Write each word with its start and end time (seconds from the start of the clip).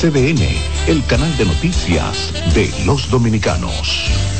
CDN, 0.00 0.40
el 0.86 1.04
canal 1.04 1.36
de 1.36 1.44
noticias 1.44 2.32
de 2.54 2.72
los 2.86 3.10
dominicanos. 3.10 4.39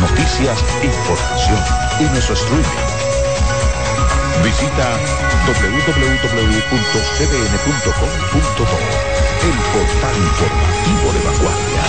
Noticias, 0.00 0.58
información 0.82 1.58
y 2.00 2.04
nuestro 2.04 2.34
streaming. 2.34 2.64
Visita 4.42 4.98
www.cdn.com.do, 5.46 5.98
el 9.42 9.56
portal 9.72 10.16
informativo 10.16 11.06
de 11.12 11.20
vanguardia. 11.24 11.82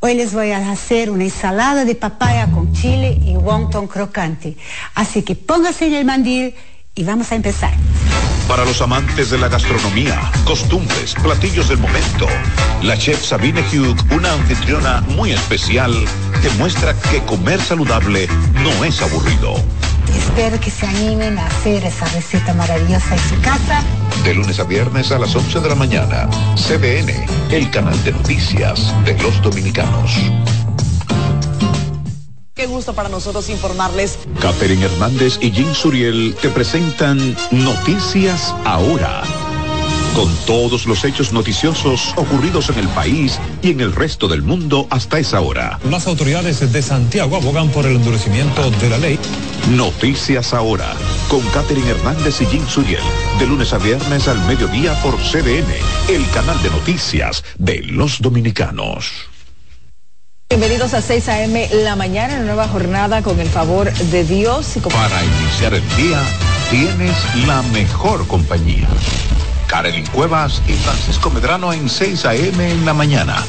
Hoy 0.00 0.14
les 0.14 0.32
voy 0.32 0.50
a 0.52 0.70
hacer 0.70 1.10
una 1.10 1.24
ensalada 1.24 1.84
de 1.84 1.94
papaya 1.94 2.48
con 2.52 2.72
chile 2.72 3.18
y 3.24 3.36
wonton 3.36 3.86
crocante. 3.88 4.56
Así 4.94 5.22
que 5.22 5.34
póngase 5.34 5.86
en 5.86 5.94
el 5.94 6.04
mandil 6.04 6.54
y 6.98 7.04
vamos 7.04 7.30
a 7.30 7.36
empezar. 7.36 7.72
Para 8.48 8.64
los 8.64 8.80
amantes 8.80 9.30
de 9.30 9.38
la 9.38 9.46
gastronomía, 9.48 10.18
costumbres, 10.44 11.14
platillos 11.22 11.68
del 11.68 11.78
momento, 11.78 12.26
la 12.82 12.98
chef 12.98 13.24
Sabine 13.24 13.60
Hugh, 13.60 13.96
una 14.10 14.32
anfitriona 14.32 15.00
muy 15.02 15.30
especial, 15.30 15.92
que 16.42 16.50
muestra 16.58 16.94
que 17.10 17.20
comer 17.20 17.60
saludable 17.60 18.26
no 18.64 18.84
es 18.84 19.00
aburrido. 19.00 19.54
Espero 20.12 20.58
que 20.58 20.70
se 20.70 20.86
animen 20.86 21.38
a 21.38 21.46
hacer 21.46 21.84
esa 21.84 22.06
receta 22.06 22.52
maravillosa 22.54 23.14
en 23.14 23.20
su 23.20 23.40
casa. 23.42 23.80
De 24.24 24.34
lunes 24.34 24.58
a 24.58 24.64
viernes 24.64 25.12
a 25.12 25.20
las 25.20 25.36
11 25.36 25.60
de 25.60 25.68
la 25.68 25.74
mañana, 25.76 26.28
CBN, 26.56 27.26
el 27.50 27.70
canal 27.70 28.02
de 28.02 28.10
noticias 28.10 28.92
de 29.04 29.16
los 29.22 29.40
dominicanos. 29.40 30.18
Qué 32.58 32.66
gusto 32.66 32.92
para 32.92 33.08
nosotros 33.08 33.50
informarles. 33.50 34.18
Catherine 34.40 34.84
Hernández 34.84 35.38
y 35.40 35.52
Jim 35.52 35.72
Suriel 35.72 36.34
te 36.42 36.48
presentan 36.48 37.36
Noticias 37.52 38.52
Ahora. 38.64 39.22
Con 40.16 40.28
todos 40.44 40.86
los 40.86 41.04
hechos 41.04 41.32
noticiosos 41.32 42.12
ocurridos 42.16 42.68
en 42.70 42.80
el 42.80 42.88
país 42.88 43.38
y 43.62 43.70
en 43.70 43.80
el 43.80 43.94
resto 43.94 44.26
del 44.26 44.42
mundo 44.42 44.88
hasta 44.90 45.20
esa 45.20 45.40
hora. 45.40 45.78
Las 45.88 46.08
autoridades 46.08 46.72
de 46.72 46.82
Santiago 46.82 47.36
abogan 47.36 47.68
por 47.68 47.86
el 47.86 47.94
endurecimiento 47.94 48.68
de 48.72 48.90
la 48.90 48.98
ley. 48.98 49.20
Noticias 49.70 50.52
Ahora. 50.52 50.96
Con 51.28 51.42
Catherine 51.50 51.88
Hernández 51.88 52.40
y 52.40 52.46
Jim 52.46 52.66
Suriel. 52.66 53.04
De 53.38 53.46
lunes 53.46 53.72
a 53.72 53.78
viernes 53.78 54.26
al 54.26 54.44
mediodía 54.48 55.00
por 55.00 55.16
CDN, 55.18 55.72
el 56.08 56.28
canal 56.30 56.60
de 56.64 56.70
noticias 56.70 57.44
de 57.56 57.84
los 57.84 58.20
dominicanos. 58.20 59.28
Bienvenidos 60.58 60.92
a 60.92 61.00
6 61.00 61.28
a.m. 61.28 61.68
la 61.84 61.94
mañana, 61.94 62.34
una 62.34 62.42
nueva 62.42 62.66
jornada 62.66 63.22
con 63.22 63.38
el 63.38 63.48
favor 63.48 63.92
de 63.92 64.24
Dios. 64.24 64.76
Y 64.76 64.80
como... 64.80 64.96
Para 64.96 65.24
iniciar 65.24 65.72
el 65.72 65.88
día, 65.96 66.20
tienes 66.68 67.14
la 67.46 67.62
mejor 67.62 68.26
compañía. 68.26 68.88
Karelin 69.68 70.04
Cuevas 70.06 70.60
y 70.66 70.72
Francisco 70.72 71.30
Medrano 71.30 71.72
en 71.72 71.88
6 71.88 72.24
a.m. 72.24 72.72
en 72.72 72.84
la 72.84 72.92
mañana. 72.92 73.46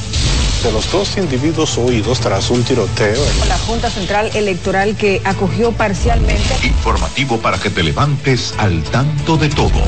De 0.62 0.70
los 0.70 0.88
dos 0.92 1.16
individuos 1.16 1.76
huidos 1.78 2.20
tras 2.20 2.48
un 2.48 2.62
tiroteo. 2.62 3.20
En... 3.26 3.48
La 3.48 3.58
Junta 3.58 3.90
Central 3.90 4.30
Electoral 4.34 4.94
que 4.94 5.20
acogió 5.24 5.72
parcialmente. 5.72 6.54
Informativo 6.62 7.40
para 7.40 7.58
que 7.58 7.70
te 7.70 7.82
levantes 7.82 8.54
al 8.56 8.84
tanto 8.84 9.36
de 9.36 9.48
todo. 9.48 9.82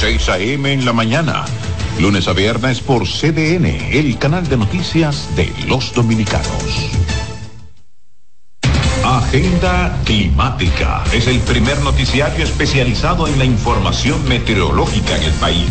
6 0.00 0.28
a.m. 0.28 0.72
en 0.72 0.84
la 0.84 0.92
mañana. 0.92 1.44
Lunes 1.98 2.26
a 2.26 2.32
viernes 2.32 2.80
por 2.80 3.06
CDN, 3.06 3.66
el 3.92 4.18
canal 4.18 4.48
de 4.48 4.56
noticias 4.56 5.28
de 5.36 5.52
los 5.68 5.94
dominicanos. 5.94 6.90
Agenda 9.04 10.00
Climática 10.04 11.04
es 11.12 11.26
el 11.28 11.38
primer 11.40 11.78
noticiario 11.80 12.44
especializado 12.44 13.28
en 13.28 13.38
la 13.38 13.44
información 13.44 14.26
meteorológica 14.28 15.16
en 15.16 15.22
el 15.22 15.32
país. 15.34 15.70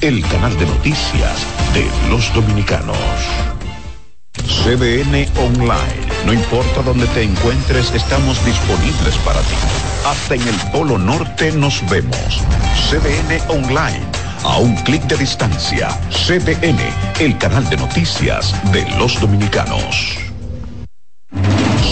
el 0.00 0.22
canal 0.28 0.58
de 0.58 0.64
noticias 0.66 1.46
de 1.74 1.86
los 2.08 2.32
dominicanos. 2.32 2.96
CDN 4.32 5.26
Online. 5.38 6.06
No 6.24 6.32
importa 6.32 6.82
dónde 6.82 7.06
te 7.08 7.22
encuentres, 7.22 7.92
estamos 7.92 8.42
disponibles 8.44 9.16
para 9.24 9.40
ti. 9.40 9.54
Hasta 10.06 10.36
en 10.36 10.48
el 10.48 10.56
Polo 10.72 10.96
Norte 10.96 11.52
nos 11.52 11.82
vemos. 11.90 12.42
CDN 12.88 13.40
Online. 13.48 14.00
A 14.44 14.58
un 14.58 14.74
clic 14.84 15.02
de 15.02 15.18
distancia. 15.18 15.88
CDN, 16.10 16.78
el 17.18 17.36
canal 17.36 17.68
de 17.68 17.76
noticias 17.76 18.54
de 18.72 18.88
los 18.98 19.20
dominicanos. 19.20 20.16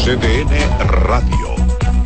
CDN 0.04 0.88
Radio 0.88 1.57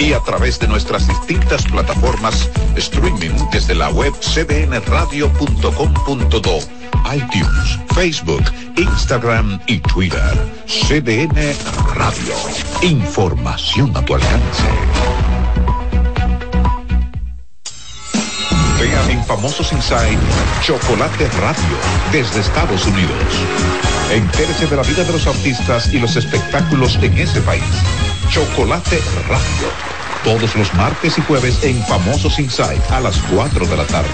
Y 0.00 0.14
a 0.14 0.20
través 0.20 0.58
de 0.58 0.66
nuestras 0.66 1.06
distintas 1.06 1.62
plataformas 1.66 2.48
streaming 2.76 3.36
desde 3.52 3.74
la 3.74 3.90
web 3.90 4.14
cdnradio.com.do 4.14 6.80
iTunes, 7.12 7.78
Facebook, 7.94 8.42
Instagram 8.76 9.60
y 9.66 9.80
Twitter. 9.80 10.32
CDN 10.66 11.54
Radio. 11.94 12.34
Información 12.82 13.94
a 13.96 14.04
tu 14.04 14.14
alcance. 14.14 14.64
Vean 18.80 19.10
en 19.10 19.24
Famosos 19.24 19.72
Inside 19.72 20.18
Chocolate 20.62 21.28
Radio 21.40 21.76
desde 22.10 22.40
Estados 22.40 22.86
Unidos. 22.86 23.12
Entérese 24.10 24.66
de 24.66 24.76
la 24.76 24.82
vida 24.82 25.04
de 25.04 25.12
los 25.12 25.26
artistas 25.26 25.92
y 25.92 25.98
los 25.98 26.16
espectáculos 26.16 26.98
en 27.02 27.18
ese 27.18 27.42
país. 27.42 27.62
Chocolate 28.30 29.00
Radio 29.28 29.68
Todos 30.22 30.54
los 30.54 30.72
martes 30.74 31.18
y 31.18 31.22
jueves 31.22 31.64
en 31.64 31.82
Famosos 31.86 32.38
Inside 32.38 32.80
a 32.90 33.00
las 33.00 33.18
4 33.22 33.66
de 33.66 33.76
la 33.76 33.84
tarde. 33.86 34.08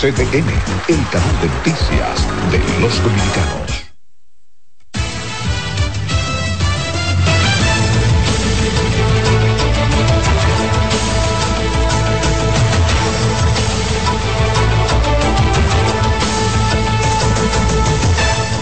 CDN, 0.00 0.48
el 0.88 1.08
canal 1.08 1.40
de 1.40 1.48
noticias 1.48 2.26
de 2.50 2.80
los 2.80 3.02
dominicanos. 3.02 3.81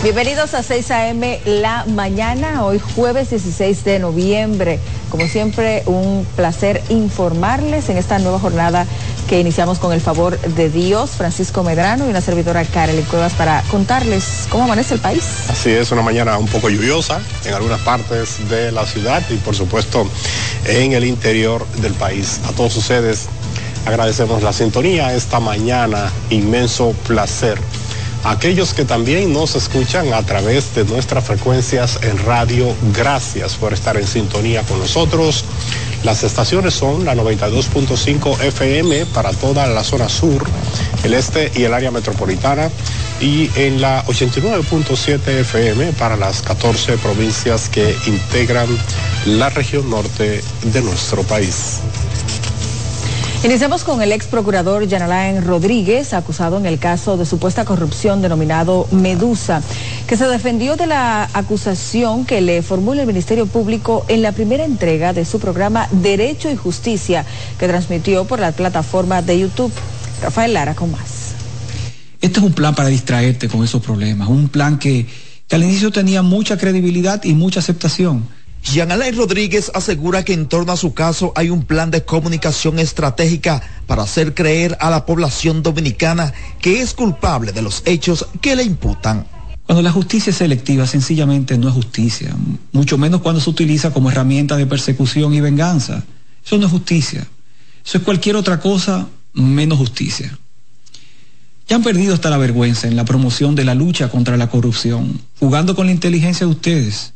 Bienvenidos 0.02 0.55
a 0.55 0.62
6 0.62 0.91
a.m. 0.93 1.41
la 1.44 1.85
mañana, 1.85 2.64
hoy 2.64 2.79
jueves 2.79 3.29
16 3.29 3.85
de 3.85 3.99
noviembre. 3.99 4.79
Como 5.11 5.26
siempre, 5.26 5.82
un 5.85 6.26
placer 6.37 6.82
informarles 6.88 7.91
en 7.91 7.99
esta 7.99 8.19
nueva 8.19 8.38
jornada 8.38 8.87
que 9.29 9.38
iniciamos 9.41 9.79
con 9.79 9.93
el 9.93 10.00
favor 10.00 10.41
de 10.41 10.70
Dios, 10.70 11.11
Francisco 11.11 11.62
Medrano 11.64 12.06
y 12.06 12.08
una 12.08 12.23
servidora 12.23 12.64
Karel 12.64 13.05
Cuevas 13.05 13.35
para 13.35 13.62
contarles 13.70 14.47
cómo 14.49 14.64
amanece 14.64 14.94
el 14.94 15.00
país. 15.00 15.23
Así 15.50 15.69
es, 15.69 15.93
una 15.93 16.00
mañana 16.00 16.38
un 16.38 16.49
poco 16.49 16.70
lluviosa 16.70 17.20
en 17.44 17.52
algunas 17.52 17.82
partes 17.82 18.49
de 18.49 18.73
la 18.73 18.87
ciudad 18.87 19.23
y 19.29 19.35
por 19.35 19.55
supuesto 19.55 20.08
en 20.64 20.94
el 20.94 21.05
interior 21.05 21.67
del 21.82 21.93
país. 21.93 22.41
A 22.47 22.52
todos 22.52 22.75
ustedes 22.75 23.26
agradecemos 23.85 24.43
la 24.43 24.55
sintonía 24.55 25.12
esta 25.14 25.41
mañana, 25.41 26.11
inmenso 26.31 26.94
placer 27.06 27.58
aquellos 28.25 28.75
que 28.75 28.84
también 28.84 29.32
nos 29.32 29.56
escuchan 29.56 30.12
a 30.12 30.22
través 30.22 30.75
de 30.75 30.84
nuestras 30.84 31.25
frecuencias 31.25 31.99
en 32.02 32.19
radio, 32.19 32.75
gracias 32.94 33.55
por 33.55 33.72
estar 33.72 33.96
en 33.96 34.06
sintonía 34.06 34.62
con 34.62 34.78
nosotros. 34.78 35.44
Las 36.05 36.22
estaciones 36.25 36.75
son 36.75 37.05
la 37.05 37.14
92.5 37.14 38.40
FM 38.40 39.06
para 39.06 39.32
toda 39.32 39.67
la 39.67 39.84
zona 39.84 40.08
sur, 40.08 40.44
el 41.05 41.14
este 41.14 41.50
y 41.55 41.64
el 41.64 41.75
área 41.75 41.90
metropolitana 41.90 42.70
y 43.20 43.50
en 43.55 43.81
la 43.81 44.05
89.7 44.06 45.28
FM 45.40 45.93
para 45.93 46.16
las 46.16 46.40
14 46.43 46.96
provincias 46.99 47.69
que 47.69 47.94
integran 48.06 48.69
la 49.26 49.50
región 49.50 49.90
norte 49.90 50.43
de 50.62 50.81
nuestro 50.81 51.23
país. 51.25 51.81
Iniciamos 53.42 53.84
con 53.84 54.02
el 54.02 54.12
ex 54.12 54.26
procurador 54.26 54.87
Yanalain 54.87 55.42
Rodríguez, 55.42 56.12
acusado 56.12 56.58
en 56.58 56.66
el 56.66 56.78
caso 56.78 57.16
de 57.16 57.25
supuesta 57.25 57.64
corrupción 57.64 58.20
denominado 58.20 58.87
Medusa, 58.92 59.62
que 60.06 60.19
se 60.19 60.26
defendió 60.28 60.76
de 60.76 60.87
la 60.87 61.26
acusación 61.32 62.26
que 62.26 62.42
le 62.42 62.60
formula 62.60 63.00
el 63.00 63.06
Ministerio 63.06 63.46
Público 63.46 64.04
en 64.08 64.20
la 64.20 64.32
primera 64.32 64.66
entrega 64.66 65.14
de 65.14 65.25
su 65.25 65.40
programa 65.40 65.88
Derecho 65.90 66.50
y 66.50 66.56
Justicia, 66.56 67.25
que 67.58 67.66
transmitió 67.66 68.26
por 68.26 68.40
la 68.40 68.52
plataforma 68.52 69.22
de 69.22 69.40
YouTube. 69.40 69.72
Rafael 70.20 70.52
Lara 70.52 70.75
con 70.75 70.90
más. 70.90 71.32
Este 72.20 72.40
es 72.40 72.44
un 72.44 72.52
plan 72.52 72.75
para 72.75 72.90
distraerte 72.90 73.48
con 73.48 73.64
esos 73.64 73.82
problemas, 73.82 74.28
un 74.28 74.50
plan 74.50 74.78
que, 74.78 75.06
que 75.48 75.56
al 75.56 75.64
inicio 75.64 75.90
tenía 75.90 76.20
mucha 76.20 76.58
credibilidad 76.58 77.25
y 77.25 77.32
mucha 77.32 77.60
aceptación 77.60 78.28
Jean 78.62 78.93
Alain 78.93 79.17
Rodríguez 79.17 79.71
asegura 79.75 80.25
que 80.25 80.33
en 80.33 80.47
torno 80.47 80.73
a 80.73 80.77
su 80.77 80.93
caso 80.93 81.33
hay 81.35 81.51
un 81.51 81.65
plan 81.65 81.91
de 81.91 82.05
comunicación 82.05 82.79
estratégica 82.79 83.62
para 83.87 84.03
hacer 84.03 84.35
creer 84.35 84.77
a 84.81 84.91
la 84.91 85.07
población 85.07 85.62
dominicana 85.62 86.33
que 86.61 86.81
es 86.81 86.95
culpable 86.95 87.53
de 87.53 87.62
los 87.62 87.83
hechos 87.87 88.27
que 88.41 88.55
le 88.55 88.62
imputan. 88.62 89.27
Cuando 89.65 89.83
la 89.83 89.93
justicia 89.93 90.31
es 90.31 90.37
selectiva, 90.37 90.87
sencillamente 90.87 91.57
no 91.57 91.69
es 91.69 91.75
justicia, 91.75 92.37
mucho 92.73 92.99
menos 92.99 93.23
cuando 93.23 93.41
se 93.41 93.51
utiliza 93.51 93.93
como 93.93 94.11
herramienta 94.11 94.57
de 94.57 94.67
persecución 94.67 95.33
y 95.33 95.41
venganza. 95.41 96.05
Eso 96.45 96.59
no 96.59 96.67
es 96.67 96.73
justicia. 96.73 97.27
Eso 97.85 97.99
es 97.99 98.05
cualquier 98.05 98.37
otra 98.37 98.61
cosa 98.61 99.09
menos 99.33 99.79
justicia. 99.79 100.37
Ya 101.69 101.77
han 101.77 101.83
perdido 101.83 102.15
hasta 102.15 102.31
la 102.31 102.37
vergüenza 102.37 102.89
en 102.89 102.97
la 102.97 103.05
promoción 103.05 103.55
de 103.55 103.65
la 103.65 103.77
lucha 103.77 104.11
contra 104.11 104.37
la 104.37 104.51
corrupción, 104.51 105.21
jugando 105.39 105.77
con 105.77 105.87
la 105.87 105.93
inteligencia 105.93 106.47
de 106.47 106.53
ustedes 106.53 107.15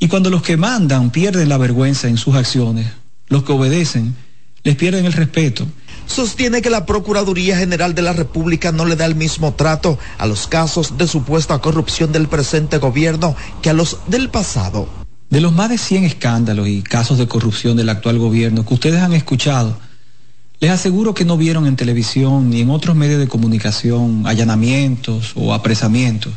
y 0.00 0.08
cuando 0.08 0.30
los 0.30 0.42
que 0.42 0.56
mandan 0.56 1.10
pierden 1.10 1.50
la 1.50 1.58
vergüenza 1.58 2.08
en 2.08 2.16
sus 2.16 2.34
acciones, 2.34 2.88
los 3.28 3.44
que 3.44 3.52
obedecen 3.52 4.16
les 4.64 4.74
pierden 4.74 5.04
el 5.04 5.12
respeto. 5.12 5.66
Sostiene 6.06 6.62
que 6.62 6.70
la 6.70 6.86
Procuraduría 6.86 7.56
General 7.56 7.94
de 7.94 8.02
la 8.02 8.14
República 8.14 8.72
no 8.72 8.86
le 8.86 8.96
da 8.96 9.04
el 9.04 9.14
mismo 9.14 9.54
trato 9.54 9.98
a 10.18 10.26
los 10.26 10.48
casos 10.48 10.96
de 10.96 11.06
supuesta 11.06 11.58
corrupción 11.58 12.12
del 12.12 12.28
presente 12.28 12.78
gobierno 12.78 13.36
que 13.62 13.70
a 13.70 13.74
los 13.74 13.98
del 14.06 14.30
pasado. 14.30 14.88
De 15.28 15.40
los 15.40 15.52
más 15.52 15.68
de 15.68 15.78
100 15.78 16.04
escándalos 16.04 16.66
y 16.66 16.82
casos 16.82 17.18
de 17.18 17.28
corrupción 17.28 17.76
del 17.76 17.90
actual 17.90 18.18
gobierno 18.18 18.66
que 18.66 18.74
ustedes 18.74 19.02
han 19.02 19.12
escuchado, 19.12 19.78
les 20.60 20.70
aseguro 20.70 21.14
que 21.14 21.26
no 21.26 21.36
vieron 21.36 21.66
en 21.66 21.76
televisión 21.76 22.50
ni 22.50 22.62
en 22.62 22.70
otros 22.70 22.96
medios 22.96 23.20
de 23.20 23.28
comunicación 23.28 24.24
allanamientos 24.26 25.32
o 25.36 25.54
apresamientos 25.54 26.32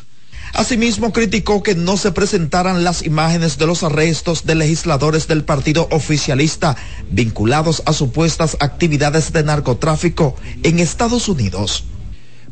Asimismo, 0.53 1.11
criticó 1.11 1.63
que 1.63 1.73
no 1.73 1.97
se 1.97 2.11
presentaran 2.11 2.83
las 2.83 3.03
imágenes 3.03 3.57
de 3.57 3.65
los 3.65 3.81
arrestos 3.81 4.45
de 4.45 4.53
legisladores 4.53 5.27
del 5.27 5.43
partido 5.43 5.87
oficialista 5.89 6.77
vinculados 7.09 7.81
a 7.87 7.93
supuestas 7.93 8.55
actividades 8.59 9.33
de 9.33 9.43
narcotráfico 9.43 10.35
en 10.61 10.77
Estados 10.77 11.27
Unidos. 11.27 11.85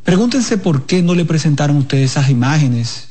Pregúntense 0.03 0.57
por 0.57 0.87
qué 0.87 1.03
no 1.03 1.13
le 1.13 1.25
presentaron 1.25 1.77
ustedes 1.77 2.11
esas 2.11 2.31
imágenes 2.31 3.07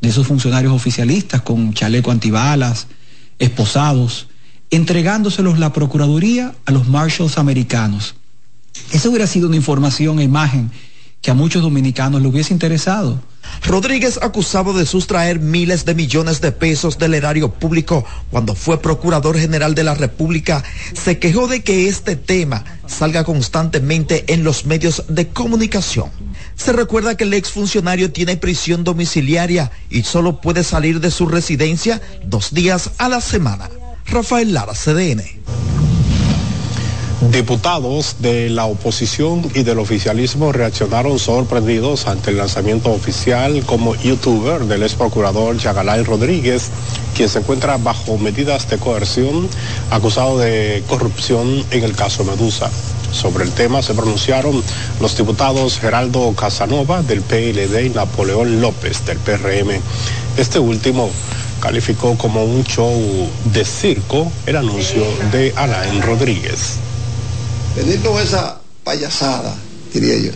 de 0.00 0.08
esos 0.08 0.26
funcionarios 0.26 0.72
oficialistas 0.72 1.42
con 1.42 1.74
chaleco 1.74 2.10
antibalas, 2.10 2.86
esposados, 3.38 4.28
entregándoselos 4.70 5.58
la 5.58 5.74
Procuraduría 5.74 6.54
a 6.64 6.72
los 6.72 6.88
marshals 6.88 7.36
americanos. 7.36 8.14
Eso 8.90 9.10
hubiera 9.10 9.26
sido 9.26 9.48
una 9.48 9.56
información 9.56 10.18
e 10.18 10.22
imagen 10.22 10.70
que 11.20 11.30
a 11.30 11.34
muchos 11.34 11.62
dominicanos 11.62 12.22
le 12.22 12.28
hubiese 12.28 12.52
interesado. 12.52 13.20
Rodríguez 13.64 14.18
acusado 14.22 14.72
de 14.72 14.86
sustraer 14.86 15.40
miles 15.40 15.84
de 15.84 15.94
millones 15.94 16.40
de 16.40 16.52
pesos 16.52 16.98
del 16.98 17.14
erario 17.14 17.50
público 17.50 18.04
cuando 18.30 18.54
fue 18.54 18.80
procurador 18.80 19.38
general 19.38 19.74
de 19.74 19.84
la 19.84 19.94
República, 19.94 20.62
se 20.94 21.18
quejó 21.18 21.48
de 21.48 21.62
que 21.62 21.88
este 21.88 22.16
tema 22.16 22.64
salga 22.86 23.24
constantemente 23.24 24.24
en 24.32 24.44
los 24.44 24.64
medios 24.64 25.04
de 25.08 25.28
comunicación. 25.28 26.10
Se 26.56 26.72
recuerda 26.72 27.16
que 27.16 27.24
el 27.24 27.34
exfuncionario 27.34 28.12
tiene 28.12 28.36
prisión 28.36 28.84
domiciliaria 28.84 29.70
y 29.90 30.02
solo 30.02 30.40
puede 30.40 30.64
salir 30.64 31.00
de 31.00 31.10
su 31.10 31.26
residencia 31.26 32.00
dos 32.24 32.52
días 32.52 32.90
a 32.98 33.08
la 33.08 33.20
semana. 33.20 33.68
Rafael 34.06 34.54
Lara, 34.54 34.72
CDN. 34.72 35.77
Diputados 37.20 38.14
de 38.20 38.48
la 38.48 38.66
oposición 38.66 39.42
y 39.52 39.64
del 39.64 39.80
oficialismo 39.80 40.52
reaccionaron 40.52 41.18
sorprendidos 41.18 42.06
ante 42.06 42.30
el 42.30 42.36
lanzamiento 42.36 42.92
oficial 42.92 43.64
como 43.66 43.96
youtuber 43.96 44.66
del 44.66 44.84
ex 44.84 44.94
procurador 44.94 45.58
Yagalay 45.58 46.04
Rodríguez, 46.04 46.70
quien 47.16 47.28
se 47.28 47.40
encuentra 47.40 47.76
bajo 47.76 48.18
medidas 48.18 48.70
de 48.70 48.78
coerción 48.78 49.48
acusado 49.90 50.38
de 50.38 50.84
corrupción 50.86 51.64
en 51.72 51.82
el 51.82 51.96
caso 51.96 52.22
Medusa. 52.22 52.70
Sobre 53.10 53.42
el 53.44 53.50
tema 53.50 53.82
se 53.82 53.94
pronunciaron 53.94 54.62
los 55.00 55.16
diputados 55.16 55.80
Geraldo 55.80 56.32
Casanova 56.34 57.02
del 57.02 57.22
PLD 57.22 57.86
y 57.86 57.90
Napoleón 57.90 58.60
López 58.60 59.04
del 59.04 59.18
PRM. 59.18 59.80
Este 60.36 60.60
último 60.60 61.10
calificó 61.60 62.16
como 62.16 62.44
un 62.44 62.62
show 62.62 63.28
de 63.52 63.64
circo 63.64 64.30
el 64.46 64.54
anuncio 64.54 65.02
de 65.32 65.52
Alain 65.56 66.00
Rodríguez 66.00 66.78
venir 67.78 68.00
con 68.00 68.20
esa 68.20 68.60
payasada, 68.84 69.56
diría 69.92 70.18
yo, 70.18 70.32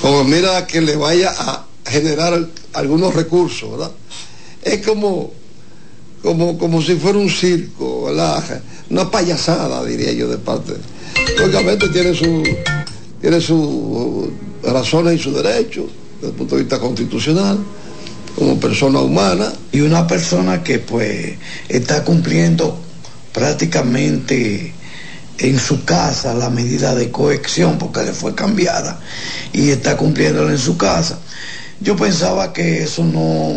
como 0.00 0.24
mira 0.24 0.66
que 0.66 0.80
le 0.80 0.96
vaya 0.96 1.34
a 1.36 1.64
generar 1.86 2.48
algunos 2.72 3.14
recursos, 3.14 3.70
¿verdad? 3.70 3.92
Es 4.62 4.84
como, 4.86 5.32
como, 6.22 6.58
como 6.58 6.82
si 6.82 6.96
fuera 6.96 7.18
un 7.18 7.30
circo, 7.30 8.04
¿verdad? 8.04 8.62
Una 8.90 9.10
payasada, 9.10 9.84
diría 9.84 10.12
yo, 10.12 10.28
de 10.28 10.38
parte. 10.38 10.74
Lógicamente 11.38 11.88
tiene 11.88 12.14
su 12.14 12.42
tiene 13.20 13.40
sus 13.40 14.28
razones 14.62 15.20
y 15.20 15.22
sus 15.22 15.34
derechos 15.34 15.86
desde 16.16 16.28
el 16.28 16.34
punto 16.34 16.56
de 16.56 16.62
vista 16.62 16.78
constitucional 16.78 17.58
como 18.36 18.60
persona 18.60 19.00
humana. 19.00 19.52
Y 19.72 19.80
una 19.80 20.06
persona 20.06 20.62
que 20.62 20.78
pues 20.78 21.34
está 21.68 22.04
cumpliendo 22.04 22.78
prácticamente 23.32 24.72
en 25.38 25.58
su 25.58 25.84
casa 25.84 26.34
la 26.34 26.50
medida 26.50 26.94
de 26.94 27.10
cohección 27.10 27.78
porque 27.78 28.02
le 28.02 28.12
fue 28.12 28.34
cambiada 28.34 28.98
y 29.52 29.70
está 29.70 29.96
cumpliéndola 29.96 30.52
en 30.52 30.58
su 30.58 30.76
casa. 30.76 31.18
Yo 31.80 31.96
pensaba 31.96 32.52
que 32.52 32.82
eso 32.82 33.04
no, 33.04 33.52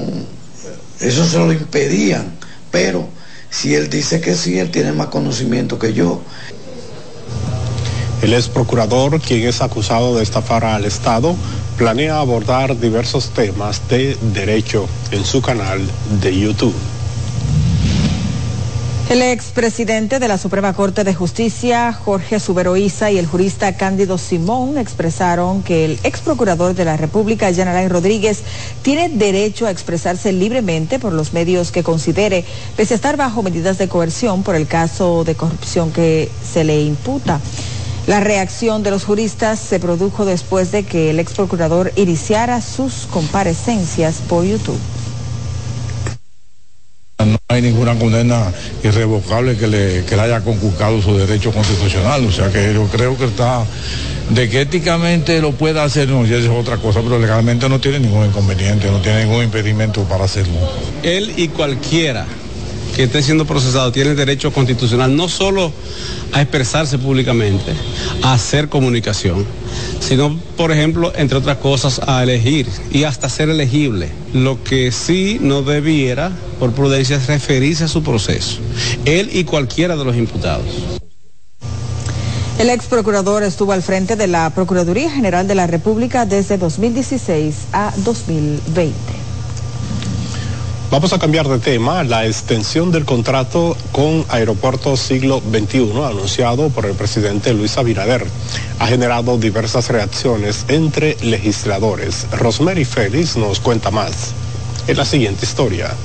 eso 1.00 1.26
se 1.26 1.38
lo 1.38 1.54
impedían, 1.54 2.34
pero 2.72 3.08
si 3.50 3.76
él 3.76 3.90
dice 3.90 4.20
que 4.20 4.36
sí, 4.36 4.60
él 4.60 4.72
tiene 4.72 4.92
más 4.92 5.08
conocimiento 5.08 5.80
que 5.80 5.94
yo. 5.94 6.22
El 8.22 8.34
ex 8.34 8.50
procurador, 8.50 9.22
quien 9.22 9.48
es 9.48 9.62
acusado 9.62 10.18
de 10.18 10.24
estafar 10.24 10.66
al 10.66 10.84
Estado, 10.84 11.36
planea 11.78 12.20
abordar 12.20 12.78
diversos 12.78 13.30
temas 13.30 13.82
de 13.88 14.18
derecho 14.34 14.88
en 15.12 15.24
su 15.24 15.42
canal 15.42 15.80
de 16.22 16.38
YouTube. 16.38 16.76
El 19.10 19.24
expresidente 19.24 20.20
de 20.20 20.28
la 20.28 20.38
Suprema 20.38 20.74
Corte 20.74 21.04
de 21.04 21.16
Justicia, 21.16 21.92
Jorge 21.94 22.40
Suberoiza, 22.40 23.10
y 23.10 23.18
el 23.18 23.26
jurista 23.26 23.76
Cándido 23.76 24.20
Simón 24.20 24.78
expresaron 24.78 25.64
que 25.64 25.84
el 25.84 26.00
ex 26.04 26.20
procurador 26.20 26.76
de 26.76 26.86
la 26.86 26.96
República, 26.96 27.52
General 27.52 27.90
Rodríguez, 27.90 28.44
tiene 28.84 29.10
derecho 29.10 29.66
a 29.66 29.72
expresarse 29.72 30.32
libremente 30.32 31.00
por 31.00 31.12
los 31.12 31.34
medios 31.34 31.72
que 31.72 31.82
considere, 31.82 32.46
pese 32.78 32.94
a 32.94 32.98
estar 32.98 33.18
bajo 33.18 33.42
medidas 33.42 33.80
de 33.80 33.88
coerción 33.88 34.44
por 34.44 34.54
el 34.54 34.68
caso 34.68 35.24
de 35.24 35.34
corrupción 35.34 35.92
que 35.92 36.30
se 36.48 36.64
le 36.64 36.80
imputa. 36.84 37.40
La 38.06 38.20
reacción 38.20 38.84
de 38.84 38.92
los 38.92 39.06
juristas 39.06 39.60
se 39.60 39.80
produjo 39.80 40.24
después 40.24 40.72
de 40.72 40.84
que 40.84 41.10
el 41.10 41.20
ex 41.20 41.34
procurador 41.34 41.92
iniciara 41.96 42.62
sus 42.62 43.08
comparecencias 43.08 44.18
por 44.30 44.46
YouTube. 44.46 44.78
Ninguna 47.62 47.96
condena 47.96 48.52
irrevocable 48.84 49.58
que 49.58 49.68
le, 49.68 50.06
que 50.06 50.16
le 50.16 50.22
haya 50.22 50.42
conculcado 50.42 51.02
su 51.02 51.18
derecho 51.18 51.52
constitucional. 51.52 52.26
O 52.26 52.32
sea 52.32 52.52
que 52.52 52.74
yo 52.74 52.86
creo 52.88 53.18
que 53.18 53.26
está, 53.26 53.66
de 54.30 54.50
que 54.50 54.62
éticamente 54.62 55.42
lo 55.42 55.52
pueda 55.52 55.84
hacer, 55.84 56.10
no, 56.10 56.26
ya 56.26 56.38
es 56.38 56.48
otra 56.48 56.78
cosa, 56.78 57.02
pero 57.02 57.20
legalmente 57.20 57.68
no 57.68 57.80
tiene 57.80 58.00
ningún 58.00 58.26
inconveniente, 58.28 58.90
no 58.90 59.02
tiene 59.02 59.26
ningún 59.26 59.44
impedimento 59.44 60.04
para 60.04 60.26
hacerlo. 60.26 60.56
Él 61.04 61.34
y 61.36 61.50
cualquiera 61.50 62.26
que 63.00 63.06
esté 63.06 63.24
siendo 63.24 63.46
procesado 63.46 63.94
tiene 63.94 64.14
derecho 64.14 64.52
constitucional 64.52 65.16
no 65.16 65.30
solo 65.30 65.72
a 66.34 66.42
expresarse 66.42 66.98
públicamente, 66.98 67.72
a 68.24 68.34
hacer 68.34 68.68
comunicación, 68.68 69.46
sino, 70.02 70.38
por 70.58 70.74
ejemplo, 70.74 71.14
entre 71.16 71.38
otras 71.38 71.60
cosas, 71.60 72.02
a 72.06 72.22
elegir 72.22 72.68
y 72.92 73.06
hasta 73.06 73.30
ser 73.30 73.48
elegible. 73.48 74.10
Lo 74.34 74.62
que 74.66 74.92
sí 74.92 75.38
no 75.40 75.62
debiera, 75.62 76.34
por 76.60 76.74
prudencia, 76.74 77.16
es 77.16 77.28
referirse 77.28 77.86
a 77.86 77.88
su 77.88 78.04
proceso, 78.04 78.58
él 79.06 79.30
y 79.32 79.46
cualquiera 79.46 79.96
de 79.96 80.04
los 80.04 80.18
imputados. 80.18 80.66
El 82.58 82.70
ex 82.70 82.88
procurador 82.88 83.44
estuvo 83.44 83.72
al 83.72 83.82
frente 83.82 84.18
de 84.18 84.28
la 84.28 84.50
Procuraduría 84.50 85.10
General 85.10 85.48
de 85.48 85.56
la 85.56 85.68
República 85.68 86.26
desde 86.26 86.58
2016 86.58 87.56
a 87.72 87.94
2020. 87.96 89.19
Vamos 90.92 91.14
a 91.14 91.20
cambiar 91.20 91.48
de 91.48 91.60
tema. 91.60 92.04
La 92.04 92.26
extensión 92.26 92.92
del 92.92 93.06
contrato 93.06 93.78
con 93.92 94.26
Aeropuertos 94.28 95.00
Siglo 95.00 95.40
XXI, 95.40 95.92
anunciado 96.04 96.70
por 96.70 96.88
el 96.88 96.96
presidente 96.96 97.54
Luis 97.54 97.78
Abinader, 97.78 98.26
ha 98.80 98.88
generado 98.88 99.38
diversas 99.38 99.90
reacciones 99.90 100.66
entre 100.68 101.16
legisladores. 101.22 102.26
Rosemary 102.32 102.86
Félix 102.86 103.38
nos 103.38 103.60
cuenta 103.60 103.92
más 103.92 104.34
en 104.88 104.98
la 104.98 105.06
siguiente 105.06 105.46
historia. 105.46 105.96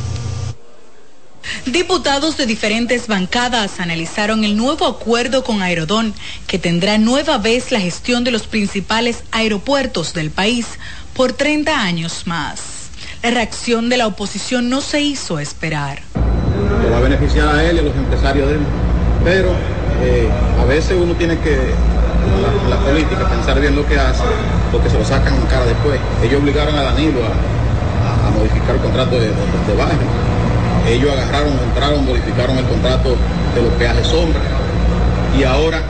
Diputados 1.64 2.36
de 2.36 2.44
diferentes 2.44 3.06
bancadas 3.06 3.80
analizaron 3.80 4.44
el 4.44 4.54
nuevo 4.54 4.86
acuerdo 4.86 5.44
con 5.44 5.62
Aerodón, 5.62 6.12
que 6.46 6.58
tendrá 6.58 6.98
nueva 6.98 7.38
vez 7.38 7.72
la 7.72 7.80
gestión 7.80 8.22
de 8.22 8.32
los 8.32 8.46
principales 8.46 9.24
aeropuertos 9.30 10.12
del 10.12 10.30
país 10.30 10.66
por 11.14 11.32
30 11.32 11.80
años 11.80 12.26
más. 12.26 12.73
La 13.24 13.30
reacción 13.30 13.88
de 13.88 13.96
la 13.96 14.06
oposición 14.06 14.68
no 14.68 14.82
se 14.82 15.00
hizo 15.00 15.38
esperar. 15.38 16.02
Lo 16.14 16.90
va 16.90 16.98
a 16.98 17.00
beneficiar 17.00 17.48
a 17.48 17.64
él 17.64 17.76
y 17.76 17.78
a 17.78 17.82
los 17.82 17.96
empresarios 17.96 18.46
de 18.48 18.56
él, 18.56 18.60
pero 19.24 19.48
eh, 20.02 20.28
a 20.60 20.64
veces 20.66 20.98
uno 21.02 21.14
tiene 21.14 21.38
que, 21.38 21.56
la, 22.68 22.76
política, 22.80 23.26
pensar 23.26 23.58
bien 23.62 23.76
lo 23.76 23.86
que 23.86 23.98
hace, 23.98 24.24
porque 24.70 24.90
se 24.90 24.98
lo 24.98 25.06
sacan 25.06 25.36
en 25.36 25.46
cara 25.46 25.64
después. 25.64 25.98
Ellos 26.22 26.42
obligaron 26.42 26.74
a 26.76 26.82
Danilo 26.82 27.20
a, 27.24 28.30
modificar 28.30 28.74
el 28.74 28.82
contrato 28.82 29.14
de, 29.14 29.28
de, 29.28 29.32
de 29.32 30.94
Ellos 30.94 31.10
agarraron, 31.10 31.52
entraron, 31.66 32.04
modificaron 32.04 32.58
el 32.58 32.64
contrato 32.66 33.16
de 33.54 33.62
los 33.62 33.72
peajes 33.78 34.06
sombra 34.06 34.42
y 35.38 35.44
ahora 35.44 35.80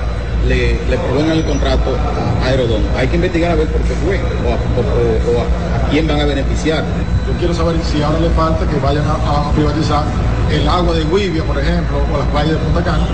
le, 0.48 0.78
le 0.88 1.32
el 1.32 1.44
contrato 1.44 1.96
a 2.42 2.46
Aerodón. 2.46 2.82
Hay 2.96 3.08
que 3.08 3.16
investigar 3.16 3.52
a 3.52 3.54
ver 3.54 3.68
por 3.68 3.80
qué 3.82 3.94
fue 4.04 4.20
o 4.44 5.40
a, 5.40 5.90
quién 5.90 6.06
van 6.06 6.20
a 6.20 6.24
beneficiar. 6.24 6.84
Yo 7.26 7.38
quiero 7.38 7.54
saber 7.54 7.76
si 7.90 8.02
ahora 8.02 8.20
le 8.20 8.30
falta 8.30 8.66
que 8.66 8.76
vayan 8.80 9.04
a, 9.06 9.50
privatizar 9.52 10.04
el 10.50 10.68
agua 10.68 10.94
de 10.94 11.04
Guivia, 11.04 11.42
por 11.44 11.58
ejemplo, 11.58 11.98
o 12.12 12.18
las 12.18 12.26
playas 12.28 12.52
de 12.52 12.58
Punta 12.58 12.84
Cana, 12.84 13.06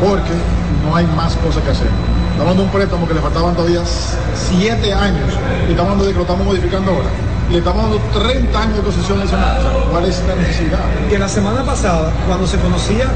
porque 0.00 0.32
no 0.84 0.96
hay 0.96 1.06
más 1.16 1.34
cosas 1.36 1.62
que 1.62 1.70
hacer. 1.70 1.88
Estamos 2.32 2.50
dando 2.50 2.62
un 2.64 2.70
préstamo 2.70 3.08
que 3.08 3.14
le 3.14 3.20
faltaban 3.20 3.54
todavía 3.54 3.82
siete 4.34 4.92
años 4.92 5.32
y 5.68 5.72
estamos 5.72 5.98
de 5.98 6.12
que 6.12 6.14
lo 6.14 6.22
estamos 6.22 6.46
modificando 6.46 6.92
ahora. 6.92 7.08
Le 7.50 7.58
estamos 7.58 7.82
dando 7.82 7.98
30 8.26 8.62
años 8.62 8.76
de 8.76 8.82
concesión 8.82 9.20
adicional. 9.20 9.58
¿Cuál 9.90 10.04
es 10.04 10.22
la 10.28 10.36
necesidad? 10.36 10.80
Que 11.08 11.18
la 11.18 11.28
semana 11.28 11.64
pasada, 11.64 12.12
cuando 12.26 12.46
se 12.46 12.58
conocía 12.58 13.06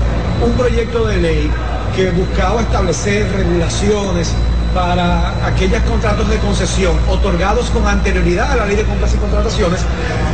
un 0.44 0.52
proyecto 0.52 1.06
de 1.06 1.18
ley 1.18 1.50
que 1.94 2.10
buscaba 2.10 2.60
establecer 2.62 3.30
regulaciones 3.32 4.32
para 4.74 5.46
aquellos 5.46 5.82
contratos 5.82 6.28
de 6.30 6.38
concesión 6.38 6.96
otorgados 7.08 7.68
con 7.70 7.86
anterioridad 7.86 8.50
a 8.52 8.56
la 8.56 8.66
ley 8.66 8.76
de 8.76 8.84
compras 8.84 9.12
y 9.14 9.18
contrataciones, 9.18 9.80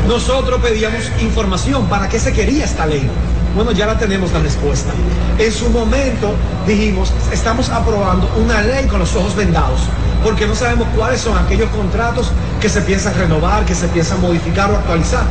nosotros 0.06 0.60
pedíamos 0.60 1.10
información 1.20 1.86
para 1.88 2.08
qué 2.08 2.20
se 2.20 2.32
quería 2.32 2.64
esta 2.64 2.86
ley. 2.86 3.10
Bueno, 3.56 3.72
ya 3.72 3.86
la 3.86 3.98
tenemos 3.98 4.32
la 4.32 4.38
respuesta. 4.40 4.92
En 5.38 5.52
su 5.52 5.68
momento 5.70 6.34
dijimos, 6.66 7.12
estamos 7.32 7.68
aprobando 7.70 8.30
una 8.36 8.62
ley 8.62 8.86
con 8.86 9.00
los 9.00 9.16
ojos 9.16 9.34
vendados, 9.34 9.80
porque 10.22 10.46
no 10.46 10.54
sabemos 10.54 10.86
cuáles 10.94 11.20
son 11.20 11.36
aquellos 11.36 11.68
contratos 11.70 12.30
que 12.60 12.68
se 12.68 12.80
piensan 12.82 13.14
renovar, 13.14 13.64
que 13.64 13.74
se 13.74 13.88
piensan 13.88 14.20
modificar 14.20 14.70
o 14.70 14.76
actualizar. 14.76 15.24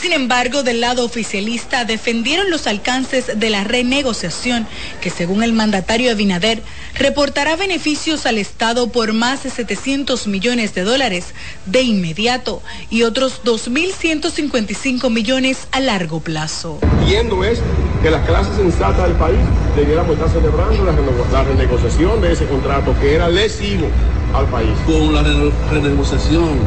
Sin 0.00 0.12
embargo, 0.12 0.62
del 0.62 0.80
lado 0.80 1.04
oficialista 1.04 1.84
defendieron 1.84 2.50
los 2.50 2.66
alcances 2.66 3.38
de 3.38 3.50
la 3.50 3.64
renegociación, 3.64 4.66
que 5.00 5.10
según 5.10 5.42
el 5.42 5.52
mandatario 5.52 6.10
Abinader, 6.10 6.62
reportará 6.94 7.56
beneficios 7.56 8.26
al 8.26 8.38
Estado 8.38 8.88
por 8.88 9.14
más 9.14 9.44
de 9.44 9.50
700 9.50 10.26
millones 10.26 10.74
de 10.74 10.82
dólares 10.82 11.34
de 11.64 11.82
inmediato 11.82 12.62
y 12.90 13.02
otros 13.02 13.42
2.155 13.44 15.10
millones 15.10 15.66
a 15.72 15.80
largo 15.80 16.20
plazo. 16.20 16.78
Viendo 17.06 17.42
es 17.42 17.60
que 18.02 18.10
las 18.10 18.24
clases 18.26 18.54
sensatas 18.56 19.08
del 19.08 19.16
país 19.16 19.38
debiéramos 19.74 20.12
estar 20.12 20.28
celebrando 20.30 20.84
la, 20.84 21.42
renegociación 21.42 22.20
de 22.20 22.32
ese 22.32 22.46
contrato 22.46 22.94
que 23.00 23.14
era 23.14 23.28
lesivo 23.28 23.88
al 24.34 24.46
país. 24.46 24.70
Con 24.86 25.14
la 25.14 25.22
renegociación 25.70 26.58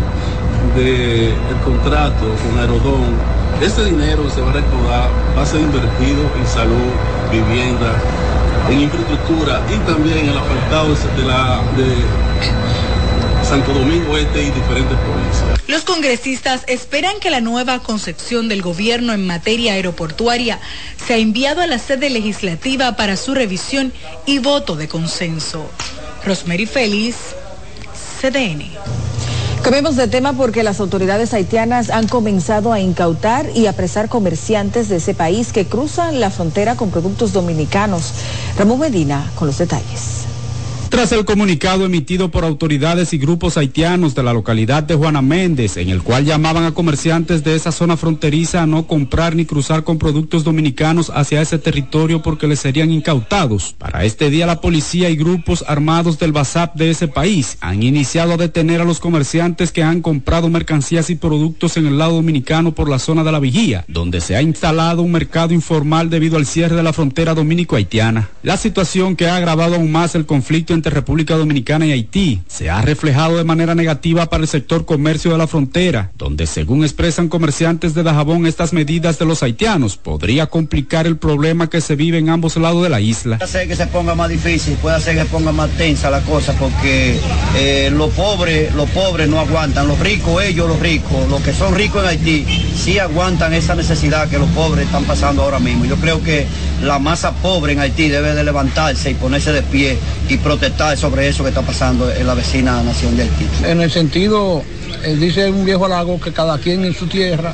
del 0.79 1.57
contrato 1.63 2.25
con 2.41 2.59
Aerodón, 2.59 3.17
este 3.61 3.85
dinero 3.85 4.29
se 4.29 4.41
va 4.41 4.51
a 4.51 4.53
recaudar, 4.53 5.09
va 5.37 5.41
a 5.41 5.45
ser 5.45 5.61
invertido 5.61 6.21
en 6.37 6.47
salud, 6.47 6.91
vivienda, 7.31 7.93
en 8.69 8.81
infraestructura 8.81 9.61
y 9.69 9.77
también 9.85 10.19
en 10.19 10.29
el 10.29 10.37
apartado 10.37 10.89
de 10.89 11.23
la 11.25 11.61
de 11.75 13.45
Santo 13.47 13.73
Domingo 13.73 14.15
Este 14.15 14.43
y 14.43 14.51
diferentes 14.51 14.97
provincias. 14.97 15.59
Los 15.67 15.83
congresistas 15.83 16.63
esperan 16.67 17.19
que 17.19 17.29
la 17.29 17.41
nueva 17.41 17.79
concepción 17.79 18.47
del 18.47 18.61
gobierno 18.61 19.13
en 19.13 19.27
materia 19.27 19.73
aeroportuaria 19.73 20.59
sea 21.05 21.17
enviado 21.17 21.61
a 21.61 21.67
la 21.67 21.79
sede 21.79 22.09
legislativa 22.09 22.95
para 22.95 23.17
su 23.17 23.33
revisión 23.33 23.91
y 24.25 24.39
voto 24.39 24.75
de 24.75 24.87
consenso. 24.87 25.69
Rosemary 26.25 26.65
Félix, 26.65 27.17
CDN. 28.21 29.08
Cambiemos 29.63 29.97
de 29.97 30.07
tema 30.07 30.33
porque 30.33 30.63
las 30.63 30.79
autoridades 30.79 31.33
haitianas 31.33 31.89
han 31.89 32.07
comenzado 32.07 32.71
a 32.71 32.79
incautar 32.79 33.45
y 33.53 33.67
apresar 33.67 34.07
comerciantes 34.07 34.87
de 34.87 34.95
ese 34.95 35.13
país 35.13 35.51
que 35.51 35.65
cruzan 35.67 36.21
la 36.21 36.31
frontera 36.31 36.75
con 36.75 36.91
productos 36.91 37.33
dominicanos. 37.33 38.13
Ramón 38.57 38.79
Medina 38.79 39.31
con 39.35 39.47
los 39.47 39.57
detalles. 39.57 40.28
Tras 40.89 41.11
el 41.11 41.23
comunicado 41.23 41.85
emitido 41.85 42.31
por 42.31 42.43
autoridades 42.43 43.13
y 43.13 43.19
grupos 43.19 43.57
haitianos 43.57 44.15
de 44.15 44.23
la 44.23 44.33
localidad 44.33 44.81
de 44.81 44.95
Juana 44.95 45.21
Méndez, 45.21 45.77
en 45.77 45.89
el 45.89 46.01
cual 46.01 46.25
llamaban 46.25 46.63
a 46.63 46.73
comerciantes 46.73 47.43
de 47.43 47.55
esa 47.55 47.71
zona 47.71 47.95
fronteriza 47.95 48.63
a 48.63 48.65
no 48.65 48.87
comprar 48.87 49.35
ni 49.35 49.45
cruzar 49.45 49.83
con 49.83 49.99
productos 49.99 50.43
dominicanos 50.43 51.11
hacia 51.13 51.41
ese 51.41 51.59
territorio 51.59 52.23
porque 52.23 52.47
les 52.47 52.59
serían 52.59 52.91
incautados. 52.91 53.75
Para 53.77 54.03
este 54.03 54.31
día 54.31 54.47
la 54.47 54.61
policía 54.61 55.11
y 55.11 55.15
grupos 55.15 55.63
armados 55.67 56.17
del 56.17 56.31
BASAP 56.31 56.75
de 56.75 56.89
ese 56.89 57.07
país 57.07 57.59
han 57.61 57.83
iniciado 57.83 58.33
a 58.33 58.37
detener 58.37 58.81
a 58.81 58.85
los 58.85 58.99
comerciantes 58.99 59.71
que 59.71 59.83
han 59.83 60.01
comprado 60.01 60.49
mercancías 60.49 61.11
y 61.11 61.15
productos 61.15 61.77
en 61.77 61.85
el 61.85 61.99
lado 61.99 62.15
dominicano 62.15 62.73
por 62.73 62.89
la 62.89 62.97
zona 62.97 63.23
de 63.23 63.31
la 63.31 63.39
vigía, 63.39 63.85
donde 63.87 64.21
se 64.21 64.35
ha 64.35 64.41
instalado 64.41 65.03
un 65.03 65.11
mercado 65.11 65.53
informal 65.53 66.09
debido 66.09 66.37
al 66.37 66.47
cierre 66.47 66.75
de 66.75 66.83
la 66.83 66.93
frontera 66.93 67.35
dominico-haitiana. 67.35 68.29
La 68.41 68.57
situación 68.57 69.15
que 69.15 69.27
ha 69.27 69.35
agravado 69.35 69.75
aún 69.75 69.91
más 69.91 70.15
el 70.15 70.25
conflicto 70.25 70.78
entre 70.79 70.93
República 70.93 71.35
Dominicana 71.35 71.85
y 71.85 71.91
Haití 71.91 72.41
se 72.47 72.69
ha 72.69 72.81
reflejado 72.81 73.37
de 73.37 73.43
manera 73.43 73.75
negativa 73.75 74.29
para 74.29 74.43
el 74.43 74.47
sector 74.47 74.85
comercio 74.85 75.31
de 75.31 75.37
la 75.37 75.45
frontera, 75.45 76.11
donde 76.17 76.47
según 76.47 76.83
expresan 76.83 77.27
comerciantes 77.27 77.93
de 77.93 78.03
Dajabón 78.03 78.45
estas 78.45 78.71
medidas 78.71 79.19
de 79.19 79.25
los 79.25 79.43
haitianos 79.43 79.97
podría 79.97 80.47
complicar 80.47 81.05
el 81.05 81.17
problema 81.17 81.69
que 81.69 81.81
se 81.81 81.95
vive 81.95 82.17
en 82.17 82.29
ambos 82.29 82.55
lados 82.55 82.81
de 82.81 82.89
la 82.89 83.01
isla. 83.01 83.37
Puede 83.37 83.51
ser 83.51 83.67
que 83.67 83.75
se 83.75 83.87
ponga 83.87 84.15
más 84.15 84.29
difícil, 84.29 84.75
puede 84.75 84.99
ser 85.01 85.15
que 85.15 85.23
se 85.23 85.27
ponga 85.27 85.51
más 85.51 85.69
tensa 85.71 86.09
la 86.09 86.21
cosa 86.21 86.53
porque 86.53 87.19
eh, 87.57 87.91
los 87.91 88.11
pobres, 88.11 88.73
los 88.73 88.89
pobres 88.91 89.27
no 89.27 89.39
aguantan, 89.39 89.87
los 89.87 89.99
ricos, 89.99 90.41
ellos 90.43 90.67
los 90.69 90.79
ricos, 90.79 91.29
los 91.29 91.41
que 91.41 91.53
son 91.53 91.75
ricos 91.75 92.01
en 92.03 92.09
Haití, 92.09 92.45
sí 92.75 92.99
aguantan 92.99 93.53
esa 93.53 93.75
necesidad 93.75 94.29
que 94.29 94.39
los 94.39 94.49
pobres 94.51 94.85
están 94.85 95.03
pasando 95.03 95.43
ahora 95.43 95.59
mismo. 95.59 95.85
Yo 95.85 95.97
creo 95.97 96.23
que 96.23 96.47
la 96.81 96.99
masa 96.99 97.33
pobre 97.33 97.73
en 97.73 97.79
Haití 97.79 98.07
debe 98.07 98.33
de 98.33 98.43
levantarse 98.43 99.11
y 99.11 99.13
ponerse 99.15 99.51
de 99.51 99.61
pie 99.61 99.97
y 100.29 100.37
protestar 100.69 100.97
sobre 100.97 101.27
eso 101.27 101.43
que 101.43 101.49
está 101.49 101.61
pasando 101.61 102.11
en 102.11 102.27
la 102.27 102.33
vecina 102.33 102.81
nación 102.83 103.17
de 103.17 103.23
Haití. 103.23 103.45
En 103.63 103.81
el 103.81 103.89
sentido, 103.89 104.63
eh, 105.03 105.15
dice 105.15 105.49
un 105.49 105.65
viejo 105.65 105.87
lago 105.87 106.19
que 106.19 106.31
cada 106.31 106.57
quien 106.57 106.85
en 106.85 106.93
su 106.93 107.07
tierra 107.07 107.53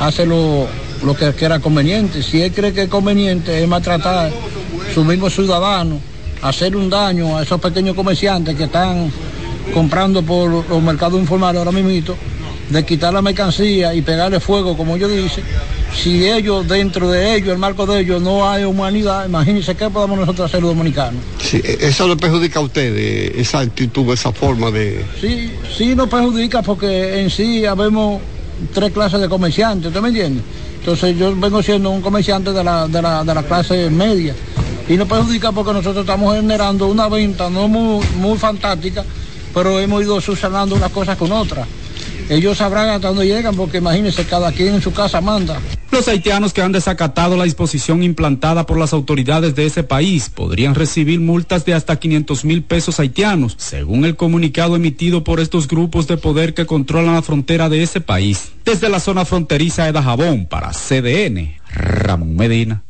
hace 0.00 0.24
lo, 0.24 0.66
lo 1.04 1.14
que 1.14 1.32
quiera 1.34 1.58
conveniente. 1.60 2.22
Si 2.22 2.40
él 2.40 2.52
cree 2.52 2.72
que 2.72 2.82
es 2.84 2.88
conveniente 2.88 3.62
es 3.62 3.68
maltratar 3.68 4.26
a 4.26 4.94
sus 4.94 5.04
mismos 5.04 5.34
ciudadanos, 5.34 5.98
hacer 6.42 6.76
un 6.76 6.88
daño 6.88 7.36
a 7.36 7.42
esos 7.42 7.60
pequeños 7.60 7.94
comerciantes 7.94 8.56
que 8.56 8.64
están 8.64 9.10
comprando 9.74 10.22
por 10.22 10.48
los 10.68 10.82
mercados 10.82 11.20
informales 11.20 11.58
ahora 11.58 11.72
mismo, 11.72 12.14
de 12.70 12.84
quitar 12.84 13.12
la 13.12 13.22
mercancía 13.22 13.94
y 13.94 14.02
pegarle 14.02 14.40
fuego, 14.40 14.76
como 14.76 14.96
yo 14.96 15.08
dice, 15.08 15.42
si 16.02 16.28
ellos, 16.28 16.68
dentro 16.68 17.10
de 17.10 17.36
ellos, 17.36 17.50
el 17.50 17.58
marco 17.58 17.86
de 17.86 18.00
ellos, 18.00 18.20
no 18.20 18.48
hay 18.48 18.64
humanidad, 18.64 19.26
imagínense 19.26 19.74
qué 19.74 19.90
podemos 19.90 20.18
nosotros 20.18 20.50
hacer 20.50 20.60
los 20.60 20.70
dominicanos. 20.70 21.22
Sí, 21.40 21.60
eso 21.64 22.06
le 22.06 22.16
perjudica 22.16 22.58
a 22.58 22.62
ustedes, 22.62 23.32
esa 23.36 23.60
actitud, 23.60 24.12
esa 24.12 24.32
forma 24.32 24.70
de... 24.70 25.04
Sí, 25.20 25.52
sí 25.76 25.94
nos 25.94 26.08
perjudica 26.08 26.62
porque 26.62 27.20
en 27.20 27.30
sí 27.30 27.64
habemos 27.64 28.20
tres 28.72 28.92
clases 28.92 29.20
de 29.20 29.28
comerciantes, 29.28 29.88
¿usted 29.88 30.00
me 30.00 30.08
entiende? 30.08 30.42
Entonces 30.78 31.18
yo 31.18 31.34
vengo 31.34 31.62
siendo 31.62 31.90
un 31.90 32.00
comerciante 32.00 32.52
de 32.52 32.62
la, 32.62 32.86
de 32.86 33.02
la, 33.02 33.24
de 33.24 33.34
la 33.34 33.42
clase 33.42 33.90
media 33.90 34.34
y 34.88 34.96
nos 34.96 35.08
perjudica 35.08 35.50
porque 35.50 35.72
nosotros 35.72 36.04
estamos 36.04 36.34
generando 36.34 36.86
una 36.86 37.08
venta 37.08 37.50
no 37.50 37.66
muy, 37.66 38.06
muy 38.16 38.38
fantástica, 38.38 39.04
pero 39.52 39.80
hemos 39.80 40.02
ido 40.02 40.20
subsanando 40.20 40.76
unas 40.76 40.92
cosas 40.92 41.16
con 41.16 41.32
otras. 41.32 41.66
Ellos 42.28 42.58
sabrán 42.58 42.88
hasta 42.88 43.08
dónde 43.08 43.26
llegan 43.26 43.54
porque 43.54 43.78
imagínense, 43.78 44.24
cada 44.24 44.50
quien 44.52 44.74
en 44.74 44.82
su 44.82 44.92
casa 44.92 45.20
manda. 45.20 45.60
Los 45.92 46.08
haitianos 46.08 46.52
que 46.52 46.60
han 46.60 46.72
desacatado 46.72 47.36
la 47.36 47.44
disposición 47.44 48.02
implantada 48.02 48.66
por 48.66 48.78
las 48.78 48.92
autoridades 48.92 49.54
de 49.54 49.66
ese 49.66 49.82
país 49.82 50.28
podrían 50.28 50.74
recibir 50.74 51.20
multas 51.20 51.64
de 51.64 51.74
hasta 51.74 51.96
500 51.96 52.44
mil 52.44 52.62
pesos 52.64 52.98
haitianos, 53.00 53.54
según 53.58 54.04
el 54.04 54.16
comunicado 54.16 54.76
emitido 54.76 55.24
por 55.24 55.40
estos 55.40 55.68
grupos 55.68 56.06
de 56.06 56.16
poder 56.16 56.52
que 56.52 56.66
controlan 56.66 57.14
la 57.14 57.22
frontera 57.22 57.68
de 57.68 57.82
ese 57.82 58.00
país. 58.00 58.50
Desde 58.64 58.88
la 58.88 59.00
zona 59.00 59.24
fronteriza 59.24 59.84
de 59.84 59.92
Dajabón 59.92 60.46
para 60.46 60.72
CDN, 60.72 61.56
Ramón 61.70 62.36
Medina. 62.36 62.82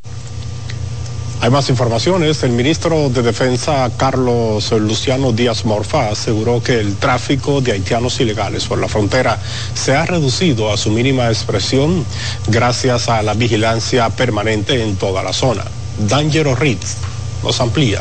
Hay 1.41 1.51
más 1.51 1.69
informaciones. 1.69 2.43
El 2.43 2.53
ministro 2.53 3.11
de 3.11 3.23
Defensa, 3.23 3.91
Carlos 3.97 4.73
Luciano 4.73 5.33
Díaz 5.33 5.65
Morfa, 5.65 6.09
aseguró 6.09 6.63
que 6.63 6.81
el 6.81 6.97
tráfico 6.97 7.61
de 7.61 7.73
haitianos 7.73 8.19
ilegales 8.21 8.65
por 8.65 8.79
la 8.79 8.89
frontera 8.89 9.39
se 9.75 9.95
ha 9.95 10.07
reducido 10.07 10.73
a 10.73 10.77
su 10.77 10.91
mínima 10.91 11.29
expresión 11.29 12.05
gracias 12.49 13.09
a 13.09 13.23
la 13.23 13.35
vigilancia 13.35 14.09
permanente 14.11 14.83
en 14.83 14.97
toda 14.97 15.23
la 15.23 15.33
zona. 15.33 15.65
Dangero 16.09 16.55
Ritz 16.55 16.97
nos 17.43 17.61
amplía. 17.61 18.01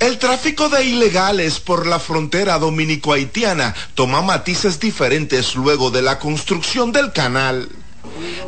El 0.00 0.18
tráfico 0.18 0.68
de 0.68 0.84
ilegales 0.84 1.58
por 1.60 1.86
la 1.86 1.98
frontera 1.98 2.58
dominico-haitiana 2.58 3.74
toma 3.94 4.22
matices 4.22 4.78
diferentes 4.78 5.56
luego 5.56 5.90
de 5.90 6.02
la 6.02 6.18
construcción 6.18 6.92
del 6.92 7.12
canal. 7.12 7.68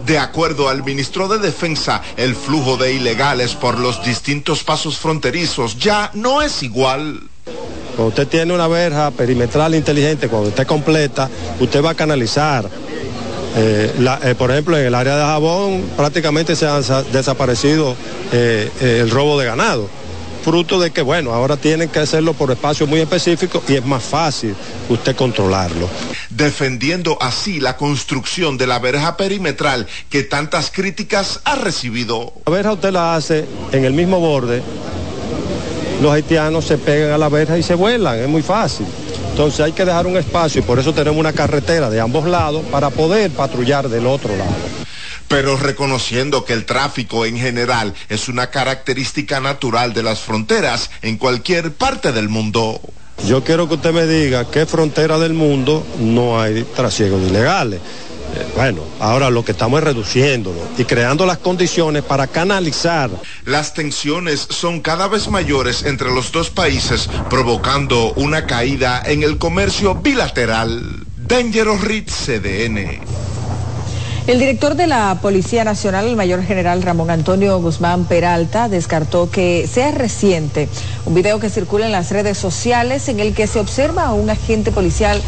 De 0.07 0.19
acuerdo 0.19 0.69
al 0.69 0.83
ministro 0.83 1.29
de 1.29 1.39
Defensa, 1.39 2.03
el 2.17 2.35
flujo 2.35 2.77
de 2.77 2.93
ilegales 2.95 3.55
por 3.55 3.79
los 3.79 4.03
distintos 4.05 4.65
pasos 4.65 4.97
fronterizos 4.97 5.79
ya 5.79 6.11
no 6.15 6.43
es 6.43 6.63
igual. 6.63 7.21
Cuando 7.97 8.09
usted 8.09 8.29
tiene 8.29 8.53
una 8.53 8.67
verja 8.67 9.11
perimetral 9.11 9.75
inteligente, 9.75 10.29
cuando 10.29 10.49
esté 10.49 10.65
completa, 10.67 11.29
usted 11.61 11.85
va 11.85 11.91
a 11.91 11.95
canalizar. 11.95 12.69
Eh, 13.57 13.93
eh, 14.23 14.35
por 14.39 14.51
ejemplo, 14.51 14.79
en 14.79 14.87
el 14.87 14.95
área 14.95 15.17
de 15.17 15.23
Jabón 15.23 15.83
prácticamente 15.97 16.55
se 16.57 16.67
ha 16.67 16.81
desaparecido 17.13 17.97
eh, 18.33 18.71
el 18.81 19.11
robo 19.11 19.39
de 19.39 19.47
ganado 19.47 20.00
fruto 20.41 20.81
de 20.81 20.91
que, 20.91 21.03
bueno, 21.03 21.33
ahora 21.33 21.57
tienen 21.57 21.89
que 21.89 22.01
hacerlo 22.01 22.35
por 22.35 22.51
espacios 22.51 22.89
muy 22.89 23.01
específicos 23.01 23.63
y 23.69 23.75
es 23.75 23.85
más 23.85 24.03
fácil 24.03 24.55
usted 24.89 25.15
controlarlo. 25.15 25.89
Defendiendo 26.31 27.19
así 27.21 27.61
la 27.61 27.77
construcción 27.77 28.59
de 28.59 28.67
la 28.67 28.79
verja 28.79 29.17
perimetral 29.17 29.87
que 30.09 30.23
tantas 30.23 30.71
críticas 30.71 31.41
ha 31.45 31.55
recibido. 31.57 32.33
La 32.47 32.53
verja 32.53 32.73
usted 32.73 32.93
la 32.93 33.15
hace 33.15 33.45
en 33.73 33.85
el 33.85 33.93
mismo 33.93 34.21
borde, 34.21 34.63
los 36.03 36.13
haitianos 36.13 36.65
se 36.65 36.79
pegan 36.79 37.13
a 37.13 37.19
la 37.19 37.29
verja 37.29 37.59
y 37.59 37.63
se 37.63 37.75
vuelan, 37.75 38.19
es 38.19 38.29
muy 38.29 38.43
fácil. 38.43 38.87
Entonces 39.31 39.61
hay 39.61 39.73
que 39.73 39.85
dejar 39.85 40.07
un 40.07 40.17
espacio 40.17 40.61
y 40.61 40.65
por 40.65 40.79
eso 40.79 40.93
tenemos 40.93 41.19
una 41.19 41.33
carretera 41.33 41.89
de 41.89 42.01
ambos 42.01 42.27
lados 42.27 42.65
para 42.71 42.91
poder 42.91 43.31
patrullar 43.31 43.89
del 43.89 44.07
otro 44.07 44.37
lado 44.37 44.80
pero 45.31 45.57
reconociendo 45.57 46.45
que 46.45 46.55
el 46.55 46.67
tráfico 46.67 47.25
en 47.25 47.39
general 47.39 47.95
es 48.09 48.29
una 48.29 48.51
característica 48.51 49.39
natural 49.39 49.95
de 49.95 50.03
las 50.03 50.19
fronteras 50.19 50.91
en 51.03 51.19
cualquier 51.19 51.73
parte 51.73 52.11
del 52.11 52.29
mundo. 52.29 52.81
Yo 53.29 53.45
quiero 53.45 53.69
que 53.69 53.77
usted 53.77 53.93
me 53.93 54.09
diga 54.09 54.51
qué 54.51 54.67
frontera 54.67 55.21
del 55.21 55.33
mundo 55.33 55.87
no 56.01 56.41
hay 56.41 56.65
trasiegos 56.75 57.23
ilegales. 57.23 57.79
Eh, 57.79 58.47
bueno, 58.57 58.83
ahora 58.99 59.31
lo 59.31 59.45
que 59.45 59.53
estamos 59.53 59.79
es 59.79 59.85
reduciéndolo 59.85 60.59
y 60.77 60.85
creando 60.85 61.25
las 61.25 61.39
condiciones 61.39 62.03
para 62.03 62.27
canalizar. 62.27 63.11
Las 63.45 63.73
tensiones 63.73 64.49
son 64.51 64.81
cada 64.81 65.07
vez 65.07 65.29
mayores 65.29 65.85
entre 65.85 66.13
los 66.13 66.33
dos 66.33 66.51
países, 66.51 67.09
provocando 67.29 68.13
una 68.15 68.47
caída 68.47 69.01
en 69.07 69.23
el 69.23 69.39
comercio 69.39 69.95
bilateral. 69.95 71.07
Dangerous 71.17 71.83
Ritz 71.83 72.27
CDN. 72.27 73.40
El 74.27 74.39
director 74.39 74.75
de 74.77 74.87
la 74.87 75.19
Policía 75.23 75.65
Nacional, 75.65 76.07
el 76.07 76.15
mayor 76.15 76.43
general 76.43 76.83
Ramón 76.83 77.11
Antonio 77.11 77.59
Guzmán 77.59 78.05
Peralta, 78.05 78.69
descartó 78.69 79.31
que 79.31 79.67
sea 79.67 79.93
reciente 79.93 80.69
un 81.07 81.15
video 81.15 81.41
que 81.41 81.49
circula 81.49 81.87
en 81.87 81.93
las 81.93 82.11
redes 82.11 82.37
sociales 82.37 83.09
en 83.09 83.19
el 83.19 83.35
que 83.35 83.47
se 83.47 83.59
observa 83.59 84.05
a 84.05 84.13
un 84.13 84.29
agente 84.29 84.73
policial 84.73 85.21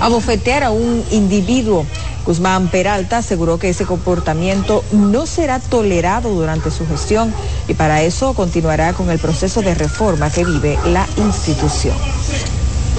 abofetear 0.00 0.64
a 0.64 0.72
un 0.72 1.04
individuo. 1.12 1.86
Guzmán 2.26 2.68
Peralta 2.68 3.18
aseguró 3.18 3.58
que 3.58 3.70
ese 3.70 3.86
comportamiento 3.86 4.84
no 4.92 5.26
será 5.26 5.60
tolerado 5.60 6.34
durante 6.34 6.70
su 6.72 6.86
gestión 6.86 7.32
y 7.68 7.74
para 7.74 8.02
eso 8.02 8.34
continuará 8.34 8.92
con 8.92 9.10
el 9.10 9.20
proceso 9.20 9.62
de 9.62 9.74
reforma 9.74 10.28
que 10.28 10.44
vive 10.44 10.76
la 10.86 11.06
institución. 11.16 11.96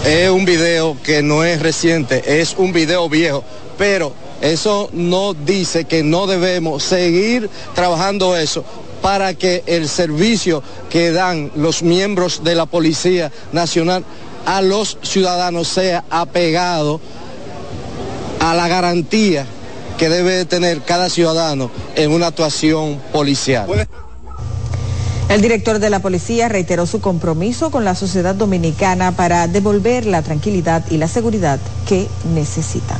Es 0.05 0.29
un 0.29 0.45
video 0.45 0.97
que 1.03 1.21
no 1.21 1.43
es 1.43 1.61
reciente, 1.61 2.41
es 2.41 2.55
un 2.57 2.71
video 2.71 3.07
viejo, 3.09 3.43
pero 3.77 4.13
eso 4.41 4.89
no 4.91 5.33
dice 5.33 5.85
que 5.85 6.03
no 6.03 6.27
debemos 6.27 6.83
seguir 6.83 7.49
trabajando 7.75 8.35
eso 8.35 8.65
para 9.01 9.33
que 9.33 9.63
el 9.65 9.87
servicio 9.87 10.63
que 10.89 11.11
dan 11.11 11.51
los 11.55 11.83
miembros 11.83 12.43
de 12.43 12.55
la 12.55 12.65
Policía 12.65 13.31
Nacional 13.51 14.03
a 14.45 14.61
los 14.61 14.97
ciudadanos 15.03 15.67
sea 15.67 16.03
apegado 16.09 16.99
a 18.39 18.55
la 18.55 18.67
garantía 18.67 19.45
que 19.97 20.09
debe 20.09 20.45
tener 20.45 20.81
cada 20.81 21.09
ciudadano 21.09 21.69
en 21.95 22.11
una 22.11 22.27
actuación 22.27 22.99
policial. 23.11 23.67
El 25.29 25.41
director 25.41 25.79
de 25.79 25.89
la 25.89 25.99
policía 25.99 26.49
reiteró 26.49 26.85
su 26.85 26.99
compromiso 26.99 27.71
con 27.71 27.85
la 27.85 27.95
sociedad 27.95 28.35
dominicana 28.35 29.13
para 29.13 29.47
devolver 29.47 30.05
la 30.05 30.23
tranquilidad 30.23 30.83
y 30.89 30.97
la 30.97 31.07
seguridad 31.07 31.59
que 31.87 32.07
necesitan. 32.33 32.99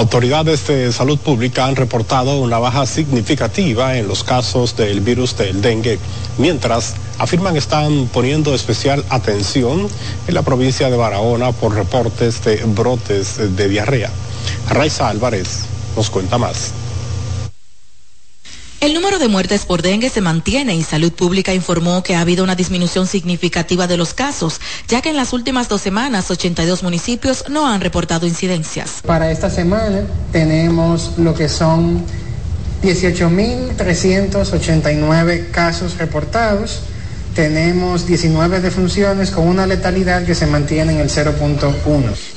Autoridades 0.00 0.66
de 0.66 0.90
salud 0.94 1.18
pública 1.18 1.66
han 1.66 1.76
reportado 1.76 2.40
una 2.40 2.58
baja 2.58 2.86
significativa 2.86 3.98
en 3.98 4.08
los 4.08 4.24
casos 4.24 4.74
del 4.74 5.02
virus 5.02 5.36
del 5.36 5.60
dengue, 5.60 5.98
mientras 6.38 6.94
afirman 7.18 7.58
están 7.58 8.08
poniendo 8.10 8.54
especial 8.54 9.04
atención 9.10 9.88
en 10.26 10.34
la 10.34 10.40
provincia 10.40 10.88
de 10.88 10.96
Barahona 10.96 11.52
por 11.52 11.74
reportes 11.74 12.42
de 12.42 12.64
brotes 12.64 13.56
de 13.58 13.68
diarrea. 13.68 14.10
Raiza 14.70 15.06
Álvarez 15.06 15.66
nos 15.94 16.08
cuenta 16.08 16.38
más. 16.38 16.72
El 18.80 18.94
número 18.94 19.18
de 19.18 19.28
muertes 19.28 19.66
por 19.66 19.82
dengue 19.82 20.08
se 20.08 20.22
mantiene 20.22 20.74
y 20.74 20.82
Salud 20.82 21.12
Pública 21.12 21.52
informó 21.52 22.02
que 22.02 22.16
ha 22.16 22.22
habido 22.22 22.42
una 22.42 22.54
disminución 22.54 23.06
significativa 23.06 23.86
de 23.86 23.98
los 23.98 24.14
casos, 24.14 24.58
ya 24.88 25.02
que 25.02 25.10
en 25.10 25.16
las 25.16 25.34
últimas 25.34 25.68
dos 25.68 25.82
semanas 25.82 26.30
82 26.30 26.82
municipios 26.82 27.44
no 27.50 27.66
han 27.66 27.82
reportado 27.82 28.26
incidencias. 28.26 29.02
Para 29.04 29.30
esta 29.30 29.50
semana 29.50 30.04
tenemos 30.32 31.18
lo 31.18 31.34
que 31.34 31.50
son 31.50 32.02
18.389 32.82 35.50
casos 35.50 35.98
reportados 35.98 36.80
tenemos 37.34 38.06
19 38.06 38.60
defunciones 38.60 39.30
con 39.30 39.46
una 39.46 39.66
letalidad 39.66 40.24
que 40.24 40.34
se 40.34 40.46
mantiene 40.46 40.92
en 40.94 41.00
el 41.00 41.08
0.1. 41.08 41.74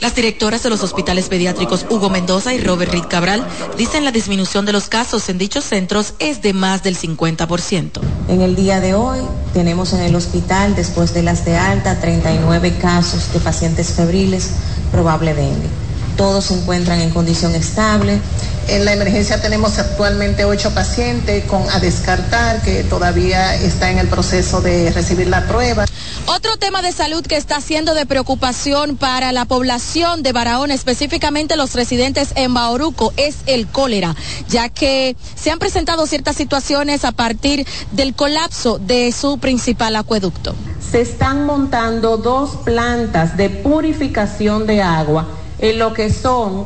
Las 0.01 0.15
directoras 0.15 0.63
de 0.63 0.69
los 0.69 0.83
hospitales 0.83 1.29
pediátricos 1.29 1.85
Hugo 1.89 2.09
Mendoza 2.09 2.53
y 2.53 2.59
Robert 2.59 2.91
Reed 2.91 3.05
Cabral 3.09 3.45
dicen 3.77 4.05
la 4.05 4.11
disminución 4.11 4.65
de 4.65 4.73
los 4.73 4.89
casos 4.89 5.27
en 5.29 5.37
dichos 5.37 5.63
centros 5.65 6.13
es 6.19 6.41
de 6.41 6.53
más 6.53 6.83
del 6.83 6.97
50%. 6.97 8.01
En 8.27 8.41
el 8.41 8.55
día 8.55 8.79
de 8.79 8.93
hoy 8.93 9.19
tenemos 9.53 9.93
en 9.93 10.01
el 10.01 10.15
hospital, 10.15 10.75
después 10.75 11.13
de 11.13 11.23
las 11.23 11.45
de 11.45 11.57
alta, 11.57 11.99
39 11.99 12.77
casos 12.79 13.33
de 13.33 13.39
pacientes 13.39 13.93
febriles 13.93 14.51
probable 14.91 15.33
dengue. 15.33 15.69
Todos 16.15 16.45
se 16.45 16.55
encuentran 16.55 17.01
en 17.01 17.09
condición 17.09 17.55
estable. 17.55 18.19
En 18.67 18.85
la 18.85 18.93
emergencia 18.93 19.41
tenemos 19.41 19.77
actualmente 19.77 20.45
ocho 20.45 20.73
pacientes 20.73 21.43
con 21.45 21.69
a 21.69 21.79
descartar 21.79 22.61
que 22.61 22.83
todavía 22.83 23.55
está 23.55 23.91
en 23.91 23.99
el 23.99 24.07
proceso 24.07 24.61
de 24.61 24.89
recibir 24.91 25.27
la 25.27 25.45
prueba. 25.47 25.85
Otro 26.25 26.55
tema 26.57 26.81
de 26.81 26.93
salud 26.93 27.25
que 27.25 27.35
está 27.35 27.59
siendo 27.59 27.93
de 27.93 28.05
preocupación 28.05 28.95
para 28.95 29.33
la 29.33 29.43
población 29.43 30.23
de 30.23 30.31
Barahona, 30.31 30.73
específicamente 30.73 31.57
los 31.57 31.73
residentes 31.73 32.29
en 32.35 32.53
Bauruco, 32.53 33.11
es 33.17 33.35
el 33.45 33.67
cólera, 33.67 34.15
ya 34.47 34.69
que 34.69 35.17
se 35.35 35.51
han 35.51 35.59
presentado 35.59 36.07
ciertas 36.07 36.37
situaciones 36.37 37.03
a 37.03 37.11
partir 37.11 37.67
del 37.91 38.15
colapso 38.15 38.79
de 38.79 39.11
su 39.11 39.39
principal 39.39 39.97
acueducto. 39.97 40.55
Se 40.89 41.01
están 41.01 41.45
montando 41.45 42.15
dos 42.15 42.51
plantas 42.63 43.35
de 43.35 43.49
purificación 43.49 44.65
de 44.65 44.81
agua 44.81 45.27
en 45.63 45.79
lo 45.79 45.93
que 45.93 46.11
son 46.11 46.65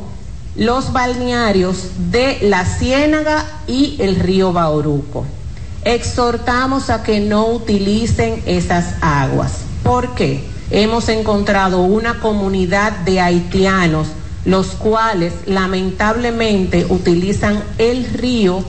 los 0.56 0.92
balnearios 0.92 1.84
de 2.10 2.38
la 2.42 2.64
Ciénaga 2.64 3.46
y 3.68 3.96
el 4.00 4.16
río 4.16 4.52
Bauruco. 4.52 5.24
Exhortamos 5.84 6.90
a 6.90 7.04
que 7.04 7.20
no 7.20 7.46
utilicen 7.46 8.42
esas 8.44 8.96
aguas. 9.00 9.60
¿Por 9.84 10.16
qué? 10.16 10.42
Hemos 10.72 11.08
encontrado 11.08 11.82
una 11.82 12.18
comunidad 12.18 12.90
de 12.90 13.20
haitianos, 13.20 14.08
los 14.44 14.66
cuales 14.72 15.32
lamentablemente 15.46 16.84
utilizan 16.88 17.62
el 17.78 18.04
río 18.04 18.64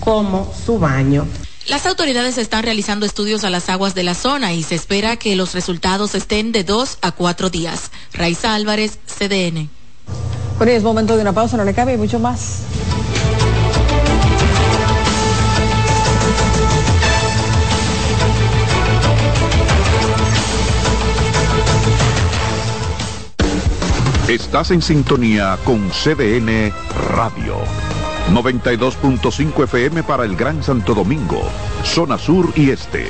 como 0.00 0.54
su 0.64 0.78
baño. 0.78 1.26
Las 1.68 1.84
autoridades 1.84 2.38
están 2.38 2.62
realizando 2.62 3.06
estudios 3.06 3.42
a 3.42 3.50
las 3.50 3.68
aguas 3.68 3.94
de 3.94 4.04
la 4.04 4.14
zona 4.14 4.52
y 4.52 4.62
se 4.62 4.76
espera 4.76 5.16
que 5.16 5.34
los 5.34 5.52
resultados 5.52 6.14
estén 6.14 6.52
de 6.52 6.62
dos 6.62 6.98
a 7.02 7.10
cuatro 7.10 7.50
días. 7.50 7.90
Raiza 8.12 8.54
Álvarez, 8.54 8.98
CDN. 9.06 9.68
Bueno, 10.58 10.72
es 10.72 10.84
momento 10.84 11.16
de 11.16 11.22
una 11.22 11.32
pausa, 11.32 11.56
no 11.56 11.64
le 11.64 11.74
cabe 11.74 11.96
mucho 11.96 12.20
más. 12.20 12.60
Estás 24.28 24.70
en 24.70 24.82
sintonía 24.82 25.58
con 25.64 25.88
CDN 25.90 26.72
Radio. 27.10 27.56
92.5 28.32 29.64
FM 29.64 30.02
para 30.02 30.24
el 30.24 30.36
Gran 30.36 30.62
Santo 30.62 30.94
Domingo, 30.94 31.42
zona 31.84 32.18
sur 32.18 32.52
y 32.56 32.70
este. 32.70 33.06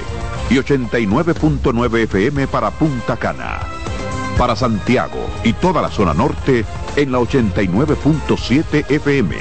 Y 0.51 0.55
89.9 0.57 2.03
FM 2.05 2.47
para 2.47 2.71
Punta 2.71 3.17
Cana. 3.17 3.61
Para 4.39 4.55
Santiago 4.55 5.29
y 5.43 5.55
toda 5.55 5.81
la 5.81 5.91
zona 5.91 6.13
norte 6.13 6.65
en 6.97 7.13
la 7.13 7.19
89.7 7.19 8.91
FM. 8.91 9.37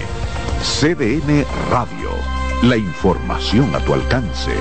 CDN 0.61 1.45
Radio. 1.69 2.09
La 2.63 2.77
información 2.77 3.75
a 3.75 3.79
tu 3.79 3.93
alcance. 3.93 4.53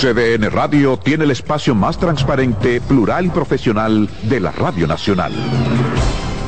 CDN 0.00 0.50
Radio 0.50 0.96
tiene 0.96 1.24
el 1.24 1.32
espacio 1.32 1.74
más 1.74 1.98
transparente, 1.98 2.80
plural 2.80 3.26
y 3.26 3.30
profesional 3.30 4.08
de 4.22 4.40
la 4.40 4.52
Radio 4.52 4.86
Nacional. 4.86 5.32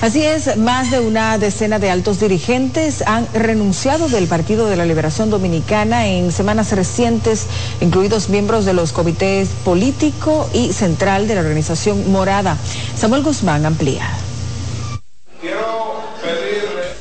Así 0.00 0.22
es, 0.22 0.56
más 0.56 0.90
de 0.90 0.98
una 0.98 1.36
decena 1.36 1.78
de 1.78 1.90
altos 1.90 2.20
dirigentes 2.20 3.02
han 3.06 3.28
renunciado 3.34 4.08
del 4.08 4.28
Partido 4.28 4.66
de 4.66 4.76
la 4.76 4.86
Liberación 4.86 5.28
Dominicana 5.28 6.06
en 6.06 6.32
semanas 6.32 6.72
recientes, 6.72 7.46
incluidos 7.82 8.30
miembros 8.30 8.64
de 8.64 8.72
los 8.72 8.92
comités 8.92 9.50
político 9.62 10.48
y 10.54 10.72
central 10.72 11.28
de 11.28 11.34
la 11.34 11.42
organización 11.42 12.10
Morada. 12.10 12.56
Samuel 12.96 13.22
Guzmán 13.22 13.66
amplía. 13.66 14.08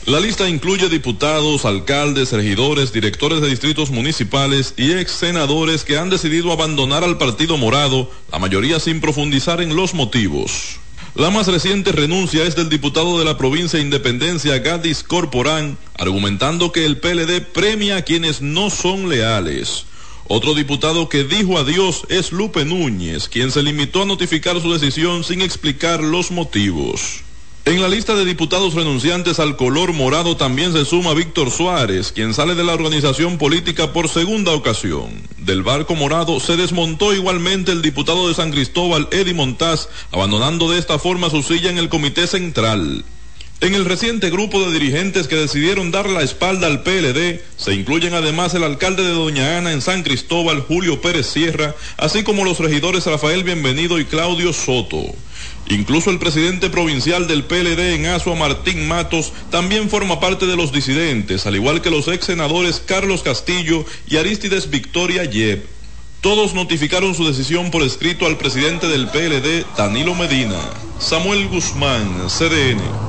La 0.05 0.19
lista 0.19 0.49
incluye 0.49 0.89
diputados, 0.89 1.63
alcaldes, 1.63 2.33
regidores, 2.33 2.91
directores 2.91 3.39
de 3.39 3.47
distritos 3.47 3.91
municipales 3.91 4.73
y 4.75 4.91
ex 4.91 5.12
senadores 5.12 5.85
que 5.85 5.97
han 5.97 6.09
decidido 6.09 6.51
abandonar 6.51 7.05
al 7.05 7.17
Partido 7.17 7.57
Morado, 7.57 8.12
la 8.29 8.39
mayoría 8.39 8.77
sin 8.81 8.99
profundizar 8.99 9.62
en 9.62 9.75
los 9.75 9.93
motivos. 9.93 10.79
La 11.15 11.31
más 11.31 11.47
reciente 11.47 11.91
renuncia 11.91 12.43
es 12.43 12.55
del 12.55 12.69
diputado 12.69 13.17
de 13.17 13.25
la 13.25 13.37
provincia 13.37 13.77
de 13.77 13.85
Independencia, 13.85 14.59
Gadis 14.59 15.03
Corporán, 15.03 15.77
argumentando 15.97 16.71
que 16.71 16.85
el 16.85 16.97
PLD 16.97 17.41
premia 17.41 17.97
a 17.97 18.01
quienes 18.03 18.41
no 18.41 18.69
son 18.69 19.09
leales. 19.09 19.85
Otro 20.27 20.53
diputado 20.53 21.09
que 21.09 21.23
dijo 21.23 21.57
adiós 21.57 22.03
es 22.09 22.31
Lupe 22.31 22.63
Núñez, 22.63 23.27
quien 23.27 23.51
se 23.51 23.63
limitó 23.63 24.03
a 24.03 24.05
notificar 24.05 24.61
su 24.61 24.71
decisión 24.71 25.23
sin 25.23 25.41
explicar 25.41 26.03
los 26.03 26.29
motivos. 26.29 27.23
En 27.69 27.84
la 27.84 27.88
lista 27.88 28.15
de 28.15 28.25
diputados 28.25 28.73
renunciantes 28.73 29.39
al 29.39 29.55
color 29.55 29.93
morado 29.93 30.36
también 30.36 30.73
se 30.73 30.86
suma 30.86 31.13
Víctor 31.13 31.51
Suárez, 31.51 32.12
quien 32.12 32.34
sale 32.34 32.55
de 32.55 32.63
la 32.63 32.73
organización 32.73 33.38
política 33.38 33.93
por 33.93 34.10
segunda 34.10 34.53
ocasión. 34.53 35.12
Del 35.38 35.62
barco 35.62 35.93
morado 35.93 36.39
se 36.39 36.58
desmontó 36.58 37.13
igualmente 37.13 37.71
el 37.71 37.84
diputado 37.84 38.27
de 38.27 38.34
San 38.34 38.49
Cristóbal, 38.49 39.08
Eddie 39.12 39.36
Montaz, 39.36 39.88
abandonando 40.12 40.71
de 40.71 40.79
esta 40.79 40.97
forma 40.97 41.29
su 41.29 41.43
silla 41.43 41.69
en 41.69 41.77
el 41.77 41.89
comité 41.89 42.25
central. 42.25 43.05
En 43.61 43.75
el 43.75 43.83
reciente 43.83 44.29
grupo 44.29 44.61
de 44.61 44.71
dirigentes 44.71 45.27
que 45.27 45.35
decidieron 45.35 45.91
dar 45.91 46.09
la 46.09 46.21
espalda 46.21 46.65
al 46.67 46.81
PLD 46.81 47.41
se 47.57 47.73
incluyen 47.73 48.13
además 48.13 48.53
el 48.53 48.63
alcalde 48.63 49.03
de 49.03 49.09
Doña 49.09 49.57
Ana 49.57 49.73
en 49.73 49.81
San 49.81 50.01
Cristóbal, 50.01 50.61
Julio 50.61 51.01
Pérez 51.01 51.27
Sierra, 51.27 51.75
así 51.97 52.23
como 52.23 52.45
los 52.45 52.59
regidores 52.59 53.05
Rafael 53.05 53.43
Bienvenido 53.43 53.99
y 53.99 54.05
Claudio 54.05 54.53
Soto. 54.53 55.03
Incluso 55.67 56.09
el 56.09 56.19
presidente 56.19 56.69
provincial 56.69 57.27
del 57.27 57.43
PLD 57.43 57.95
en 57.95 58.05
Asua, 58.05 58.35
Martín 58.35 58.87
Matos, 58.87 59.33
también 59.51 59.89
forma 59.89 60.21
parte 60.21 60.45
de 60.45 60.55
los 60.55 60.71
disidentes, 60.71 61.45
al 61.45 61.57
igual 61.57 61.81
que 61.81 61.91
los 61.91 62.07
ex 62.07 62.27
senadores 62.27 62.81
Carlos 62.85 63.23
Castillo 63.23 63.83
y 64.07 64.15
Aristides 64.15 64.69
Victoria 64.69 65.25
Yeb. 65.25 65.65
Todos 66.21 66.53
notificaron 66.53 67.13
su 67.13 67.27
decisión 67.27 67.71
por 67.71 67.83
escrito 67.83 68.25
al 68.25 68.37
presidente 68.37 68.87
del 68.87 69.09
PLD, 69.09 69.65
Danilo 69.77 70.15
Medina. 70.15 70.61
Samuel 70.97 71.49
Guzmán, 71.49 72.27
CDN. 72.29 73.08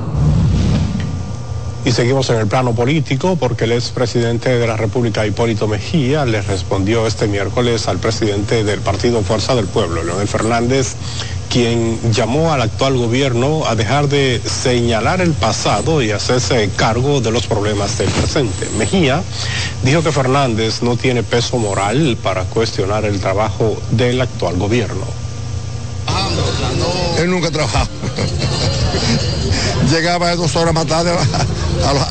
Y 1.83 1.91
seguimos 1.91 2.29
en 2.29 2.37
el 2.37 2.47
plano 2.47 2.75
político 2.75 3.37
porque 3.37 3.63
el 3.63 3.71
expresidente 3.71 4.49
de 4.49 4.67
la 4.67 4.77
República, 4.77 5.25
Hipólito 5.25 5.67
Mejía, 5.67 6.25
le 6.25 6.43
respondió 6.43 7.07
este 7.07 7.27
miércoles 7.27 7.87
al 7.87 7.97
presidente 7.97 8.63
del 8.63 8.81
Partido 8.81 9.23
Fuerza 9.23 9.55
del 9.55 9.65
Pueblo, 9.65 10.03
Leonel 10.03 10.27
Fernández, 10.27 10.93
quien 11.49 11.99
llamó 12.13 12.53
al 12.53 12.61
actual 12.61 12.97
gobierno 12.97 13.65
a 13.65 13.73
dejar 13.73 14.09
de 14.09 14.39
señalar 14.45 15.21
el 15.21 15.33
pasado 15.33 16.03
y 16.03 16.11
hacerse 16.11 16.69
cargo 16.75 17.19
de 17.19 17.31
los 17.31 17.47
problemas 17.47 17.97
del 17.97 18.09
presente. 18.09 18.69
Mejía 18.77 19.23
dijo 19.83 20.03
que 20.03 20.11
Fernández 20.11 20.83
no 20.83 20.97
tiene 20.97 21.23
peso 21.23 21.57
moral 21.57 22.15
para 22.21 22.43
cuestionar 22.43 23.05
el 23.05 23.19
trabajo 23.19 23.75
del 23.89 24.21
actual 24.21 24.57
gobierno. 24.57 25.05
Él 27.17 27.29
nunca 27.29 27.47
ha 27.47 27.51
trabajado. 27.51 27.89
Llegaba 29.91 30.29
a 30.29 30.35
dos 30.35 30.55
horas 30.55 30.75
más 30.75 30.85
tarde 30.85 31.11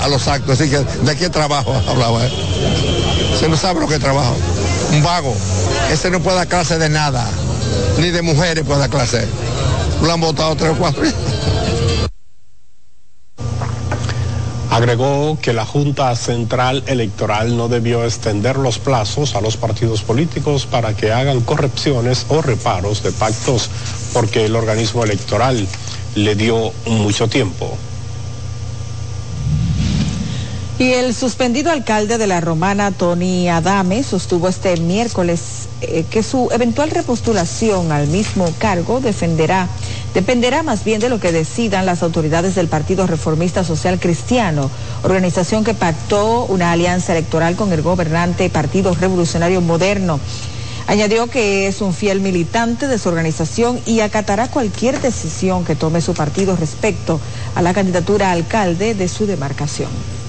a 0.01 0.09
los, 0.09 0.29
actos, 0.29 0.61
así 0.61 0.71
que 0.71 0.79
de 0.79 1.17
qué 1.17 1.31
trabajo 1.31 1.75
hablaba 1.89 2.25
él. 2.25 2.33
Se 3.39 3.49
no 3.49 3.57
sabe 3.57 3.81
lo 3.81 3.89
que 3.89 3.99
trabaja. 3.99 4.33
Un 4.93 5.03
vago. 5.03 5.35
Ese 5.91 6.11
no 6.11 6.21
puede 6.21 6.37
dar 6.37 6.49
clase 6.49 6.79
de 6.79 6.89
nada, 6.89 7.27
ni 7.99 8.11
de 8.11 8.23
mujeres 8.23 8.65
puede 8.65 8.81
dar 8.81 8.91
clase. 8.91 9.27
Lo 10.03 10.13
han 10.13 10.21
votado 10.21 10.57
tres 10.57 10.73
o 10.73 10.77
cuatro. 10.77 11.03
Agregó 14.71 15.37
que 15.43 15.53
la 15.53 15.67
Junta 15.67 16.15
Central 16.15 16.85
Electoral 16.87 17.57
no 17.57 17.69
debió 17.69 18.05
extender 18.05 18.57
los 18.57 18.79
plazos 18.79 19.35
a 19.35 19.41
los 19.41 19.57
partidos 19.57 20.03
políticos 20.03 20.65
para 20.65 20.95
que 20.95 21.13
hagan 21.13 21.41
correcciones 21.41 22.25
o 22.29 22.41
reparos 22.41 23.03
de 23.03 23.11
pactos 23.11 23.69
porque 24.13 24.45
el 24.45 24.55
organismo 24.55 25.03
electoral 25.05 25.67
le 26.15 26.35
dio 26.37 26.73
mucho 26.87 27.29
tiempo. 27.29 27.77
Y 30.81 30.95
el 30.95 31.15
suspendido 31.15 31.71
alcalde 31.71 32.17
de 32.17 32.27
la 32.27 32.41
Romana, 32.41 32.91
Tony 32.91 33.51
Adame, 33.51 34.03
sostuvo 34.03 34.49
este 34.49 34.79
miércoles 34.79 35.69
eh, 35.83 36.07
que 36.11 36.23
su 36.23 36.49
eventual 36.53 36.89
repostulación 36.91 37.93
al 37.93 38.07
mismo 38.07 38.51
cargo 38.57 39.03
defenderá, 39.03 39.69
dependerá 40.15 40.63
más 40.63 40.83
bien 40.83 40.99
de 41.03 41.11
lo 41.11 41.21
que 41.21 41.33
decidan 41.33 41.85
las 41.85 42.03
autoridades 42.03 42.55
del 42.55 42.69
Partido 42.69 43.07
Reformista 43.07 43.63
Social 43.63 44.01
Cristiano, 44.01 44.71
organización 45.03 45.65
que 45.65 45.75
pactó 45.75 46.47
una 46.47 46.73
alianza 46.73 47.13
electoral 47.13 47.57
con 47.57 47.75
el 47.75 47.83
gobernante 47.83 48.49
Partido 48.49 48.95
Revolucionario 48.95 49.61
Moderno. 49.61 50.19
Añadió 50.87 51.27
que 51.27 51.67
es 51.67 51.83
un 51.83 51.93
fiel 51.93 52.21
militante 52.21 52.89
de 52.89 52.99
su 52.99 53.11
organización 53.11 53.79
y 53.85 54.01
acatará 54.01 54.49
cualquier 54.51 54.99
decisión 54.99 55.67
que 55.67 55.77
tome 55.77 56.01
su 56.01 56.15
partido 56.15 56.57
respecto 56.57 57.21
a 57.55 57.61
la 57.61 57.75
candidatura 57.75 58.31
a 58.31 58.33
alcalde 58.33 58.95
de 58.95 59.09
su 59.09 59.27
demarcación 59.27 60.20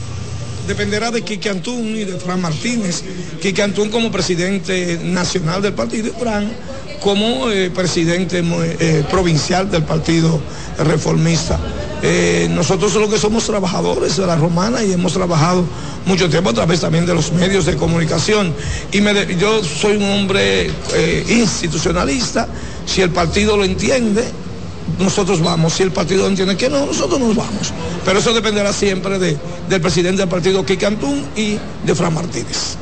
dependerá 0.72 1.12
de 1.12 1.22
Quique 1.22 1.50
Antún 1.50 1.98
y 1.98 2.06
de 2.06 2.18
Fran 2.18 2.42
Martínez. 2.42 3.04
Quique 3.42 3.62
Antún 3.62 3.90
como 3.90 4.10
presidente 4.10 5.00
nacional 5.04 5.62
del 5.62 5.74
partido 5.74 6.08
y 6.08 6.12
Fran 6.12 6.50
como 7.02 7.50
eh, 7.50 7.70
presidente 7.72 8.42
eh, 8.42 9.04
provincial 9.10 9.70
del 9.70 9.84
Partido 9.84 10.40
Reformista. 10.78 11.60
Eh, 12.04 12.48
nosotros 12.52 12.94
lo 12.96 13.10
que 13.10 13.18
somos 13.18 13.46
trabajadores 13.46 14.16
de 14.16 14.26
la 14.26 14.36
romana 14.36 14.82
y 14.84 14.94
hemos 14.94 15.14
trabajado 15.14 15.66
mucho 16.06 16.30
tiempo 16.30 16.52
a 16.52 16.54
través 16.54 16.80
también 16.80 17.06
de 17.06 17.14
los 17.14 17.34
medios 17.34 17.66
de 17.66 17.76
comunicación. 17.76 18.54
Y 18.94 19.02
yo 19.36 19.64
soy 19.64 19.98
un 19.98 20.10
hombre 20.10 20.72
institucionalista, 21.28 22.48
si 22.86 23.02
el 23.02 23.10
partido 23.10 23.58
lo 23.58 23.66
entiende, 23.66 24.24
nosotros 25.00 25.41
vamos, 25.41 25.74
si 25.74 25.84
el 25.84 25.91
partido 25.91 26.28
entiende 26.28 26.58
que 26.58 26.70
no, 26.70 26.86
nosotros 26.86 27.20
nos 27.20 27.36
vamos. 27.36 27.74
Pero 28.06 28.20
eso 28.20 28.34
dependerá 28.34 28.74
siempre 28.74 29.17
de- 29.20 29.38
del 29.70 29.82
presidente 29.82 30.22
del 30.22 30.30
partido, 30.30 30.65
Quique 30.65 30.86
Antún, 30.86 31.26
y 31.36 31.58
de 31.86 31.96
Fran 31.96 32.13
Martínez. 32.13 32.78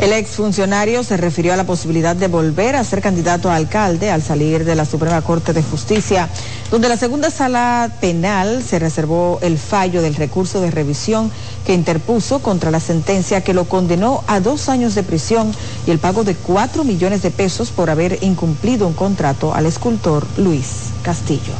El 0.00 0.12
exfuncionario 0.12 1.02
se 1.02 1.16
refirió 1.16 1.52
a 1.52 1.56
la 1.56 1.64
posibilidad 1.64 2.14
de 2.14 2.28
volver 2.28 2.76
a 2.76 2.84
ser 2.84 3.00
candidato 3.02 3.50
a 3.50 3.56
alcalde 3.56 4.12
al 4.12 4.22
salir 4.22 4.64
de 4.64 4.76
la 4.76 4.84
Suprema 4.84 5.20
Corte 5.22 5.52
de 5.52 5.60
Justicia, 5.60 6.28
donde 6.70 6.88
la 6.88 6.96
segunda 6.96 7.30
sala 7.30 7.96
penal 8.00 8.62
se 8.62 8.78
reservó 8.78 9.38
el 9.42 9.58
fallo 9.58 10.02
del 10.02 10.14
recurso 10.14 10.60
de 10.60 10.70
revisión 10.70 11.32
que 11.64 11.72
interpuso 11.72 12.40
contra 12.40 12.70
la 12.70 12.80
sentencia 12.80 13.42
que 13.42 13.54
lo 13.54 13.68
condenó 13.68 14.22
a 14.26 14.40
dos 14.40 14.68
años 14.68 14.94
de 14.94 15.02
prisión 15.02 15.52
y 15.86 15.90
el 15.90 15.98
pago 15.98 16.24
de 16.24 16.34
cuatro 16.34 16.84
millones 16.84 17.22
de 17.22 17.30
pesos 17.30 17.70
por 17.70 17.88
haber 17.90 18.18
incumplido 18.22 18.86
un 18.86 18.94
contrato 18.94 19.54
al 19.54 19.66
escultor 19.66 20.26
Luis 20.36 20.92
Castillo. 21.02 21.54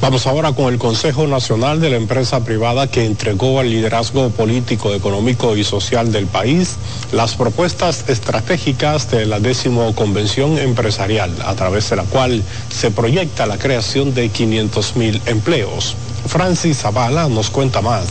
Vamos 0.00 0.28
ahora 0.28 0.52
con 0.52 0.72
el 0.72 0.78
Consejo 0.78 1.26
Nacional 1.26 1.80
de 1.80 1.90
la 1.90 1.96
Empresa 1.96 2.44
Privada 2.44 2.86
que 2.86 3.04
entregó 3.04 3.58
al 3.58 3.68
liderazgo 3.68 4.30
político, 4.30 4.94
económico 4.94 5.56
y 5.56 5.64
social 5.64 6.12
del 6.12 6.26
país 6.28 6.76
las 7.10 7.34
propuestas 7.34 8.04
estratégicas 8.08 9.10
de 9.10 9.26
la 9.26 9.40
décimo 9.40 9.92
convención 9.96 10.56
empresarial, 10.56 11.34
a 11.44 11.54
través 11.56 11.90
de 11.90 11.96
la 11.96 12.04
cual 12.04 12.44
se 12.70 12.92
proyecta 12.92 13.46
la 13.46 13.58
creación 13.58 14.14
de 14.14 14.28
500 14.28 14.96
mil 14.96 15.20
empleos. 15.26 15.96
Francis 16.26 16.78
Zavala 16.78 17.28
nos 17.28 17.50
cuenta 17.50 17.82
más 17.82 18.04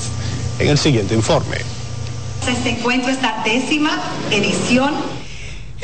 en 0.60 0.68
el 0.68 0.78
siguiente 0.78 1.16
informe. 1.16 1.58
Este 2.46 2.72
encuentro, 2.72 3.12
esta 3.12 3.42
décima 3.46 3.98
edición 4.30 4.94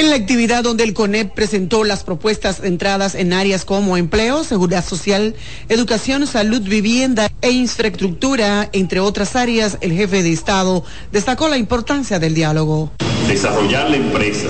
En 0.03 0.09
la 0.09 0.17
actividad 0.17 0.65
donde 0.65 0.83
el 0.83 0.93
CONEP 0.93 1.33
presentó 1.33 1.85
las 1.85 2.03
propuestas 2.03 2.57
centradas 2.57 3.15
en 3.15 3.31
áreas 3.31 3.63
como 3.63 3.95
empleo, 3.95 4.43
seguridad 4.43 4.83
social, 4.83 5.33
educación, 5.69 6.27
salud, 6.27 6.61
vivienda 6.61 7.31
e 7.41 7.51
infraestructura, 7.51 8.67
entre 8.73 8.99
otras 8.99 9.37
áreas, 9.37 9.77
el 9.79 9.93
jefe 9.93 10.21
de 10.21 10.33
Estado 10.33 10.83
destacó 11.13 11.47
la 11.47 11.55
importancia 11.55 12.19
del 12.19 12.35
diálogo. 12.35 12.91
desarrollar 13.29 13.89
la 13.91 13.95
empresa, 13.95 14.49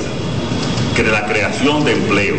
que 0.95 1.03
la 1.03 1.27
creación 1.27 1.85
de 1.85 1.91
empleo 1.91 2.35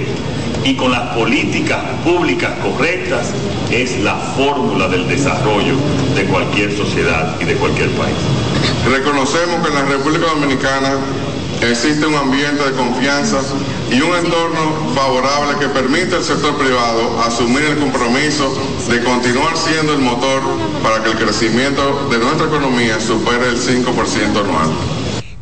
y 0.64 0.74
con 0.74 0.90
las 0.90 1.14
políticas 1.14 1.85
públicas 2.03 2.50
correctas 2.64 3.29
es 3.70 3.96
la 4.00 4.16
fórmula 4.16 4.88
del 4.88 5.07
desarrollo 5.07 5.77
de 6.16 6.24
cualquier 6.24 6.77
sociedad 6.77 7.37
y 7.40 7.44
de 7.44 7.55
cualquier 7.55 7.90
país. 7.90 8.16
Reconocemos 8.90 9.62
que 9.62 9.68
en 9.68 9.74
la 9.74 9.85
República 9.85 10.27
Dominicana 10.27 10.98
existe 11.70 12.07
un 12.07 12.14
ambiente 12.14 12.62
de 12.64 12.72
confianza 12.72 13.40
y 13.90 14.00
un 14.00 14.14
entorno 14.14 14.92
favorable 14.94 15.57
que 15.59 15.68
permite 15.68 16.16
al 16.16 16.24
sector 16.24 16.57
privado 16.57 17.20
asumir 17.22 17.64
el 17.64 17.79
compromiso 17.79 18.57
de 18.88 19.03
continuar 19.03 19.57
siendo 19.57 19.94
el 19.94 20.00
motor 20.00 20.42
para 20.83 21.03
que 21.03 21.11
el 21.11 21.16
crecimiento 21.16 22.09
de 22.11 22.18
nuestra 22.18 22.46
economía 22.46 23.00
supere 23.00 23.48
el 23.48 23.57
5% 23.57 24.40
anual. 24.40 24.93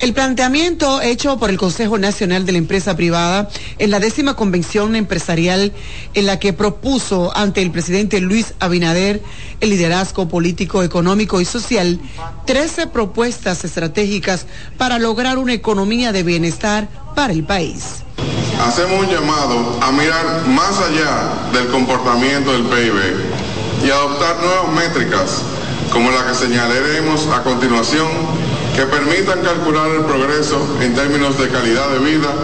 El 0.02 0.14
planteamiento 0.14 1.00
hecho 1.00 1.38
por 1.38 1.48
el 1.48 1.58
Consejo 1.58 1.96
Nacional 1.96 2.44
de 2.44 2.50
la 2.50 2.58
Empresa 2.58 2.96
Privada 2.96 3.48
en 3.78 3.92
la 3.92 4.00
décima 4.00 4.34
convención 4.34 4.96
empresarial 4.96 5.72
en 6.14 6.26
la 6.26 6.40
que 6.40 6.52
propuso 6.52 7.30
ante 7.36 7.62
el 7.62 7.70
presidente 7.70 8.20
Luis 8.20 8.54
Abinader 8.58 9.22
el 9.60 9.70
liderazgo 9.70 10.26
político, 10.26 10.82
económico 10.82 11.40
y 11.40 11.44
social 11.44 12.00
13 12.46 12.88
propuestas 12.88 13.64
estratégicas 13.64 14.46
para 14.76 14.98
lograr 14.98 15.38
una 15.38 15.52
economía 15.52 16.10
de 16.10 16.24
bienestar 16.24 16.88
para 17.14 17.32
el 17.32 17.44
país. 17.44 18.02
Hacemos 18.60 19.04
un 19.04 19.08
llamado 19.08 19.78
a 19.80 19.92
mirar 19.92 20.48
más 20.48 20.80
allá 20.80 21.52
del 21.52 21.68
comportamiento 21.68 22.52
del 22.52 22.64
PIB 22.64 23.86
y 23.86 23.90
adoptar 23.90 24.36
nuevas 24.40 24.72
métricas 24.72 25.42
como 25.92 26.10
la 26.10 26.26
que 26.26 26.34
señalaremos 26.34 27.28
a 27.28 27.44
continuación 27.44 28.08
que 28.74 28.82
permitan 28.86 29.42
calcular 29.42 29.88
el 29.90 30.04
progreso 30.04 30.78
en 30.80 30.94
términos 30.94 31.38
de 31.38 31.48
calidad 31.48 31.90
de 31.90 31.98
vida 31.98 32.34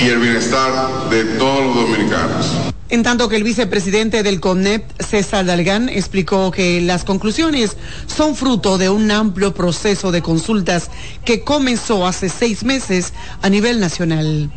y 0.00 0.08
el 0.08 0.18
bienestar 0.18 1.10
de 1.10 1.24
todos 1.24 1.66
los 1.66 1.74
dominicanos. 1.74 2.52
En 2.90 3.02
tanto 3.02 3.28
que 3.28 3.36
el 3.36 3.44
vicepresidente 3.44 4.22
del 4.22 4.40
CONEP, 4.40 4.82
César 4.98 5.44
Dalgán, 5.44 5.90
explicó 5.90 6.50
que 6.50 6.80
las 6.80 7.04
conclusiones 7.04 7.76
son 8.06 8.34
fruto 8.34 8.78
de 8.78 8.88
un 8.88 9.10
amplio 9.10 9.52
proceso 9.52 10.10
de 10.10 10.22
consultas 10.22 10.90
que 11.26 11.44
comenzó 11.44 12.06
hace 12.06 12.30
seis 12.30 12.64
meses 12.64 13.12
a 13.42 13.50
nivel 13.50 13.78
nacional. 13.78 14.50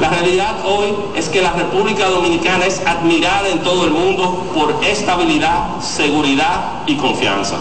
La 0.00 0.08
realidad 0.08 0.56
hoy 0.64 0.94
es 1.14 1.28
que 1.28 1.42
la 1.42 1.52
República 1.52 2.08
Dominicana 2.08 2.64
es 2.64 2.80
admirada 2.86 3.48
en 3.50 3.62
todo 3.62 3.84
el 3.84 3.90
mundo 3.90 4.50
por 4.54 4.82
estabilidad, 4.82 5.80
seguridad 5.82 6.84
y 6.86 6.96
confianza. 6.96 7.58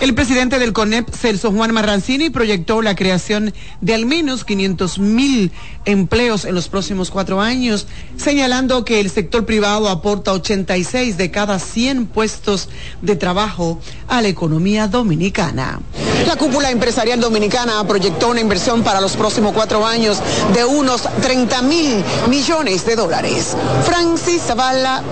El 0.00 0.14
presidente 0.14 0.58
del 0.58 0.72
CONEP, 0.72 1.14
Celso 1.14 1.52
Juan 1.52 1.74
Marrancini, 1.74 2.30
proyectó 2.30 2.80
la 2.80 2.96
creación 2.96 3.52
de 3.82 3.92
al 3.92 4.06
menos 4.06 4.44
500 4.46 4.98
mil 4.98 5.52
empleos 5.84 6.46
en 6.46 6.54
los 6.54 6.68
próximos 6.68 7.10
cuatro 7.10 7.42
años, 7.42 7.86
señalando 8.16 8.86
que 8.86 9.00
el 9.00 9.10
sector 9.10 9.44
privado 9.44 9.90
aporta 9.90 10.32
86 10.32 11.18
de 11.18 11.30
cada 11.30 11.58
100 11.58 12.06
puestos 12.06 12.70
de 13.02 13.14
trabajo 13.14 13.78
a 14.08 14.22
la 14.22 14.28
economía 14.28 14.88
dominicana. 14.88 15.80
La 16.26 16.36
cúpula 16.36 16.70
empresarial 16.70 17.20
dominicana 17.20 17.86
proyectó 17.86 18.30
una 18.30 18.40
inversión 18.40 18.82
para 18.82 19.02
los 19.02 19.16
próximos 19.16 19.52
cuatro 19.52 19.86
años 19.86 20.18
de 20.54 20.64
unos 20.64 21.02
30 21.20 21.60
mil 21.60 22.02
millones 22.30 22.86
de 22.86 22.96
dólares. 22.96 23.54
Francis 23.84 24.40
Zavala, 24.46 25.02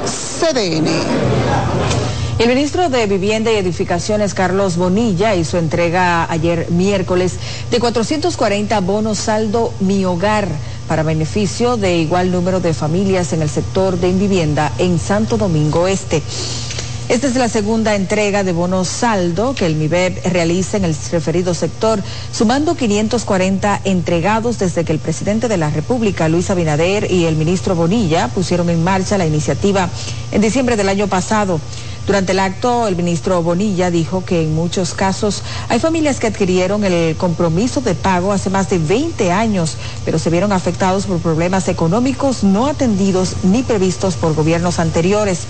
CDN. 0.41 2.08
El 2.39 2.47
ministro 2.47 2.89
de 2.89 3.05
Vivienda 3.07 3.51
y 3.51 3.57
Edificaciones, 3.57 4.33
Carlos 4.33 4.77
Bonilla, 4.77 5.35
hizo 5.35 5.59
entrega 5.59 6.31
ayer 6.31 6.71
miércoles 6.71 7.35
de 7.69 7.81
440 7.81 8.79
bonos 8.81 9.19
saldo 9.19 9.75
Mi 9.81 10.05
Hogar 10.05 10.47
para 10.87 11.03
beneficio 11.03 11.77
de 11.77 11.99
igual 11.99 12.31
número 12.31 12.61
de 12.61 12.75
familias 12.75 13.33
en 13.33 13.43
el 13.43 13.51
sector 13.51 13.99
de 13.99 14.13
vivienda 14.13 14.73
en 14.79 15.01
Santo 15.01 15.37
Domingo 15.37 15.89
Este. 15.89 16.23
Esta 17.09 17.27
es 17.27 17.35
la 17.35 17.49
segunda 17.49 17.97
entrega 17.97 18.45
de 18.45 18.53
bonos 18.53 18.87
saldo 18.87 19.55
que 19.55 19.67
el 19.67 19.75
MIBEP 19.75 20.27
realiza 20.27 20.77
en 20.77 20.85
el 20.85 20.95
referido 21.11 21.55
sector, 21.55 22.01
sumando 22.33 22.77
540 22.77 23.81
entregados 23.83 24.61
desde 24.61 24.85
que 24.85 24.93
el 24.93 25.01
presidente 25.01 25.49
de 25.49 25.57
la 25.57 25.71
República, 25.71 26.29
Luis 26.29 26.51
Abinader, 26.51 27.11
y 27.11 27.25
el 27.25 27.35
ministro 27.35 27.75
Bonilla 27.75 28.29
pusieron 28.29 28.71
en 28.71 28.85
marcha 28.85 29.19
la 29.19 29.27
iniciativa 29.27 29.89
en 30.31 30.41
diciembre 30.41 30.77
del 30.77 30.89
año 30.89 31.09
pasado. 31.09 31.59
Durante 32.09 32.33
el 32.33 32.39
acto, 32.39 32.89
el 32.89 32.97
ministro 32.97 33.43
Bonilla 33.43 33.91
dijo 33.91 34.25
que 34.25 34.43
en 34.43 34.55
muchos 34.55 34.95
casos 34.95 35.43
hay 35.69 35.79
familias 35.79 36.19
que 36.19 36.29
adquirieron 36.29 36.83
el 36.83 37.15
compromiso 37.19 37.83
de 37.83 37.95
pago 37.95 38.33
hace 38.33 38.49
más 38.49 38.71
de 38.71 38.79
20 38.79 39.31
años, 39.31 39.77
pero 40.07 40.19
se 40.19 40.31
vieron 40.31 40.53
afectados 40.53 41.05
por 41.05 41.19
problemas 41.19 41.69
económicos 41.69 42.45
no 42.45 42.67
atendidos 42.67 43.37
ni 43.43 43.63
previstos 43.63 44.17
por 44.17 44.35
gobiernos 44.35 44.79
anteriores. 44.79 45.41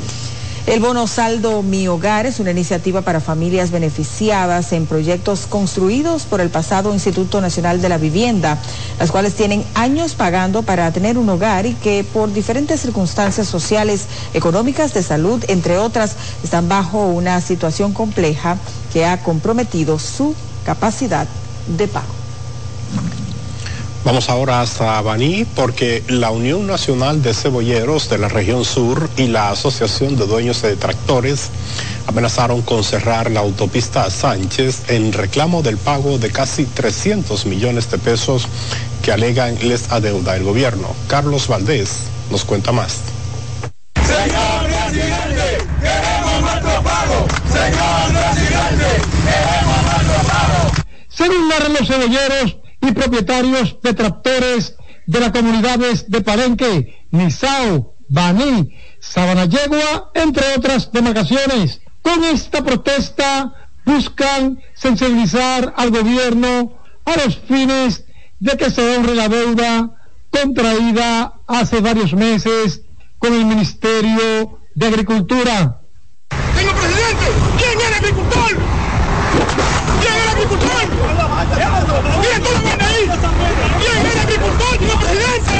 El 0.68 0.80
bono 0.80 1.06
saldo 1.06 1.62
Mi 1.62 1.88
Hogar 1.88 2.26
es 2.26 2.40
una 2.40 2.50
iniciativa 2.50 3.00
para 3.00 3.20
familias 3.20 3.70
beneficiadas 3.70 4.74
en 4.74 4.84
proyectos 4.84 5.46
construidos 5.46 6.24
por 6.24 6.42
el 6.42 6.50
pasado 6.50 6.92
Instituto 6.92 7.40
Nacional 7.40 7.80
de 7.80 7.88
la 7.88 7.96
Vivienda, 7.96 8.58
las 8.98 9.10
cuales 9.10 9.32
tienen 9.32 9.64
años 9.74 10.14
pagando 10.14 10.62
para 10.64 10.92
tener 10.92 11.16
un 11.16 11.30
hogar 11.30 11.64
y 11.64 11.72
que 11.72 12.04
por 12.04 12.34
diferentes 12.34 12.82
circunstancias 12.82 13.48
sociales, 13.48 14.08
económicas, 14.34 14.92
de 14.92 15.02
salud, 15.02 15.42
entre 15.48 15.78
otras, 15.78 16.16
están 16.44 16.68
bajo 16.68 17.06
una 17.06 17.40
situación 17.40 17.94
compleja 17.94 18.58
que 18.92 19.06
ha 19.06 19.22
comprometido 19.22 19.98
su 19.98 20.34
capacidad 20.66 21.26
de 21.78 21.88
pago. 21.88 22.17
Vamos 24.08 24.30
ahora 24.30 24.62
hasta 24.62 25.02
Baní 25.02 25.44
porque 25.44 26.02
la 26.08 26.30
Unión 26.30 26.66
Nacional 26.66 27.20
de 27.20 27.34
Cebolleros 27.34 28.08
de 28.08 28.16
la 28.16 28.30
región 28.30 28.64
sur 28.64 29.10
y 29.18 29.26
la 29.26 29.50
Asociación 29.50 30.16
de 30.16 30.26
Dueños 30.26 30.62
de 30.62 30.76
Tractores 30.76 31.50
amenazaron 32.06 32.62
con 32.62 32.82
cerrar 32.84 33.30
la 33.30 33.40
autopista 33.40 34.08
Sánchez 34.08 34.88
en 34.88 35.12
reclamo 35.12 35.60
del 35.60 35.76
pago 35.76 36.16
de 36.16 36.30
casi 36.30 36.64
300 36.64 37.44
millones 37.44 37.90
de 37.90 37.98
pesos 37.98 38.48
que 39.02 39.12
alegan 39.12 39.58
les 39.60 39.92
adeuda 39.92 40.36
el 40.36 40.44
gobierno. 40.44 40.88
Carlos 41.06 41.46
Valdés 41.46 42.04
nos 42.30 42.46
cuenta 42.46 42.72
más. 42.72 43.00
Señor 44.06 44.64
presidente, 44.64 45.58
queremos 45.82 46.40
nuestro 46.40 46.82
pago. 46.82 47.26
Señor 47.52 48.08
presidente, 48.08 49.02
queremos 49.26 49.82
nuestro 49.82 50.28
pago. 50.30 50.72
Según 51.10 51.48
narran 51.48 51.74
los 51.74 51.86
cebolleros 51.86 52.67
y 52.80 52.92
propietarios 52.92 53.76
de 53.82 53.94
tractores 53.94 54.76
de 55.06 55.20
las 55.20 55.32
comunidades 55.32 56.10
de 56.10 56.20
Palenque, 56.20 57.06
Nizao, 57.10 57.94
Baní, 58.08 58.74
Sabanayegua, 59.00 60.10
entre 60.14 60.44
otras 60.56 60.92
demarcaciones. 60.92 61.80
Con 62.02 62.24
esta 62.24 62.62
protesta 62.62 63.52
buscan 63.84 64.60
sensibilizar 64.74 65.72
al 65.76 65.90
gobierno 65.90 66.78
a 67.04 67.16
los 67.16 67.38
fines 67.38 68.04
de 68.38 68.56
que 68.56 68.70
se 68.70 68.96
honre 68.96 69.14
la 69.14 69.28
deuda 69.28 69.90
contraída 70.30 71.34
hace 71.46 71.80
varios 71.80 72.12
meses 72.12 72.82
con 73.18 73.32
el 73.34 73.44
Ministerio 73.46 74.60
de 74.74 74.86
Agricultura. 74.86 75.80
Presidente, 76.28 77.26
¿quién 77.58 77.80
el 77.80 77.94
agricultor? 77.94 78.56
¿Quién 80.00 80.14
el 80.14 80.28
agricultor? 80.28 81.77
Miren 82.20 82.42
cómo 82.42 82.58
viene 82.62 82.84
ahí. 82.84 83.04
¿Quién 83.78 84.06
es 84.06 84.12
el 84.14 84.20
agricultor, 84.20 84.78
señor 84.78 84.98
presidente? 84.98 85.54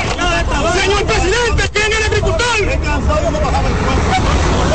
Señor 0.81 1.05
presidente, 1.05 1.62
¿quién 1.72 1.92
es 1.92 1.98
el 1.98 2.05
agricultor? 2.05 2.57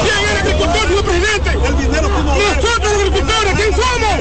¿Quién 0.04 0.20
es 0.20 0.32
el 0.32 0.38
agricultor, 0.38 0.84
señor 0.88 1.04
presidente? 1.04 1.50
Nosotros 1.54 2.92
los 2.92 3.02
agricultores, 3.02 3.54
¿quién 3.56 3.72
somos? 3.72 4.16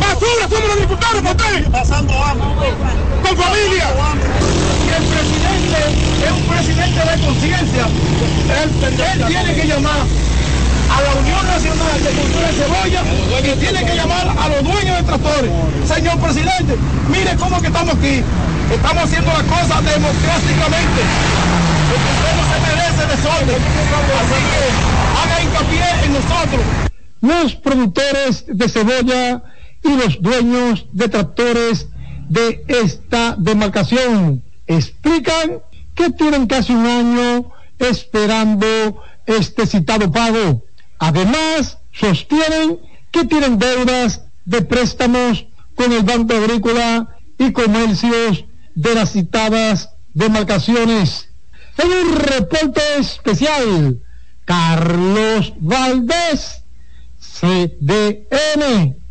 Basura, 0.00 0.48
somos 0.48 0.66
los 0.68 0.72
agricultores. 0.72 1.22
Pasando 1.70 2.12
hambre. 2.24 2.46
Con 3.22 3.36
familia. 3.36 3.88
El 4.96 5.04
presidente 5.04 5.78
es 6.24 6.32
un 6.32 6.44
presidente 6.46 7.00
de 7.00 7.14
conciencia. 7.26 7.84
Él 8.62 8.68
tiene 9.28 9.54
que 9.54 9.66
llamar 9.66 10.06
a 10.92 11.00
la 11.02 11.20
Unión 11.20 11.46
Nacional 11.46 12.02
de 12.02 12.10
Cultura 12.10 12.46
de 12.48 12.52
Cebolla 12.52 13.02
y 13.40 13.58
tiene 13.58 13.84
que 13.84 13.96
llamar 13.96 14.28
a 14.28 14.48
los 14.48 14.62
dueños 14.62 14.96
de 14.98 15.02
tractores. 15.04 15.50
Señor 15.86 16.18
presidente, 16.18 16.76
mire 17.08 17.36
cómo 17.36 17.60
que 17.60 17.66
estamos 17.68 17.94
aquí. 17.94 18.22
Estamos 18.70 19.04
haciendo 19.04 19.30
las 19.32 19.42
cosas 19.42 19.84
democráticamente. 19.84 21.00
Porque 21.88 22.08
usted 22.14 22.32
no 22.38 22.44
se 22.50 22.58
merece 22.66 23.02
desorden. 23.16 23.60
Así 24.20 24.38
que 24.50 24.62
haga 25.20 25.42
hincapié 25.42 26.04
en 26.04 26.12
nosotros. 26.12 26.62
Los 27.20 27.54
productores 27.56 28.44
de 28.48 28.68
cebolla 28.68 29.42
y 29.84 29.96
los 29.96 30.22
dueños 30.22 30.86
de 30.92 31.08
tractores 31.08 31.88
de 32.28 32.64
esta 32.68 33.36
demarcación 33.38 34.42
explican 34.66 35.60
que 35.94 36.10
tienen 36.10 36.46
casi 36.46 36.72
un 36.72 36.86
año 36.86 37.52
esperando 37.78 38.66
este 39.26 39.66
citado 39.66 40.10
pago. 40.10 40.64
Además, 41.04 41.78
sostienen 41.90 42.78
que 43.10 43.24
tienen 43.24 43.58
deudas 43.58 44.22
de 44.44 44.62
préstamos 44.62 45.46
con 45.74 45.92
el 45.92 46.04
Banco 46.04 46.32
Agrícola 46.32 47.16
y 47.38 47.50
comercios 47.50 48.44
de 48.76 48.94
las 48.94 49.10
citadas 49.10 49.90
demarcaciones. 50.14 51.28
En 51.76 51.90
un 51.90 52.16
reporte 52.18 52.80
especial, 52.98 54.00
Carlos 54.44 55.52
Valdés, 55.58 56.62
CDN. 57.18 59.01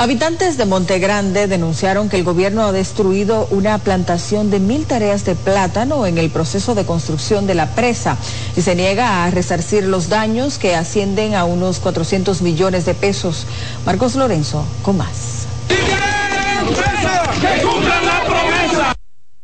Habitantes 0.00 0.56
de 0.56 0.64
Montegrande 0.64 1.48
denunciaron 1.48 2.08
que 2.08 2.16
el 2.16 2.22
gobierno 2.22 2.62
ha 2.62 2.70
destruido 2.70 3.48
una 3.50 3.78
plantación 3.78 4.48
de 4.48 4.60
mil 4.60 4.86
tareas 4.86 5.24
de 5.24 5.34
plátano 5.34 6.06
en 6.06 6.18
el 6.18 6.30
proceso 6.30 6.76
de 6.76 6.86
construcción 6.86 7.48
de 7.48 7.56
la 7.56 7.74
presa 7.74 8.16
y 8.56 8.62
se 8.62 8.76
niega 8.76 9.24
a 9.24 9.30
resarcir 9.32 9.82
los 9.82 10.08
daños 10.08 10.58
que 10.58 10.76
ascienden 10.76 11.34
a 11.34 11.44
unos 11.44 11.80
400 11.80 12.42
millones 12.42 12.86
de 12.86 12.94
pesos. 12.94 13.44
Marcos 13.84 14.14
Lorenzo, 14.14 14.64
con 14.82 14.98
más. 14.98 15.48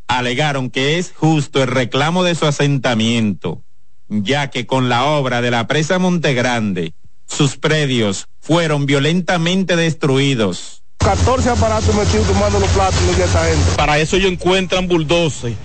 Alegaron 0.07 0.69
que 0.69 0.99
es 0.99 1.11
justo 1.13 1.61
el 1.63 1.67
reclamo 1.67 2.23
de 2.23 2.33
su 2.33 2.45
asentamiento, 2.45 3.61
ya 4.07 4.49
que 4.49 4.65
con 4.65 4.87
la 4.87 5.03
obra 5.03 5.41
de 5.41 5.51
la 5.51 5.67
presa 5.67 5.99
Montegrande, 5.99 6.93
sus 7.27 7.57
predios 7.57 8.27
fueron 8.45 8.85
violentamente 8.85 9.75
destruidos. 9.75 10.81
14 10.99 11.49
aparatos 11.49 11.93
metidos 11.95 12.27
tomando 12.27 12.59
los 12.59 12.69
plátanos 12.69 13.17
de 13.17 13.23
esta 13.23 13.45
gente. 13.45 13.63
Para 13.75 13.99
eso 13.99 14.15
ellos 14.17 14.31
encuentran 14.31 14.87
bulldozers, 14.87 15.55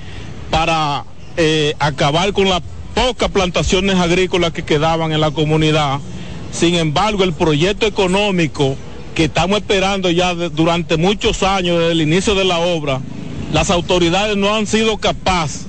para 0.50 1.04
eh, 1.36 1.74
acabar 1.78 2.32
con 2.32 2.48
las 2.48 2.62
pocas 2.94 3.30
plantaciones 3.30 3.96
agrícolas 3.96 4.52
que 4.52 4.64
quedaban 4.64 5.12
en 5.12 5.20
la 5.20 5.30
comunidad. 5.30 6.00
Sin 6.52 6.74
embargo, 6.74 7.22
el 7.24 7.32
proyecto 7.32 7.86
económico 7.86 8.76
que 9.14 9.24
estamos 9.24 9.58
esperando 9.58 10.10
ya 10.10 10.34
de- 10.34 10.50
durante 10.50 10.96
muchos 10.96 11.42
años 11.42 11.78
desde 11.78 11.92
el 11.92 12.02
inicio 12.02 12.34
de 12.34 12.44
la 12.44 12.58
obra, 12.58 13.00
las 13.52 13.70
autoridades 13.70 14.36
no 14.36 14.54
han 14.54 14.66
sido 14.66 14.98
capaces 14.98 15.66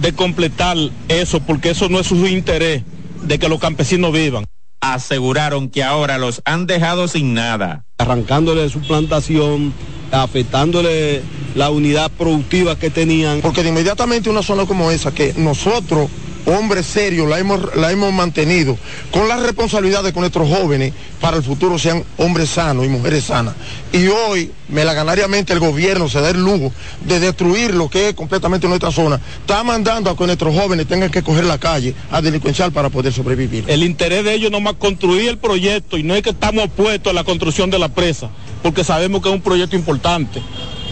de 0.00 0.12
completar 0.14 0.76
eso 1.08 1.40
porque 1.40 1.70
eso 1.70 1.88
no 1.88 2.00
es 2.00 2.06
su 2.06 2.26
interés 2.26 2.82
de 3.22 3.38
que 3.38 3.48
los 3.48 3.60
campesinos 3.60 4.12
vivan. 4.12 4.44
Aseguraron 4.84 5.70
que 5.70 5.82
ahora 5.82 6.18
los 6.18 6.42
han 6.44 6.66
dejado 6.66 7.08
sin 7.08 7.32
nada. 7.32 7.86
Arrancándole 7.96 8.68
su 8.68 8.80
plantación, 8.80 9.72
afectándole 10.12 11.22
la 11.54 11.70
unidad 11.70 12.10
productiva 12.10 12.76
que 12.76 12.90
tenían. 12.90 13.40
Porque 13.40 13.62
de 13.62 13.70
inmediatamente 13.70 14.28
una 14.28 14.42
zona 14.42 14.66
como 14.66 14.90
esa, 14.90 15.10
que 15.10 15.32
nosotros, 15.38 16.10
hombres 16.46 16.86
serios, 16.86 17.28
la 17.28 17.38
hemos, 17.38 17.74
la 17.76 17.90
hemos 17.90 18.12
mantenido, 18.12 18.76
con 19.10 19.28
la 19.28 19.36
responsabilidad 19.36 20.02
de 20.02 20.12
que 20.12 20.20
nuestros 20.20 20.48
jóvenes 20.48 20.92
para 21.20 21.36
el 21.36 21.42
futuro 21.42 21.78
sean 21.78 22.04
hombres 22.18 22.50
sanos 22.50 22.84
y 22.84 22.88
mujeres 22.88 23.24
sanas. 23.24 23.54
Y 23.92 24.06
hoy, 24.08 24.50
melaganariamente, 24.68 25.52
el 25.52 25.60
gobierno 25.60 26.08
se 26.08 26.20
da 26.20 26.30
el 26.30 26.42
lujo 26.42 26.72
de 27.06 27.20
destruir 27.20 27.74
lo 27.74 27.88
que 27.88 28.10
es 28.10 28.14
completamente 28.14 28.68
nuestra 28.68 28.90
zona. 28.90 29.20
Está 29.40 29.64
mandando 29.64 30.10
a 30.10 30.16
que 30.16 30.26
nuestros 30.26 30.54
jóvenes 30.54 30.86
tengan 30.86 31.10
que 31.10 31.22
coger 31.22 31.44
la 31.44 31.58
calle 31.58 31.94
a 32.10 32.20
delincuenciar 32.20 32.72
para 32.72 32.90
poder 32.90 33.12
sobrevivir. 33.12 33.64
El 33.68 33.82
interés 33.82 34.24
de 34.24 34.34
ellos 34.34 34.50
no 34.50 34.60
más 34.60 34.74
construir 34.74 35.28
el 35.28 35.38
proyecto 35.38 35.96
y 35.96 36.02
no 36.02 36.14
es 36.14 36.22
que 36.22 36.30
estamos 36.30 36.64
opuestos 36.64 37.10
a 37.10 37.14
la 37.14 37.24
construcción 37.24 37.70
de 37.70 37.78
la 37.78 37.88
presa, 37.88 38.30
porque 38.62 38.84
sabemos 38.84 39.22
que 39.22 39.28
es 39.28 39.34
un 39.34 39.42
proyecto 39.42 39.76
importante, 39.76 40.42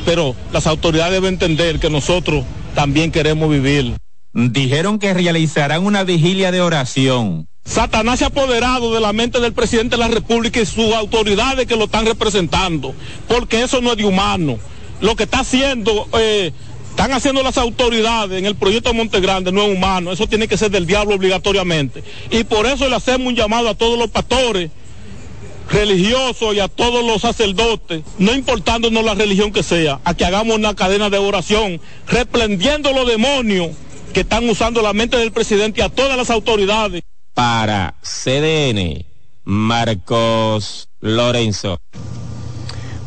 pero 0.04 0.34
las 0.52 0.66
autoridades 0.66 1.12
deben 1.12 1.34
entender 1.34 1.78
que 1.78 1.90
nosotros 1.90 2.44
también 2.74 3.10
queremos 3.10 3.50
vivir. 3.50 3.94
Dijeron 4.34 4.98
que 4.98 5.12
realizarán 5.12 5.84
una 5.84 6.04
vigilia 6.04 6.50
de 6.50 6.62
oración. 6.62 7.48
Satanás 7.64 8.18
se 8.18 8.24
ha 8.24 8.28
apoderado 8.28 8.92
de 8.94 9.00
la 9.00 9.12
mente 9.12 9.40
del 9.40 9.52
presidente 9.52 9.96
de 9.96 10.00
la 10.00 10.08
República 10.08 10.60
y 10.60 10.66
sus 10.66 10.92
autoridades 10.94 11.66
que 11.66 11.76
lo 11.76 11.84
están 11.84 12.06
representando, 12.06 12.94
porque 13.28 13.62
eso 13.62 13.80
no 13.80 13.92
es 13.92 13.98
de 13.98 14.04
humano. 14.04 14.58
Lo 15.00 15.16
que 15.16 15.24
está 15.24 15.40
haciendo 15.40 16.08
eh, 16.18 16.52
están 16.90 17.12
haciendo 17.12 17.42
las 17.42 17.58
autoridades 17.58 18.38
en 18.38 18.46
el 18.46 18.54
proyecto 18.54 18.90
de 18.90 18.96
Monte 18.96 19.20
Grande 19.20 19.52
no 19.52 19.62
es 19.62 19.76
humano, 19.76 20.12
eso 20.12 20.26
tiene 20.26 20.48
que 20.48 20.56
ser 20.56 20.70
del 20.70 20.86
diablo 20.86 21.14
obligatoriamente. 21.14 22.02
Y 22.30 22.44
por 22.44 22.66
eso 22.66 22.88
le 22.88 22.96
hacemos 22.96 23.28
un 23.28 23.36
llamado 23.36 23.68
a 23.68 23.74
todos 23.74 23.98
los 23.98 24.10
pastores 24.10 24.70
religiosos 25.70 26.54
y 26.54 26.60
a 26.60 26.68
todos 26.68 27.04
los 27.04 27.22
sacerdotes, 27.22 28.02
no 28.18 28.34
importándonos 28.34 29.04
la 29.04 29.14
religión 29.14 29.52
que 29.52 29.62
sea, 29.62 30.00
a 30.04 30.14
que 30.14 30.24
hagamos 30.24 30.56
una 30.56 30.74
cadena 30.74 31.10
de 31.10 31.18
oración, 31.18 31.80
reprendiendo 32.08 32.92
los 32.92 33.06
demonios 33.06 33.70
que 34.12 34.20
están 34.20 34.48
usando 34.48 34.82
la 34.82 34.92
mente 34.92 35.16
del 35.16 35.32
presidente 35.32 35.80
y 35.80 35.84
a 35.84 35.88
todas 35.88 36.16
las 36.16 36.30
autoridades. 36.30 37.02
Para 37.34 37.94
CDN, 38.02 39.04
Marcos 39.44 40.88
Lorenzo. 41.00 41.78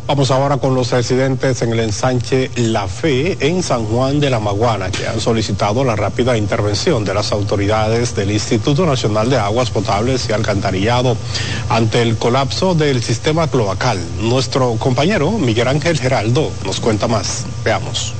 Vamos 0.08 0.30
ahora 0.30 0.58
con 0.58 0.76
los 0.76 0.92
residentes 0.92 1.64
en 1.64 1.72
el 1.72 1.80
ensanche 1.80 2.52
La 2.56 2.88
Fe 2.88 3.38
en 3.40 3.64
San 3.64 3.86
Juan 3.86 4.20
de 4.20 4.30
la 4.30 4.40
Maguana, 4.40 4.92
que 4.92 5.08
han 5.08 5.20
solicitado 5.20 5.84
la 5.84 5.96
rápida 5.96 6.38
intervención 6.38 7.04
de 7.04 7.16
las 7.16 7.32
autoridades 7.32 8.16
del 8.16 8.30
Instituto 8.30 8.86
Nacional 8.86 9.32
de 9.32 9.38
Aguas 9.38 9.72
Potables 9.72 10.30
y 10.30 10.34
Alcantarillado 10.34 11.18
ante 11.70 12.04
el 12.04 12.18
colapso 12.18 12.76
del 12.76 13.02
sistema 13.02 13.48
cloacal. 13.48 14.00
Nuestro 14.22 14.76
compañero 14.76 15.32
Miguel 15.32 15.70
Ángel 15.70 16.00
Geraldo 16.00 16.52
nos 16.64 16.80
cuenta 16.80 17.08
más. 17.08 17.46
Veamos. 17.64 18.14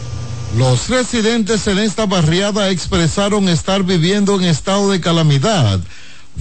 Los 0.56 0.88
residentes 0.88 1.68
en 1.68 1.80
esta 1.80 2.06
barriada 2.06 2.70
expresaron 2.70 3.50
estar 3.50 3.84
viviendo 3.84 4.40
en 4.40 4.46
estado 4.46 4.90
de 4.90 5.02
calamidad, 5.02 5.82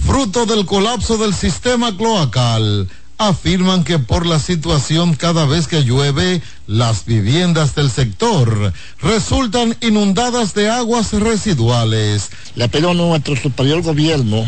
fruto 0.05 0.45
del 0.45 0.65
colapso 0.65 1.17
del 1.17 1.33
sistema 1.33 1.95
cloacal 1.97 2.87
afirman 3.17 3.83
que 3.83 3.99
por 3.99 4.25
la 4.25 4.39
situación 4.39 5.15
cada 5.15 5.45
vez 5.45 5.67
que 5.67 5.83
llueve, 5.83 6.41
las 6.67 7.05
viviendas 7.05 7.75
del 7.75 7.89
sector 7.89 8.73
resultan 9.01 9.75
inundadas 9.81 10.53
de 10.53 10.69
aguas 10.69 11.13
residuales. 11.13 12.29
Le 12.55 12.67
pido 12.69 12.91
a 12.91 12.93
nuestro 12.93 13.35
superior 13.35 13.81
gobierno 13.81 14.45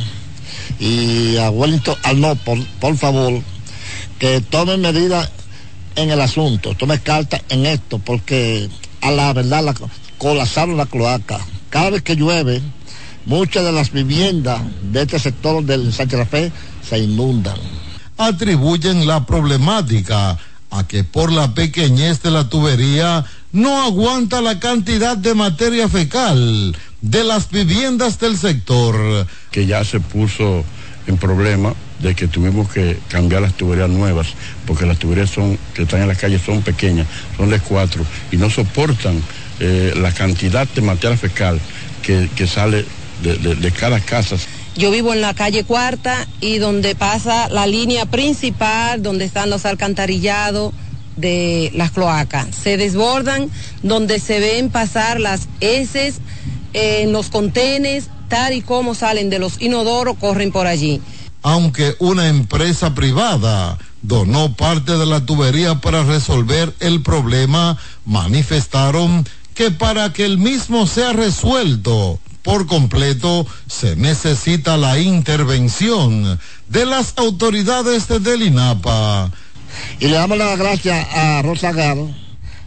y 0.79 1.37
a 1.37 1.49
Wellington 1.49 1.95
Arnold, 2.03 2.39
por, 2.79 2.97
favor, 2.97 3.41
que 4.19 4.41
tome 4.41 4.77
medidas 4.77 5.29
en 5.95 6.11
el 6.11 6.21
asunto, 6.21 6.73
tome 6.75 6.99
carta 6.99 7.41
en 7.49 7.65
esto, 7.65 7.99
porque 7.99 8.69
a 9.01 9.11
la 9.11 9.33
verdad 9.33 9.63
la, 9.63 9.73
colapsaron 10.17 10.77
la 10.77 10.85
cloaca. 10.85 11.39
Cada 11.69 11.91
vez 11.91 12.01
que 12.01 12.15
llueve, 12.15 12.61
muchas 13.25 13.63
de 13.63 13.71
las 13.71 13.91
viviendas 13.91 14.61
de 14.83 15.01
este 15.01 15.19
sector 15.19 15.63
del 15.63 15.93
Sánchez 15.93 16.19
La 16.19 16.25
Fe 16.25 16.51
se 16.87 16.99
inundan 16.99 17.57
atribuyen 18.17 19.07
la 19.07 19.25
problemática 19.25 20.37
a 20.69 20.87
que 20.87 21.03
por 21.03 21.31
la 21.31 21.53
pequeñez 21.53 22.21
de 22.21 22.31
la 22.31 22.49
tubería 22.49 23.25
no 23.51 23.83
aguanta 23.83 24.41
la 24.41 24.59
cantidad 24.59 25.15
de 25.15 25.33
materia 25.33 25.87
fecal 25.87 26.75
de 27.01 27.23
las 27.23 27.49
viviendas 27.49 28.19
del 28.19 28.37
sector. 28.37 29.27
Que 29.51 29.65
ya 29.65 29.85
se 29.85 29.99
puso 29.99 30.65
en 31.05 31.17
problema 31.17 31.73
de 31.99 32.15
que 32.15 32.27
tuvimos 32.27 32.69
que 32.69 32.99
cambiar 33.07 33.41
las 33.41 33.53
tuberías 33.53 33.89
nuevas, 33.89 34.27
porque 34.65 34.85
las 34.85 34.97
tuberías 34.97 35.29
son, 35.29 35.57
que 35.73 35.83
están 35.83 36.01
en 36.01 36.07
las 36.07 36.17
calles 36.17 36.41
son 36.45 36.61
pequeñas, 36.61 37.07
son 37.35 37.49
de 37.49 37.59
cuatro, 37.59 38.05
y 38.31 38.37
no 38.37 38.49
soportan 38.49 39.21
eh, 39.59 39.93
la 39.95 40.11
cantidad 40.11 40.67
de 40.67 40.81
materia 40.81 41.17
fecal 41.17 41.59
que, 42.03 42.47
sale 42.47 42.85
de, 43.21 43.37
de 43.37 43.71
cada 43.71 43.99
casa. 43.99 44.37
Yo 44.77 44.91
vivo 44.91 45.11
en 45.11 45.21
la 45.21 45.33
calle 45.33 45.63
Cuarta 45.63 46.25
y 46.39 46.59
donde 46.59 46.95
pasa 46.95 47.49
la 47.49 47.67
línea 47.67 48.05
principal, 48.05 49.01
donde 49.01 49.25
están 49.25 49.49
los 49.49 49.65
alcantarillados 49.65 50.73
de 51.17 51.71
las 51.73 51.91
cloacas. 51.91 52.47
Se 52.55 52.77
desbordan 52.77 53.49
donde 53.81 54.19
se 54.19 54.39
ven 54.39 54.69
pasar 54.69 55.19
las 55.19 55.49
heces 55.59 56.21
en 56.73 57.11
los 57.11 57.29
contenes, 57.29 58.09
tal 58.29 58.53
y 58.53 58.61
como 58.61 58.95
salen 58.95 59.29
de 59.29 59.39
los 59.39 59.59
inodoros, 59.61 60.15
corren 60.17 60.51
por 60.51 60.67
allí. 60.67 61.01
Aunque 61.47 61.95
una 61.99 62.27
empresa 62.27 62.93
privada 62.93 63.77
donó 64.01 64.53
parte 64.57 64.97
de 64.97 65.05
la 65.05 65.25
tubería 65.25 65.75
para 65.75 66.03
resolver 66.03 66.73
el 66.81 67.01
problema, 67.01 67.77
manifestaron 68.03 69.25
que 69.53 69.71
para 69.71 70.11
que 70.11 70.25
el 70.25 70.39
mismo 70.39 70.87
sea 70.87 71.13
resuelto, 71.13 72.19
por 72.43 72.67
completo, 72.67 73.47
se 73.65 73.95
necesita 73.95 74.75
la 74.75 74.99
intervención 74.99 76.37
de 76.67 76.85
las 76.85 77.13
autoridades 77.15 78.09
del 78.09 78.41
INAPA. 78.43 79.31
Y 80.01 80.07
le 80.07 80.15
damos 80.15 80.37
las 80.37 80.59
gracias 80.59 81.07
a 81.13 81.41
Rosa 81.43 81.71
Garo. 81.71 82.09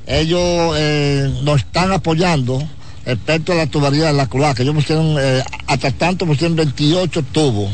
Ellos 0.07 0.75
eh, 0.79 1.31
nos 1.43 1.59
están 1.59 1.93
apoyando 1.93 2.67
respecto 3.05 3.53
a 3.53 3.57
la 3.57 3.67
tubería 3.67 4.07
de 4.07 4.15
la 4.15 4.27
cloaca. 4.27 4.63
Ellos 4.63 4.75
pusieron, 4.75 5.17
eh, 5.21 5.45
hasta 5.67 5.91
tanto 5.91 6.25
pusieron 6.25 6.57
28 6.57 7.23
tubos 7.25 7.71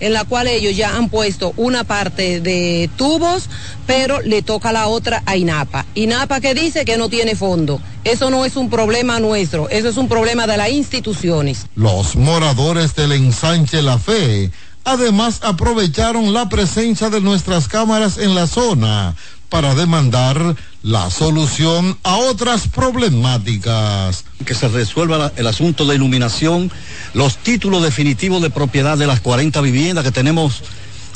en 0.00 0.12
la 0.12 0.24
cual 0.24 0.48
ellos 0.48 0.76
ya 0.76 0.96
han 0.96 1.08
puesto 1.08 1.52
una 1.56 1.84
parte 1.84 2.40
de 2.40 2.90
tubos, 2.96 3.48
pero 3.86 4.20
le 4.22 4.42
toca 4.42 4.72
la 4.72 4.88
otra 4.88 5.22
a 5.26 5.36
INAPA. 5.36 5.86
INAPA 5.94 6.40
que 6.40 6.54
dice 6.54 6.84
que 6.84 6.96
no 6.96 7.08
tiene 7.08 7.36
fondo. 7.36 7.80
Eso 8.04 8.30
no 8.30 8.44
es 8.44 8.56
un 8.56 8.70
problema 8.70 9.20
nuestro, 9.20 9.68
eso 9.68 9.88
es 9.88 9.96
un 9.96 10.08
problema 10.08 10.46
de 10.46 10.56
las 10.56 10.70
instituciones. 10.70 11.66
Los 11.74 12.16
moradores 12.16 12.94
del 12.94 13.12
ensanche 13.12 13.82
La 13.82 13.98
Fe 13.98 14.50
además 14.84 15.40
aprovecharon 15.42 16.32
la 16.32 16.48
presencia 16.48 17.10
de 17.10 17.20
nuestras 17.20 17.68
cámaras 17.68 18.18
en 18.18 18.34
la 18.34 18.46
zona 18.46 19.14
para 19.50 19.74
demandar 19.74 20.56
la 20.82 21.10
solución 21.10 21.98
a 22.02 22.16
otras 22.16 22.68
problemáticas. 22.68 24.24
Que 24.44 24.54
se 24.54 24.68
resuelva 24.68 25.32
el 25.36 25.46
asunto 25.46 25.84
de 25.84 25.96
iluminación, 25.96 26.70
los 27.14 27.36
títulos 27.38 27.82
definitivos 27.82 28.42
de 28.42 28.50
propiedad 28.50 28.96
de 28.96 29.06
las 29.06 29.20
40 29.20 29.60
viviendas 29.60 30.04
que 30.04 30.12
tenemos. 30.12 30.62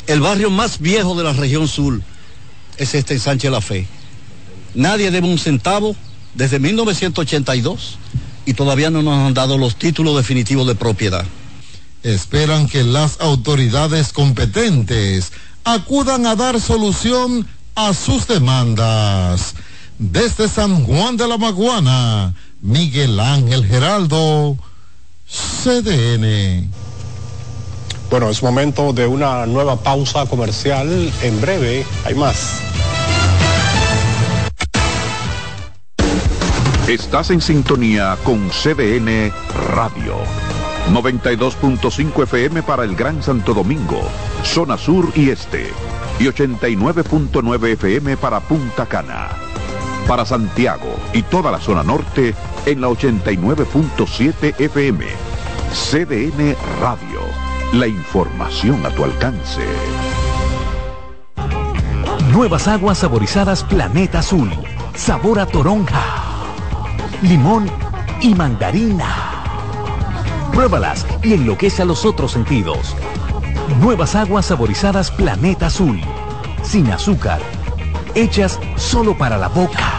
El 0.07 0.21
barrio 0.21 0.51
más 0.51 0.81
viejo 0.81 1.15
de 1.15 1.25
la 1.25 1.33
región 1.33 1.67
sur 1.67 2.01
es 2.77 2.95
este 2.95 3.15
en 3.15 3.21
Sánchez 3.21 3.51
La 3.51 3.61
Fe. 3.61 3.87
Nadie 4.75 5.11
debe 5.11 5.29
un 5.29 5.39
centavo 5.39 5.97
desde 6.35 6.59
1982 6.59 7.99
y 8.45 8.55
todavía 8.55 8.91
no 8.91 9.03
nos 9.03 9.27
han 9.27 9.35
dado 9.35 9.57
los 9.57 9.77
títulos 9.77 10.17
definitivos 10.17 10.67
de 10.67 10.75
propiedad. 10.75 11.25
Esperan 12.03 12.69
que 12.69 12.83
las 12.83 13.21
autoridades 13.21 14.13
competentes 14.13 15.33
acudan 15.65 16.27
a 16.27 16.37
dar 16.37 16.61
solución 16.61 17.47
a 17.75 17.93
sus 17.95 18.27
demandas. 18.27 19.55
Desde 19.99 20.49
San 20.49 20.85
Juan 20.85 21.17
de 21.17 21.29
la 21.29 21.39
Maguana, 21.39 22.35
Miguel 22.61 23.19
Ángel 23.21 23.65
Geraldo, 23.67 24.57
CDN. 25.29 26.69
Bueno, 28.11 28.31
es 28.31 28.43
momento 28.43 28.93
de 28.93 29.07
una 29.07 29.47
nueva 29.47 29.77
pausa 29.77 30.27
comercial. 30.27 31.13
En 31.23 31.41
breve 31.41 31.87
hay 32.05 32.15
más. 32.15 32.61
Estás 36.89 37.31
en 37.31 37.41
sintonía 37.41 38.19
con 38.25 38.51
CDN 38.51 39.33
Radio. 39.77 40.17
92.5 40.93 42.23
FM 42.25 42.63
para 42.63 42.85
el 42.85 42.95
Gran 42.95 43.23
Santo 43.23 43.55
Domingo, 43.55 44.03
zona 44.45 44.77
sur 44.77 45.11
y 45.17 45.31
este 45.31 45.73
y 46.19 46.25
89.9 46.25 47.73
FM 47.73 48.17
para 48.17 48.41
Punta 48.41 48.87
Cana. 48.87 49.29
Para 50.07 50.25
Santiago 50.25 50.97
y 51.13 51.23
toda 51.23 51.51
la 51.51 51.61
zona 51.61 51.83
norte 51.83 52.35
en 52.67 52.81
la 52.81 52.89
89.7 52.89 54.61
FM. 54.61 55.07
CDN 55.73 56.57
Radio. 56.81 57.21
La 57.73 57.87
información 57.87 58.85
a 58.87 58.91
tu 58.91 59.05
alcance. 59.05 59.63
Nuevas 62.31 62.69
aguas 62.69 62.99
saborizadas 62.99 63.65
Planeta 63.65 64.21
Azul. 64.21 64.51
Sabor 64.95 65.41
a 65.41 65.47
toronja, 65.47 66.03
limón 67.23 67.69
y 68.21 68.35
mandarina. 68.35 69.43
Pruébalas 70.53 71.05
y 71.23 71.35
enloquece 71.35 71.83
a 71.83 71.85
los 71.85 72.05
otros 72.05 72.31
sentidos. 72.31 72.95
Nuevas 73.81 74.15
aguas 74.15 74.47
saborizadas 74.47 75.11
Planeta 75.11 75.67
Azul. 75.67 76.01
Sin 76.63 76.91
azúcar. 76.91 77.41
Hechas 78.15 78.61
solo 78.77 79.17
para 79.17 79.37
la 79.39 79.49
boca. 79.49 79.94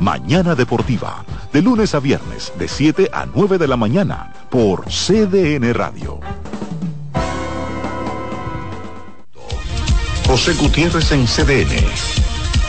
Mañana 0.00 0.54
Deportiva, 0.54 1.26
de 1.52 1.60
lunes 1.60 1.94
a 1.94 2.00
viernes, 2.00 2.54
de 2.58 2.68
7 2.68 3.10
a 3.12 3.26
9 3.26 3.58
de 3.58 3.68
la 3.68 3.76
mañana, 3.76 4.32
por 4.48 4.86
CDN 4.86 5.74
Radio. 5.74 6.20
José 10.26 10.54
Gutiérrez 10.54 11.12
en 11.12 11.26
CDN. 11.26 12.29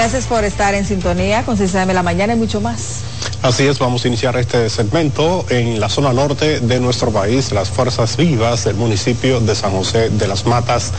Gracias 0.00 0.24
por 0.24 0.44
estar 0.44 0.74
en 0.74 0.86
sintonía 0.86 1.44
con 1.44 1.58
CCM 1.58 1.92
La 1.92 2.02
Mañana 2.02 2.32
y 2.32 2.36
mucho 2.36 2.62
más. 2.62 3.00
Así 3.42 3.66
es, 3.66 3.78
vamos 3.78 4.02
a 4.02 4.08
iniciar 4.08 4.34
este 4.38 4.70
segmento 4.70 5.44
en 5.50 5.78
la 5.78 5.90
zona 5.90 6.14
norte 6.14 6.60
de 6.60 6.80
nuestro 6.80 7.10
país. 7.10 7.52
Las 7.52 7.68
fuerzas 7.68 8.16
vivas 8.16 8.64
del 8.64 8.76
municipio 8.76 9.40
de 9.40 9.54
San 9.54 9.72
José 9.72 10.08
de 10.08 10.26
las 10.26 10.46
Matas 10.46 10.92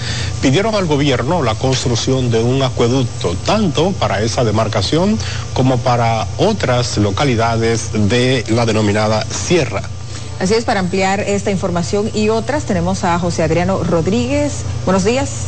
pidieron 0.43 0.76
al 0.76 0.86
gobierno 0.86 1.41
la 1.41 1.56
construcción 1.56 2.30
de 2.30 2.43
un 2.43 2.62
acueducto, 2.62 3.36
tanto 3.43 3.91
para 3.93 4.22
esa 4.22 4.43
demarcación 4.43 5.18
como 5.56 5.80
para 5.80 6.28
otras 6.38 6.99
localidades 6.99 7.89
de 8.08 8.45
la 8.49 8.68
denominada 8.68 9.26
Sierra. 9.32 9.82
Así 10.39 10.54
es, 10.54 10.64
para 10.64 10.80
ampliar 10.80 11.22
esta 11.22 11.49
información 11.49 12.12
y 12.14 12.30
otras 12.30 12.66
tenemos 12.66 13.04
a 13.04 13.18
José 13.18 13.41
Adriano 13.41 13.84
Rodríguez. 13.84 14.62
Buenos 14.86 15.04
días. 15.04 15.47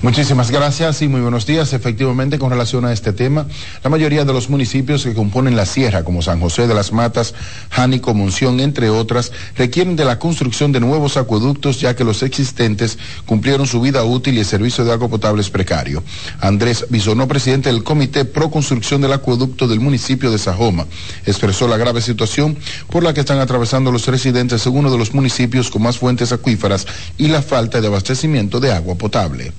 Muchísimas 0.00 0.52
gracias 0.52 1.02
y 1.02 1.08
muy 1.08 1.20
buenos 1.20 1.44
días. 1.44 1.72
Efectivamente, 1.72 2.38
con 2.38 2.50
relación 2.50 2.84
a 2.84 2.92
este 2.92 3.12
tema, 3.12 3.48
la 3.82 3.90
mayoría 3.90 4.24
de 4.24 4.32
los 4.32 4.48
municipios 4.48 5.02
que 5.02 5.12
componen 5.12 5.56
la 5.56 5.66
sierra, 5.66 6.04
como 6.04 6.22
San 6.22 6.38
José 6.38 6.68
de 6.68 6.74
las 6.74 6.92
Matas, 6.92 7.34
Jánico, 7.70 8.14
Monción, 8.14 8.60
entre 8.60 8.90
otras, 8.90 9.32
requieren 9.56 9.96
de 9.96 10.04
la 10.04 10.20
construcción 10.20 10.70
de 10.70 10.78
nuevos 10.78 11.16
acueductos, 11.16 11.80
ya 11.80 11.96
que 11.96 12.04
los 12.04 12.22
existentes 12.22 12.96
cumplieron 13.26 13.66
su 13.66 13.80
vida 13.80 14.04
útil 14.04 14.36
y 14.36 14.38
el 14.38 14.44
servicio 14.44 14.84
de 14.84 14.92
agua 14.92 15.08
potable 15.08 15.42
es 15.42 15.50
precario. 15.50 16.04
Andrés 16.38 16.86
Bisonó, 16.90 17.26
presidente 17.26 17.68
del 17.68 17.82
Comité 17.82 18.24
Pro 18.24 18.52
Construcción 18.52 19.00
del 19.00 19.14
Acueducto 19.14 19.66
del 19.66 19.80
municipio 19.80 20.30
de 20.30 20.38
Sajoma, 20.38 20.86
expresó 21.26 21.66
la 21.66 21.76
grave 21.76 22.02
situación 22.02 22.56
por 22.88 23.02
la 23.02 23.14
que 23.14 23.20
están 23.20 23.40
atravesando 23.40 23.90
los 23.90 24.06
residentes 24.06 24.64
en 24.64 24.76
uno 24.76 24.92
de 24.92 24.98
los 24.98 25.12
municipios 25.12 25.70
con 25.70 25.82
más 25.82 25.98
fuentes 25.98 26.30
acuíferas 26.30 26.86
y 27.18 27.26
la 27.26 27.42
falta 27.42 27.80
de 27.80 27.88
abastecimiento 27.88 28.60
de 28.60 28.72
agua 28.72 28.94
potable 28.94 29.52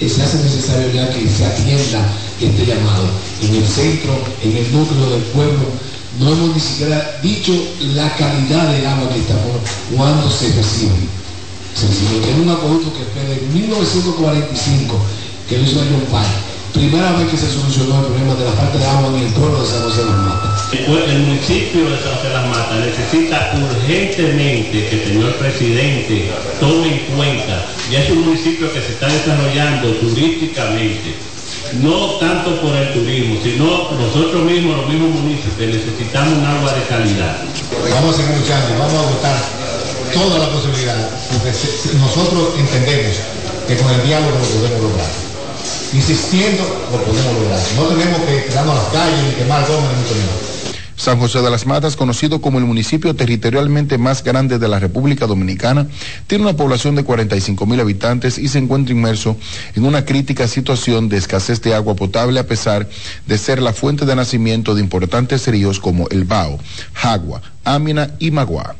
se 0.00 0.22
hace 0.22 0.38
necesario 0.38 0.92
ya 0.92 1.08
que 1.10 1.28
se 1.28 1.44
atienda 1.44 2.06
este 2.40 2.66
llamado. 2.66 3.08
En 3.42 3.54
el 3.54 3.66
centro, 3.66 4.18
en 4.42 4.56
el 4.56 4.72
núcleo 4.72 5.10
del 5.10 5.22
pueblo, 5.34 5.66
no 6.18 6.32
hemos 6.32 6.54
ni 6.54 6.60
siquiera 6.60 7.18
dicho 7.22 7.52
la 7.94 8.14
calidad 8.16 8.72
del 8.72 8.86
agua 8.86 9.08
que 9.10 9.20
estamos 9.20 9.56
cuando 9.96 10.30
se 10.30 10.46
recibe. 10.48 11.08
Se 11.74 11.86
recibe. 11.86 12.30
Es 12.30 12.38
un 12.38 12.50
acueducto 12.50 12.92
que 12.92 13.04
fue 13.04 13.24
de 13.34 13.40
1945, 13.52 14.96
que 15.48 15.58
lo 15.58 15.64
hizo 15.64 15.80
John 15.80 16.06
Pine 16.06 16.51
primera 16.72 17.12
vez 17.12 17.28
que 17.28 17.36
se 17.36 17.50
solucionó 17.50 18.00
el 18.00 18.06
problema 18.06 18.34
de 18.34 18.44
la 18.44 18.52
falta 18.52 18.78
de 18.78 18.86
agua 18.86 19.08
en 19.08 19.26
el 19.26 19.32
pueblo 19.32 19.60
de 19.60 19.68
San 19.68 19.82
José 19.82 20.00
de 20.00 20.06
las 20.06 20.18
Matas. 20.18 20.72
El 20.72 21.18
municipio 21.20 21.90
de 21.90 21.96
San 22.00 22.14
José 22.16 22.28
de 22.28 22.34
las 22.34 22.48
Matas 22.48 22.78
necesita 22.80 23.52
urgentemente 23.60 24.88
que 24.88 24.94
el 24.96 25.08
señor 25.08 25.36
presidente 25.36 26.32
tome 26.60 26.88
en 26.88 27.16
cuenta, 27.16 27.66
ya 27.90 28.02
es 28.02 28.10
un 28.10 28.24
municipio 28.24 28.72
que 28.72 28.80
se 28.80 28.92
está 28.92 29.06
desarrollando 29.06 29.92
turísticamente, 30.00 31.14
no 31.80 32.16
tanto 32.16 32.60
por 32.60 32.74
el 32.74 32.92
turismo, 32.92 33.36
sino 33.42 33.92
nosotros 33.92 34.42
mismos, 34.44 34.76
los 34.78 34.88
mismos 34.88 35.20
municipios, 35.20 35.76
necesitamos 35.76 36.38
un 36.38 36.46
agua 36.46 36.72
de 36.72 36.82
calidad. 36.88 37.36
Vamos 37.90 38.14
a 38.14 38.18
seguir 38.18 38.36
luchando, 38.40 38.78
vamos 38.78 38.94
a 38.94 39.10
votar 39.12 39.36
toda 40.12 40.38
la 40.38 40.48
posibilidad, 40.48 41.10
porque 41.32 41.52
nosotros 41.98 42.54
entendemos 42.58 43.16
que 43.68 43.76
con 43.76 43.92
el 43.92 44.06
diálogo 44.06 44.38
lo 44.38 44.44
podemos 44.44 44.82
lograr 44.82 45.31
insistiendo, 45.92 46.62
lo 46.90 47.02
podemos 47.02 47.34
lograr. 47.34 47.60
No 47.76 47.82
tenemos 47.84 48.20
que 48.22 48.44
quedarnos 48.44 48.78
a 48.78 48.82
las 48.82 48.92
calles 48.92 49.24
ni 49.24 49.34
quemar 49.34 49.60
mucho. 49.60 50.52
San 50.96 51.18
José 51.18 51.40
de 51.40 51.50
las 51.50 51.66
Matas, 51.66 51.96
conocido 51.96 52.40
como 52.40 52.58
el 52.58 52.64
municipio 52.64 53.16
territorialmente 53.16 53.98
más 53.98 54.22
grande 54.22 54.60
de 54.60 54.68
la 54.68 54.78
República 54.78 55.26
Dominicana, 55.26 55.88
tiene 56.28 56.44
una 56.44 56.56
población 56.56 56.94
de 56.94 57.02
45 57.02 57.66
mil 57.66 57.80
habitantes 57.80 58.38
y 58.38 58.46
se 58.46 58.58
encuentra 58.58 58.94
inmerso 58.94 59.36
en 59.74 59.84
una 59.84 60.04
crítica 60.04 60.46
situación 60.46 61.08
de 61.08 61.16
escasez 61.16 61.60
de 61.60 61.74
agua 61.74 61.96
potable 61.96 62.38
a 62.38 62.46
pesar 62.46 62.88
de 63.26 63.38
ser 63.38 63.60
la 63.60 63.72
fuente 63.72 64.06
de 64.06 64.14
nacimiento 64.14 64.76
de 64.76 64.82
importantes 64.82 65.48
ríos 65.48 65.80
como 65.80 66.08
el 66.10 66.24
Bao, 66.24 66.60
Jagua, 66.92 67.42
Ámina 67.64 68.12
y 68.20 68.30
Magua 68.30 68.76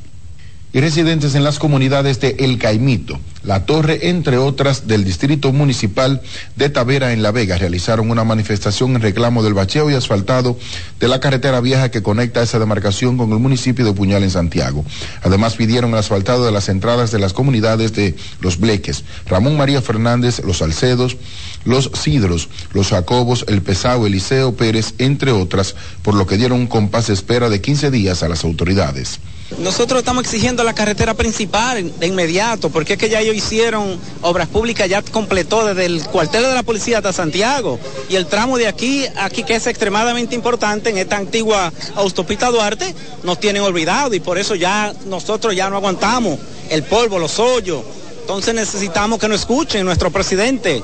y 0.75 0.81
residentes 0.81 1.35
en 1.35 1.45
las 1.45 1.59
comunidades 1.59 2.19
de 2.21 2.37
El 2.39 2.59
Caimito, 2.59 3.21
La 3.43 3.67
Torre, 3.67 4.09
entre 4.09 4.39
otras, 4.39 4.87
del 4.87 5.05
Distrito 5.05 5.53
Municipal 5.53 6.23
de 6.57 6.71
Tavera 6.71 7.13
en 7.13 7.23
La 7.23 7.31
Vega, 7.31 7.59
realizaron 7.59 8.11
una 8.11 8.25
manifestación 8.25 8.95
en 8.95 9.03
reclamo 9.03 9.43
del 9.43 9.53
bacheo 9.53 9.91
y 9.91 9.95
asfaltado 9.95 10.59
de 10.99 11.09
la 11.09 11.21
carretera 11.21 11.61
vieja 11.61 11.91
que 11.91 12.03
conecta 12.03 12.43
esa 12.43 12.59
demarcación 12.59 13.19
con 13.19 13.31
el 13.33 13.39
municipio 13.39 13.85
de 13.85 13.93
Puñal 13.93 14.23
en 14.23 14.31
Santiago. 14.31 14.83
Además 15.23 15.57
pidieron 15.57 15.91
el 15.91 15.99
asfaltado 15.99 16.47
de 16.47 16.53
las 16.53 16.71
entradas 16.71 17.11
de 17.11 17.19
las 17.19 17.35
comunidades 17.35 17.93
de 17.93 18.15
Los 18.41 18.59
Bleques, 18.59 19.05
Ramón 19.27 19.59
María 19.59 19.83
Fernández, 19.83 20.41
Los 20.43 20.59
Salcedos, 20.59 21.19
Los 21.67 21.91
Cidros, 21.93 22.49
Los 22.73 22.89
Jacobos, 22.89 23.45
El 23.47 23.61
Pesao, 23.61 24.07
Eliseo 24.07 24.57
Pérez, 24.57 24.95
entre 24.97 25.33
otras, 25.33 25.75
por 26.01 26.15
lo 26.15 26.27
que 26.27 26.39
dieron 26.39 26.61
un 26.61 26.67
compás 26.67 27.09
de 27.09 27.15
espera 27.15 27.51
de 27.51 27.61
15 27.61 27.91
días 27.91 28.23
a 28.23 28.29
las 28.29 28.45
autoridades. 28.45 29.21
Nosotros 29.59 30.01
estamos 30.01 30.25
exigiendo 30.25 30.65
la 30.65 30.75
carretera 30.75 31.15
principal 31.15 31.93
de 31.99 32.07
inmediato, 32.07 32.71
porque 32.71 32.95
es 32.95 32.99
que 32.99 33.09
ya 33.09 33.21
ellos 33.21 33.37
hicieron 33.37 33.99
obras 34.23 34.49
públicas, 34.49 34.89
ya 34.89 35.03
completó 35.03 35.65
desde 35.67 35.87
el 35.87 36.05
cuartel 36.05 36.43
de 36.43 36.55
la 36.55 36.63
policía 36.63 36.99
hasta 36.99 37.13
Santiago. 37.13 37.79
Y 38.09 38.17
el 38.17 38.27
tramo 38.27 38.59
de 38.59 38.67
aquí, 38.67 39.05
aquí 39.17 39.45
que 39.45 39.55
es 39.55 39.67
extremadamente 39.67 40.35
importante 40.35 40.91
en 40.91 40.99
esta 40.99 41.17
antigua 41.17 41.73
autopista 41.95 42.51
Duarte, 42.51 42.95
nos 43.23 43.39
tienen 43.39 43.63
olvidado 43.63 44.15
y 44.15 44.21
por 44.21 44.39
eso 44.39 44.55
ya 44.55 44.93
nosotros 45.07 45.55
ya 45.55 45.71
no 45.71 45.77
aguantamos 45.77 46.39
el 46.71 46.83
polvo, 46.83 47.19
los 47.19 47.39
hoyos. 47.39 47.83
Entonces 48.21 48.55
necesitamos 48.55 49.19
que 49.19 49.29
nos 49.29 49.41
escuchen 49.41 49.85
nuestro 49.85 50.11
presidente. 50.11 50.83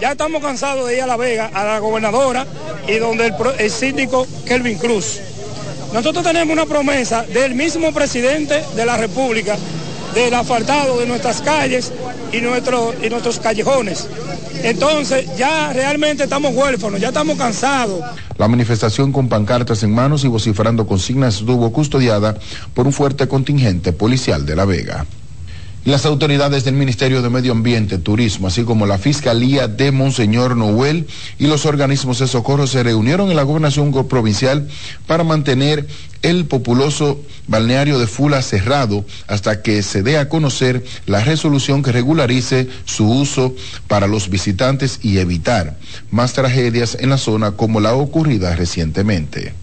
Ya 0.00 0.12
estamos 0.12 0.42
cansados 0.42 0.86
de 0.88 0.96
ir 0.96 1.02
a 1.02 1.06
La 1.06 1.16
Vega, 1.16 1.50
a 1.52 1.64
la 1.64 1.78
gobernadora 1.78 2.46
y 2.86 2.96
donde 2.96 3.26
el, 3.26 3.34
el 3.58 3.70
síndico 3.70 4.26
Kelvin 4.46 4.78
Cruz 4.78 5.20
nosotros 5.92 6.24
tenemos 6.24 6.52
una 6.52 6.66
promesa 6.66 7.22
del 7.22 7.54
mismo 7.54 7.92
presidente 7.92 8.62
de 8.74 8.86
la 8.86 8.96
República 8.96 9.56
del 10.14 10.32
asfaltado 10.34 10.98
de 10.98 11.06
nuestras 11.06 11.42
calles 11.42 11.92
y, 12.32 12.38
y 12.38 12.40
nuestros 13.10 13.38
callejones. 13.38 14.08
Entonces 14.62 15.26
ya 15.36 15.72
realmente 15.72 16.24
estamos 16.24 16.54
huérfanos, 16.54 17.00
ya 17.00 17.08
estamos 17.08 17.36
cansados. 17.36 18.00
La 18.38 18.48
manifestación 18.48 19.12
con 19.12 19.28
pancartas 19.28 19.82
en 19.82 19.94
manos 19.94 20.24
y 20.24 20.28
vociferando 20.28 20.86
consignas 20.86 21.36
estuvo 21.36 21.70
custodiada 21.72 22.36
por 22.74 22.86
un 22.86 22.92
fuerte 22.92 23.28
contingente 23.28 23.92
policial 23.92 24.44
de 24.46 24.56
La 24.56 24.64
Vega. 24.64 25.06
Las 25.86 26.04
autoridades 26.04 26.64
del 26.64 26.74
Ministerio 26.74 27.22
de 27.22 27.30
Medio 27.30 27.52
Ambiente, 27.52 27.98
Turismo, 27.98 28.48
así 28.48 28.64
como 28.64 28.86
la 28.86 28.98
Fiscalía 28.98 29.68
de 29.68 29.92
Monseñor 29.92 30.56
Noel 30.56 31.06
y 31.38 31.46
los 31.46 31.64
organismos 31.64 32.18
de 32.18 32.26
socorro 32.26 32.66
se 32.66 32.82
reunieron 32.82 33.30
en 33.30 33.36
la 33.36 33.44
gobernación 33.44 33.92
provincial 34.08 34.66
para 35.06 35.22
mantener 35.22 35.86
el 36.22 36.46
populoso 36.46 37.22
balneario 37.46 38.00
de 38.00 38.08
Fula 38.08 38.42
cerrado 38.42 39.04
hasta 39.28 39.62
que 39.62 39.80
se 39.84 40.02
dé 40.02 40.18
a 40.18 40.28
conocer 40.28 40.84
la 41.06 41.22
resolución 41.22 41.84
que 41.84 41.92
regularice 41.92 42.68
su 42.84 43.08
uso 43.08 43.54
para 43.86 44.08
los 44.08 44.28
visitantes 44.28 44.98
y 45.02 45.18
evitar 45.18 45.76
más 46.10 46.32
tragedias 46.32 46.96
en 46.98 47.10
la 47.10 47.18
zona 47.18 47.52
como 47.52 47.78
la 47.78 47.94
ocurrida 47.94 48.56
recientemente. 48.56 49.54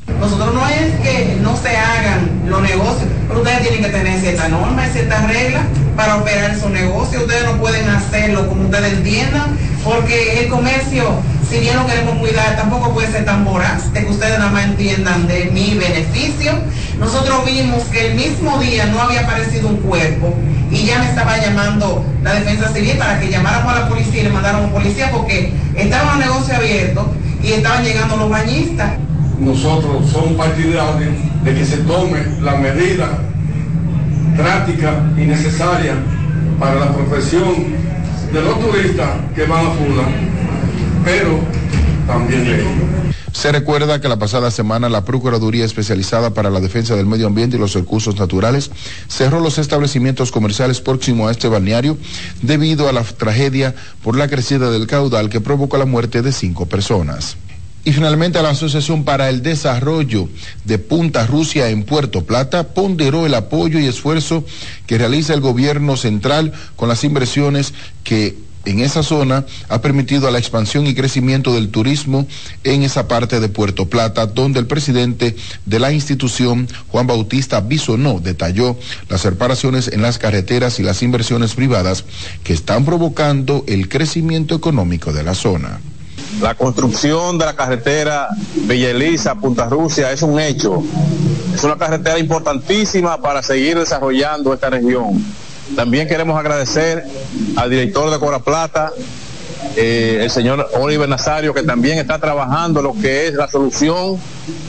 Los 2.53 2.61
negocios, 2.61 3.09
pero 3.27 3.41
ustedes 3.41 3.61
tienen 3.61 3.81
que 3.83 3.89
tener 3.89 4.19
ciertas 4.19 4.49
normas 4.49 4.73
ciertas 4.93 5.27
reglas 5.27 5.63
para 5.95 6.17
operar 6.17 6.57
su 6.57 6.69
negocio. 6.69 7.21
Ustedes 7.21 7.45
no 7.45 7.57
pueden 7.57 7.89
hacerlo 7.89 8.47
como 8.47 8.63
ustedes 8.63 8.93
entiendan, 8.93 9.57
porque 9.83 10.39
el 10.39 10.49
comercio, 10.49 11.03
si 11.49 11.59
bien 11.59 11.75
lo 11.75 11.85
queremos 11.85 12.17
cuidar, 12.19 12.55
tampoco 12.55 12.93
puede 12.93 13.11
ser 13.11 13.25
tan 13.25 13.43
voraz 13.43 13.91
de 13.93 14.05
que 14.05 14.11
ustedes 14.11 14.37
nada 14.37 14.51
más 14.51 14.65
entiendan 14.65 15.27
de 15.27 15.45
mi 15.45 15.75
beneficio. 15.75 16.53
Nosotros 16.99 17.45
vimos 17.45 17.83
que 17.85 18.07
el 18.07 18.15
mismo 18.15 18.59
día 18.59 18.85
no 18.85 19.01
había 19.01 19.21
aparecido 19.21 19.67
un 19.67 19.77
cuerpo 19.77 20.33
y 20.71 20.85
ya 20.85 20.99
me 20.99 21.09
estaba 21.09 21.37
llamando 21.39 22.05
la 22.21 22.35
defensa 22.35 22.71
civil 22.71 22.97
para 22.97 23.19
que 23.19 23.29
llamáramos 23.29 23.73
a 23.73 23.79
la 23.81 23.89
policía 23.89 24.21
y 24.21 24.23
le 24.25 24.29
mandáramos 24.29 24.71
policía 24.71 25.11
porque 25.11 25.53
estaban 25.75 26.19
los 26.19 26.27
negocios 26.27 26.57
abiertos 26.57 27.07
y 27.43 27.51
estaban 27.51 27.83
llegando 27.83 28.15
los 28.15 28.29
bañistas. 28.29 28.93
Nosotros 29.39 30.09
somos 30.11 30.33
partidarios 30.33 31.32
de 31.43 31.53
que 31.53 31.65
se 31.65 31.77
tome 31.77 32.19
la 32.41 32.55
medida 32.55 33.19
práctica 34.35 35.03
y 35.17 35.21
necesaria 35.21 35.95
para 36.59 36.75
la 36.75 36.93
profesión 36.93 37.53
de 38.31 38.41
los 38.41 38.59
turistas 38.59 39.09
que 39.35 39.45
van 39.45 39.67
a 39.67 39.71
Fula, 39.71 40.03
pero 41.03 41.39
también 42.07 42.49
ley. 42.49 42.65
Se 43.33 43.51
recuerda 43.51 43.99
que 43.99 44.07
la 44.07 44.19
pasada 44.19 44.51
semana 44.51 44.89
la 44.89 45.05
Procuraduría 45.05 45.65
Especializada 45.65 46.33
para 46.33 46.49
la 46.49 46.59
Defensa 46.59 46.95
del 46.95 47.07
Medio 47.07 47.27
Ambiente 47.27 47.57
y 47.57 47.59
los 47.59 47.73
Recursos 47.73 48.15
Naturales 48.17 48.71
cerró 49.07 49.39
los 49.39 49.57
establecimientos 49.57 50.31
comerciales 50.31 50.81
próximos 50.81 51.27
a 51.27 51.31
este 51.31 51.47
balneario 51.47 51.97
debido 52.41 52.87
a 52.87 52.93
la 52.93 53.03
tragedia 53.03 53.73
por 54.03 54.15
la 54.15 54.27
crecida 54.27 54.69
del 54.69 54.87
caudal 54.87 55.29
que 55.29 55.41
provocó 55.41 55.77
la 55.77 55.85
muerte 55.85 56.21
de 56.21 56.31
cinco 56.31 56.67
personas. 56.67 57.35
Y 57.85 57.91
finalmente 57.91 58.41
la 58.41 58.51
Asociación 58.51 59.03
para 59.03 59.29
el 59.29 59.43
Desarrollo 59.43 60.29
de 60.63 60.79
Punta 60.79 61.27
Rusia 61.27 61.69
en 61.69 61.83
Puerto 61.83 62.23
Plata 62.23 62.69
ponderó 62.69 63.25
el 63.25 63.33
apoyo 63.33 63.77
y 63.77 63.87
esfuerzo 63.87 64.45
que 64.87 64.97
realiza 64.97 65.33
el 65.33 65.41
gobierno 65.41 65.97
central 65.97 66.53
con 66.77 66.87
las 66.87 67.03
inversiones 67.03 67.73
que 68.05 68.37
en 68.65 68.79
esa 68.79 69.03
zona 69.03 69.45
ha 69.67 69.81
permitido 69.81 70.29
a 70.29 70.31
la 70.31 70.39
expansión 70.39 70.87
y 70.87 70.95
crecimiento 70.95 71.53
del 71.53 71.67
turismo 71.67 72.25
en 72.63 72.83
esa 72.83 73.09
parte 73.09 73.41
de 73.41 73.49
Puerto 73.49 73.89
Plata, 73.89 74.27
donde 74.27 74.61
el 74.61 74.67
presidente 74.67 75.35
de 75.65 75.79
la 75.79 75.91
institución, 75.91 76.69
Juan 76.87 77.05
Bautista 77.05 77.59
Bisonó, 77.59 78.21
detalló 78.21 78.77
las 79.09 79.25
reparaciones 79.25 79.89
en 79.89 80.01
las 80.01 80.17
carreteras 80.17 80.79
y 80.79 80.83
las 80.83 81.03
inversiones 81.03 81.55
privadas 81.55 82.05
que 82.45 82.53
están 82.53 82.85
provocando 82.85 83.65
el 83.67 83.89
crecimiento 83.89 84.55
económico 84.55 85.11
de 85.11 85.23
la 85.23 85.35
zona. 85.35 85.81
La 86.41 86.55
construcción 86.55 87.37
de 87.37 87.45
la 87.45 87.55
carretera 87.55 88.27
Villa 88.55 88.89
Elisa, 88.89 89.35
Punta 89.35 89.67
Rusia, 89.69 90.11
es 90.11 90.21
un 90.21 90.39
hecho. 90.39 90.83
Es 91.53 91.63
una 91.63 91.77
carretera 91.77 92.19
importantísima 92.19 93.21
para 93.21 93.41
seguir 93.43 93.77
desarrollando 93.77 94.53
esta 94.53 94.69
región. 94.69 95.23
También 95.75 96.07
queremos 96.07 96.37
agradecer 96.37 97.05
al 97.55 97.69
director 97.69 98.11
de 98.11 98.19
Cora 98.19 98.39
Plata, 98.39 98.91
eh, 99.75 100.19
el 100.21 100.29
señor 100.29 100.69
Oliver 100.79 101.07
Nazario, 101.07 101.53
que 101.53 101.63
también 101.63 101.97
está 101.97 102.19
trabajando 102.19 102.81
lo 102.81 102.93
que 102.93 103.27
es 103.27 103.33
la 103.33 103.47
solución 103.47 104.17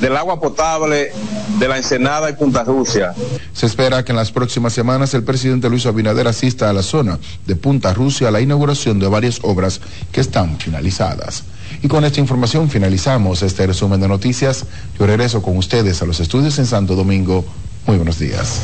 del 0.00 0.16
agua 0.16 0.40
potable 0.40 1.12
de 1.58 1.68
la 1.68 1.76
Ensenada 1.76 2.30
y 2.30 2.34
Punta 2.34 2.64
Rusia. 2.64 3.12
Se 3.52 3.66
espera 3.66 4.04
que 4.04 4.12
en 4.12 4.16
las 4.16 4.30
próximas 4.30 4.72
semanas 4.72 5.12
el 5.14 5.24
presidente 5.24 5.68
Luis 5.68 5.84
Abinader 5.86 6.28
asista 6.28 6.70
a 6.70 6.72
la 6.72 6.82
zona 6.82 7.18
de 7.46 7.56
Punta 7.56 7.92
Rusia 7.92 8.28
a 8.28 8.30
la 8.30 8.40
inauguración 8.40 8.98
de 8.98 9.08
varias 9.08 9.40
obras 9.42 9.80
que 10.12 10.20
están 10.20 10.58
finalizadas. 10.58 11.44
Y 11.84 11.88
con 11.88 12.02
esta 12.02 12.18
información 12.18 12.70
finalizamos 12.70 13.42
este 13.42 13.66
resumen 13.66 14.00
de 14.00 14.08
noticias. 14.08 14.64
Yo 14.98 15.06
regreso 15.06 15.42
con 15.42 15.58
ustedes 15.58 16.00
a 16.00 16.06
los 16.06 16.18
estudios 16.18 16.58
en 16.58 16.64
Santo 16.64 16.94
Domingo. 16.96 17.44
Muy 17.86 17.98
buenos 17.98 18.18
días. 18.18 18.60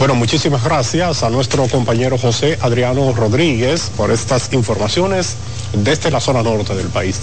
Bueno, 0.00 0.16
muchísimas 0.16 0.64
gracias 0.64 1.22
a 1.22 1.30
nuestro 1.30 1.68
compañero 1.68 2.18
José 2.18 2.58
Adriano 2.60 3.12
Rodríguez 3.12 3.92
por 3.96 4.10
estas 4.10 4.52
informaciones 4.52 5.36
desde 5.84 6.10
la 6.10 6.18
zona 6.18 6.42
norte 6.42 6.74
del 6.74 6.88
país. 6.88 7.20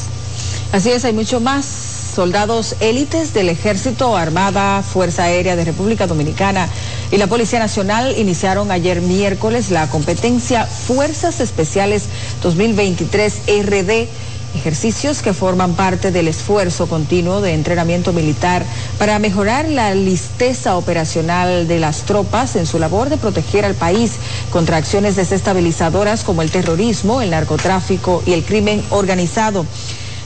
Así 0.72 0.90
es, 0.90 1.04
hay 1.04 1.12
mucho 1.12 1.42
más. 1.42 1.66
Soldados 1.66 2.76
élites 2.80 3.34
del 3.34 3.50
Ejército, 3.50 4.16
Armada, 4.16 4.84
Fuerza 4.84 5.24
Aérea 5.24 5.58
de 5.58 5.66
República 5.66 6.08
Dominicana 6.08 6.70
y 7.10 7.18
la 7.18 7.28
Policía 7.28 7.60
Nacional 7.60 8.16
iniciaron 8.18 8.72
ayer 8.72 9.02
miércoles 9.02 9.70
la 9.70 9.90
competencia 9.90 10.66
Fuerzas 10.66 11.42
Especiales 11.42 12.06
2023 12.42 13.34
RD 13.66 14.08
ejercicios 14.54 15.22
que 15.22 15.34
forman 15.34 15.76
parte 15.76 16.12
del 16.12 16.28
esfuerzo 16.28 16.88
continuo 16.88 17.42
de 17.42 17.54
entrenamiento 17.54 18.14
militar 18.14 18.66
para 18.98 19.20
mejorar 19.20 19.68
la 19.70 19.94
listeza 19.96 20.78
operacional 20.78 21.68
de 21.68 21.80
las 21.80 22.04
tropas 22.04 22.56
en 22.56 22.66
su 22.66 22.80
labor 22.80 23.10
de 23.10 23.18
proteger 23.18 23.66
al 23.66 23.76
país 23.76 24.20
contra 24.50 24.78
acciones 24.78 25.16
desestabilizadoras 25.16 26.24
como 26.24 26.42
el 26.42 26.52
terrorismo, 26.52 27.22
el 27.22 27.32
narcotráfico 27.32 28.24
y 28.26 28.34
el 28.34 28.44
crimen 28.46 28.84
organizado. 28.90 29.66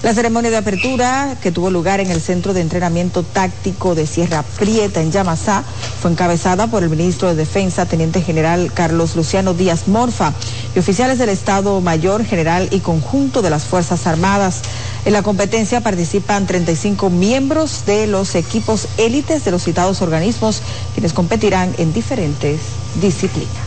La 0.05 0.13
ceremonia 0.13 0.51
de 0.51 0.57
apertura, 0.57 1.35
que 1.41 1.51
tuvo 1.51 1.71
lugar 1.71 1.99
en 1.99 2.11
el 2.11 2.21
Centro 2.21 2.53
de 2.53 2.61
Entrenamiento 2.61 3.23
Táctico 3.23 3.95
de 3.95 4.05
Sierra 4.05 4.43
Prieta, 4.43 5.01
en 5.01 5.11
Yamasá, 5.11 5.63
fue 5.99 6.11
encabezada 6.11 6.67
por 6.67 6.83
el 6.83 6.91
ministro 6.91 7.27
de 7.27 7.33
Defensa, 7.33 7.87
Teniente 7.87 8.21
General 8.21 8.71
Carlos 8.71 9.15
Luciano 9.15 9.55
Díaz 9.55 9.87
Morfa, 9.87 10.31
y 10.75 10.77
oficiales 10.77 11.17
del 11.17 11.29
Estado 11.29 11.81
Mayor, 11.81 12.23
General 12.23 12.67
y 12.69 12.81
conjunto 12.81 13.41
de 13.41 13.49
las 13.49 13.63
Fuerzas 13.63 14.05
Armadas. 14.05 14.61
En 15.05 15.13
la 15.13 15.23
competencia 15.23 15.81
participan 15.81 16.45
35 16.45 17.09
miembros 17.09 17.87
de 17.87 18.05
los 18.05 18.35
equipos 18.35 18.87
élites 18.99 19.43
de 19.43 19.49
los 19.49 19.63
citados 19.63 20.03
organismos, 20.03 20.61
quienes 20.93 21.13
competirán 21.13 21.73
en 21.79 21.93
diferentes 21.93 22.59
disciplinas. 23.01 23.64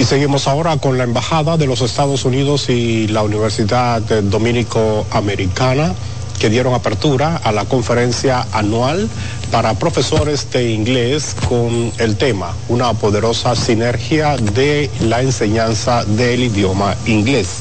Y 0.00 0.04
seguimos 0.06 0.48
ahora 0.48 0.78
con 0.78 0.96
la 0.96 1.04
Embajada 1.04 1.58
de 1.58 1.66
los 1.66 1.82
Estados 1.82 2.24
Unidos 2.24 2.70
y 2.70 3.06
la 3.08 3.22
Universidad 3.22 4.00
Dominico 4.00 5.04
Americana 5.10 5.94
que 6.38 6.48
dieron 6.48 6.72
apertura 6.72 7.36
a 7.36 7.52
la 7.52 7.66
conferencia 7.66 8.46
anual 8.52 9.10
para 9.52 9.74
profesores 9.74 10.50
de 10.52 10.70
inglés 10.70 11.36
con 11.46 11.92
el 11.98 12.16
tema 12.16 12.56
Una 12.70 12.94
poderosa 12.94 13.54
sinergia 13.54 14.38
de 14.38 14.90
la 15.00 15.20
enseñanza 15.20 16.02
del 16.06 16.44
idioma 16.44 16.96
inglés. 17.04 17.58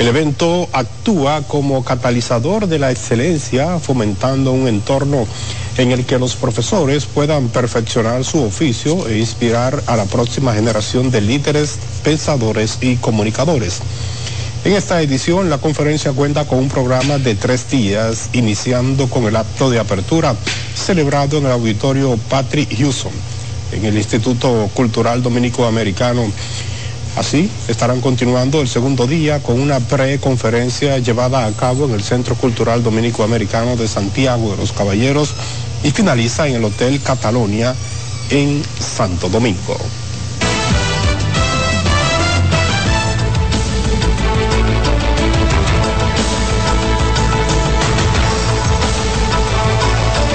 El 0.00 0.08
evento 0.08 0.68
actúa 0.72 1.42
como 1.42 1.84
catalizador 1.84 2.66
de 2.66 2.80
la 2.80 2.90
excelencia, 2.90 3.78
fomentando 3.78 4.50
un 4.50 4.66
entorno 4.66 5.28
en 5.78 5.92
el 5.92 6.06
que 6.06 6.18
los 6.18 6.36
profesores 6.36 7.04
puedan 7.06 7.48
perfeccionar 7.48 8.24
su 8.24 8.42
oficio 8.42 9.08
e 9.08 9.18
inspirar 9.18 9.82
a 9.86 9.96
la 9.96 10.06
próxima 10.06 10.54
generación 10.54 11.10
de 11.10 11.20
líderes, 11.20 11.78
pensadores 12.02 12.78
y 12.80 12.96
comunicadores. 12.96 13.80
En 14.64 14.72
esta 14.72 15.00
edición, 15.00 15.48
la 15.48 15.58
conferencia 15.58 16.12
cuenta 16.12 16.44
con 16.44 16.58
un 16.58 16.68
programa 16.68 17.18
de 17.18 17.34
tres 17.34 17.70
días, 17.70 18.30
iniciando 18.32 19.08
con 19.08 19.24
el 19.24 19.36
acto 19.36 19.70
de 19.70 19.78
apertura 19.78 20.34
celebrado 20.74 21.38
en 21.38 21.46
el 21.46 21.52
auditorio 21.52 22.18
Patrick 22.28 22.76
Houston, 22.76 23.12
en 23.72 23.84
el 23.84 23.96
Instituto 23.96 24.68
Cultural 24.74 25.22
Dominico 25.22 25.66
Americano. 25.66 26.24
Así, 27.16 27.48
estarán 27.68 28.00
continuando 28.00 28.60
el 28.60 28.68
segundo 28.68 29.06
día 29.06 29.42
con 29.42 29.58
una 29.60 29.80
preconferencia 29.80 30.98
llevada 30.98 31.46
a 31.46 31.52
cabo 31.52 31.86
en 31.86 31.92
el 31.92 32.02
Centro 32.02 32.34
Cultural 32.34 32.82
Dominico 32.82 33.22
Americano 33.22 33.76
de 33.76 33.88
Santiago 33.88 34.50
de 34.50 34.56
los 34.58 34.72
Caballeros 34.72 35.32
y 35.86 35.92
finaliza 35.92 36.48
en 36.48 36.56
el 36.56 36.64
Hotel 36.64 37.00
Catalonia 37.00 37.72
en 38.30 38.60
Santo 38.80 39.28
Domingo. 39.28 39.76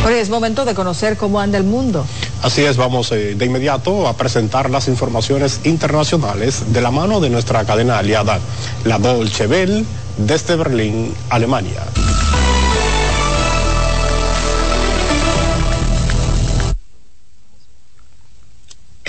Es 0.10 0.30
momento 0.30 0.66
de 0.66 0.76
conocer 0.76 1.18
cómo 1.18 1.39
anda 1.39 1.58
el 1.58 1.64
mundo. 1.64 2.06
Así 2.43 2.64
es, 2.64 2.78
vamos 2.78 3.12
eh, 3.12 3.34
de 3.36 3.45
inmediato 3.45 4.08
a 4.08 4.16
presentar 4.16 4.70
las 4.70 4.88
informaciones 4.88 5.62
internacionales 5.64 6.72
de 6.72 6.80
la 6.80 6.91
mano 6.91 7.20
de 7.20 7.32
nuestra 7.32 7.66
cadena 7.66 7.97
aliada, 7.97 8.39
la 8.86 8.99
Dolce 8.99 9.47
Bell, 9.47 9.84
desde 10.18 10.56
Berlín, 10.56 11.14
Alemania. 11.30 11.82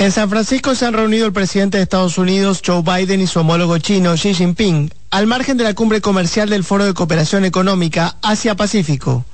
En 0.02 0.10
San 0.10 0.28
Francisco 0.28 0.74
se 0.74 0.84
han 0.84 0.94
reunido 0.94 1.26
el 1.26 1.32
presidente 1.32 1.76
de 1.76 1.84
Estados 1.84 2.18
Unidos, 2.18 2.60
Joe 2.66 2.82
Biden, 2.82 3.20
y 3.20 3.28
su 3.28 3.38
homólogo 3.38 3.78
chino, 3.78 4.14
Xi 4.14 4.34
Jinping, 4.34 4.92
al 5.10 5.28
margen 5.28 5.56
de 5.56 5.62
la 5.62 5.74
cumbre 5.74 6.00
comercial 6.00 6.50
del 6.50 6.64
Foro 6.64 6.84
de 6.84 6.92
Cooperación 6.92 7.44
Económica 7.44 8.16
Asia-Pacífico. 8.20 9.24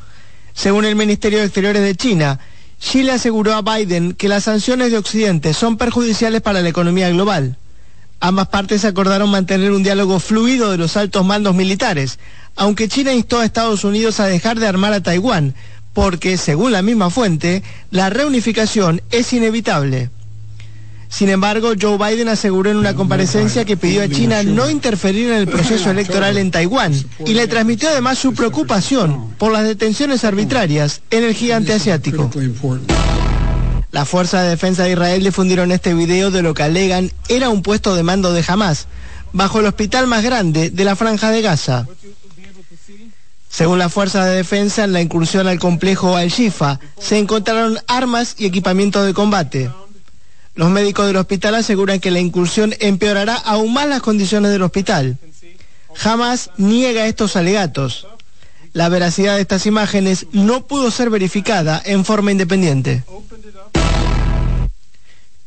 Según 0.53 0.85
el 0.85 0.95
Ministerio 0.95 1.39
de 1.39 1.47
Exteriores 1.47 1.81
de 1.81 1.95
China, 1.95 2.39
Xi 2.79 3.03
le 3.03 3.13
aseguró 3.13 3.55
a 3.55 3.63
Biden 3.63 4.13
que 4.13 4.29
las 4.29 4.45
sanciones 4.45 4.91
de 4.91 4.99
Occidente 4.99 5.55
son 5.55 5.79
perjudiciales 5.79 6.43
para 6.43 6.61
la 6.61 6.69
economía 6.69 7.09
global. 7.09 7.57
Ambas 8.21 8.49
partes 8.49 8.85
acordaron 8.85 9.31
mantener 9.31 9.73
un 9.73 9.83
diálogo 9.83 10.21
fluido 10.21 10.71
de 10.71 10.77
los 10.77 10.99
altos 10.99 11.25
mandos 11.25 11.55
militares, 11.55 12.19
aunque 12.57 12.89
China 12.89 13.15
instó 13.15 13.41
a 13.41 13.47
Estados 13.47 13.85
Unidos 13.85 14.21
a 14.21 14.27
dejar 14.27 14.61
de 14.61 14.67
armar 14.67 14.93
a 14.93 15.03
Taiwán, 15.03 15.55
porque, 15.95 16.37
según 16.37 16.73
la 16.73 16.83
misma 16.83 17.09
fuente, 17.09 17.63
la 17.91 18.11
reunificación 18.11 19.01
es 19.11 19.33
inevitable. 19.33 20.11
Sin 21.09 21.31
embargo, 21.31 21.73
Joe 21.81 21.97
Biden 21.97 22.29
aseguró 22.29 22.71
en 22.71 22.77
una 22.77 22.95
comparecencia 22.95 23.65
que 23.65 23.77
pidió 23.77 24.03
a 24.03 24.09
China 24.09 24.43
no 24.43 24.69
interferir 24.69 25.31
en 25.31 25.39
el 25.39 25.49
proceso 25.49 25.91
electoral 25.91 26.37
en 26.37 26.51
Taiwán 26.51 26.93
y 27.25 27.35
le 27.35 27.47
transmitió 27.49 27.89
además 27.89 28.19
su 28.19 28.35
preocupación 28.35 29.35
por 29.39 29.53
las 29.53 29.65
detenciones 29.65 30.25
arbitrarias 30.25 31.01
en 31.11 31.25
el 31.25 31.35
gigante 31.35 31.73
asiático. 31.73 32.31
Las 33.91 34.09
fuerzas 34.09 34.43
de 34.43 34.51
defensa 34.51 34.85
de 34.85 34.93
Israel 34.93 35.25
difundieron 35.25 35.73
este 35.73 35.95
video 35.95 36.31
de 36.31 36.43
lo 36.43 36.53
que 36.53 36.63
alegan 36.63 37.11
era 37.29 37.49
un 37.49 37.63
puesto 37.63 37.95
de 37.95 38.03
mando 38.03 38.33
de 38.35 38.45
Hamas, 38.47 38.87
bajo 39.33 39.61
el 39.61 39.67
hospital 39.67 40.07
más 40.07 40.23
grande 40.23 40.71
de 40.71 40.85
la 40.85 40.95
franja 40.95 41.31
de 41.31 41.41
Gaza. 41.41 41.87
Según 43.49 43.79
las 43.79 43.93
fuerzas 43.93 44.27
de 44.27 44.37
defensa, 44.37 44.85
en 44.85 44.93
la 44.93 45.01
incursión 45.01 45.49
al 45.49 45.59
complejo 45.59 46.17
Al-Shifa 46.17 46.79
se 47.01 47.19
encontraron 47.19 47.79
armas 47.87 48.35
y 48.39 48.45
equipamiento 48.45 49.03
de 49.03 49.15
combate. 49.15 49.71
Los 50.59 50.71
médicos 50.71 51.07
del 51.07 51.15
hospital 51.15 51.55
aseguran 51.55 52.01
que 52.01 52.11
la 52.11 52.19
incursión 52.19 52.75
empeorará 52.81 53.37
aún 53.37 53.73
más 53.73 53.87
las 53.87 54.03
condiciones 54.03 54.51
del 54.51 54.63
hospital. 54.63 55.17
Jamás 55.95 56.51
niega 56.57 57.07
estos 57.07 57.37
alegatos. 57.37 58.09
La 58.73 58.89
veracidad 58.89 59.37
de 59.37 59.43
estas 59.43 59.67
imágenes 59.67 60.27
no 60.33 60.67
pudo 60.67 60.91
ser 60.91 61.11
verificada 61.11 61.81
en 61.85 62.05
forma 62.05 62.33
independiente. 62.33 63.05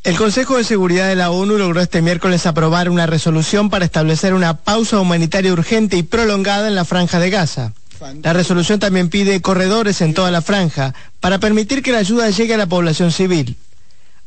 El 0.06 0.16
Consejo 0.16 0.56
de 0.56 0.64
Seguridad 0.64 1.10
de 1.10 1.18
la 1.18 1.30
ONU 1.30 1.58
logró 1.58 1.82
este 1.82 2.02
miércoles 2.02 2.46
aprobar 2.46 2.90
una 2.90 3.06
resolución 3.06 3.70
para 3.70 3.84
establecer 3.84 4.34
una 4.34 4.54
pausa 4.60 4.98
humanitaria 5.02 5.52
urgente 5.52 5.98
y 5.98 6.04
prolongada 6.04 6.70
en 6.70 6.76
la 6.76 6.86
franja 6.86 7.20
de 7.20 7.30
Gaza. 7.30 7.74
La 8.24 8.32
resolución 8.32 8.80
también 8.80 9.10
pide 9.10 9.42
corredores 9.42 10.00
en 10.00 10.14
toda 10.14 10.32
la 10.32 10.42
franja 10.42 10.94
para 11.20 11.38
permitir 11.40 11.84
que 11.84 11.92
la 11.92 11.98
ayuda 11.98 12.30
llegue 12.30 12.54
a 12.54 12.58
la 12.58 12.68
población 12.68 13.12
civil. 13.12 13.58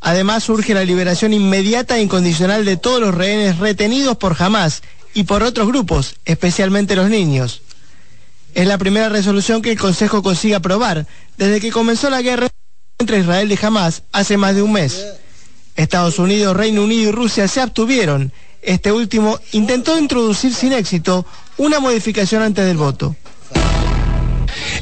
Además, 0.06 0.46
urge 0.50 0.74
la 0.74 0.84
liberación 0.84 1.32
inmediata 1.32 1.96
e 1.96 2.02
incondicional 2.02 2.66
de 2.66 2.76
todos 2.76 3.00
los 3.00 3.14
rehenes 3.14 3.58
retenidos 3.58 4.18
por 4.18 4.36
Hamas 4.38 4.82
y 5.14 5.24
por 5.24 5.42
otros 5.42 5.66
grupos, 5.66 6.16
especialmente 6.26 6.94
los 6.94 7.08
niños. 7.08 7.62
Es 8.52 8.66
la 8.66 8.76
primera 8.76 9.08
resolución 9.08 9.62
que 9.62 9.72
el 9.72 9.78
Consejo 9.78 10.22
consigue 10.22 10.56
aprobar 10.56 11.06
desde 11.38 11.58
que 11.58 11.72
comenzó 11.72 12.10
la 12.10 12.20
guerra 12.20 12.48
entre 12.98 13.20
Israel 13.20 13.50
y 13.50 13.58
Hamas 13.64 14.02
hace 14.12 14.36
más 14.36 14.54
de 14.54 14.60
un 14.60 14.72
mes. 14.72 15.06
Estados 15.74 16.18
Unidos, 16.18 16.54
Reino 16.54 16.84
Unido 16.84 17.08
y 17.08 17.12
Rusia 17.12 17.48
se 17.48 17.62
abstuvieron. 17.62 18.30
Este 18.60 18.92
último 18.92 19.40
intentó 19.52 19.98
introducir 19.98 20.52
sin 20.54 20.74
éxito 20.74 21.24
una 21.56 21.80
modificación 21.80 22.42
antes 22.42 22.66
del 22.66 22.76
voto. 22.76 23.16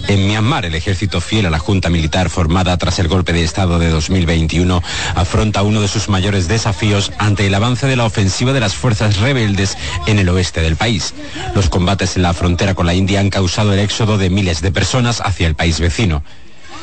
En 0.08 0.26
Myanmar, 0.26 0.64
el 0.64 0.74
ejército 0.74 1.20
fiel 1.20 1.46
a 1.46 1.50
la 1.50 1.58
Junta 1.58 1.90
Militar 1.90 2.30
formada 2.30 2.76
tras 2.76 2.98
el 2.98 3.08
golpe 3.08 3.32
de 3.32 3.44
Estado 3.44 3.78
de 3.78 3.88
2021 3.88 4.82
afronta 5.14 5.62
uno 5.62 5.80
de 5.80 5.88
sus 5.88 6.08
mayores 6.08 6.48
desafíos 6.48 7.12
ante 7.18 7.46
el 7.46 7.54
avance 7.54 7.86
de 7.86 7.96
la 7.96 8.04
ofensiva 8.04 8.52
de 8.52 8.60
las 8.60 8.74
fuerzas 8.74 9.18
rebeldes 9.18 9.76
en 10.06 10.18
el 10.18 10.28
oeste 10.28 10.60
del 10.60 10.76
país. 10.76 11.14
Los 11.54 11.68
combates 11.68 12.16
en 12.16 12.22
la 12.22 12.34
frontera 12.34 12.74
con 12.74 12.86
la 12.86 12.94
India 12.94 13.20
han 13.20 13.30
causado 13.30 13.72
el 13.72 13.78
éxodo 13.78 14.18
de 14.18 14.30
miles 14.30 14.62
de 14.62 14.72
personas 14.72 15.20
hacia 15.20 15.46
el 15.46 15.54
país 15.54 15.80
vecino. 15.80 16.22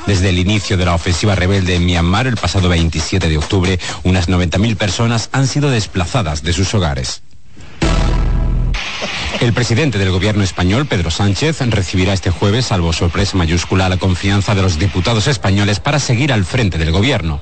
Desde 0.08 0.30
el 0.30 0.40
inicio 0.40 0.78
de 0.78 0.86
la 0.86 0.96
ofensiva 0.96 1.36
rebelde 1.36 1.76
en 1.76 1.86
Myanmar 1.86 2.28
el 2.28 2.38
pasado 2.38 2.70
27 2.70 3.30
de 3.30 3.38
octubre, 3.38 3.80
unas 4.04 4.30
90.000 4.30 4.76
personas 4.76 5.30
han 5.32 5.48
sido 5.48 5.70
desplazadas 5.70 6.42
de 6.42 6.54
sus 6.54 6.74
hogares. 6.74 7.22
El 9.40 9.54
presidente 9.54 9.98
del 9.98 10.12
gobierno 10.12 10.44
español, 10.44 10.86
Pedro 10.86 11.12
Sánchez, 11.12 11.62
recibirá 11.62 12.14
este 12.14 12.32
jueves, 12.32 12.68
salvo 12.68 12.92
sorpresa 12.92 13.38
mayúscula, 13.38 13.90
la 13.90 13.98
confianza 13.98 14.56
de 14.56 14.62
los 14.62 14.78
diputados 14.78 15.28
españoles 15.28 15.80
para 15.80 16.00
seguir 16.00 16.34
al 16.34 16.46
frente 16.46 16.78
del 16.78 16.92
gobierno. 16.92 17.40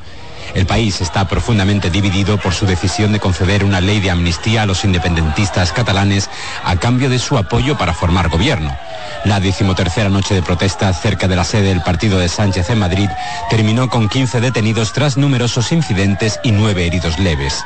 El 0.54 0.66
país 0.66 1.02
está 1.02 1.28
profundamente 1.28 1.90
dividido 1.90 2.38
por 2.38 2.54
su 2.54 2.66
decisión 2.66 3.12
de 3.12 3.20
conceder 3.20 3.64
una 3.64 3.82
ley 3.82 4.00
de 4.00 4.12
amnistía 4.12 4.64
a 4.64 4.66
los 4.66 4.86
independentistas 4.86 5.72
catalanes 5.72 6.30
a 6.64 6.78
cambio 6.78 7.10
de 7.10 7.20
su 7.20 7.38
apoyo 7.38 7.78
para 7.78 7.94
formar 7.94 8.30
gobierno. 8.30 8.76
La 9.26 9.40
decimotercera 9.40 10.10
noche 10.10 10.36
de 10.36 10.42
protesta 10.42 10.94
cerca 10.94 11.28
de 11.28 11.36
la 11.36 11.44
sede 11.44 11.70
del 11.70 11.82
partido 11.82 12.18
de 12.20 12.30
Sánchez 12.30 12.70
en 12.70 12.80
Madrid 12.80 13.10
terminó 13.50 13.90
con 13.90 14.08
15 14.08 14.40
detenidos 14.40 14.94
tras 14.94 15.18
numerosos 15.18 15.72
incidentes 15.72 16.40
y 16.44 16.52
nueve 16.52 16.86
heridos 16.86 17.20
leves. 17.20 17.66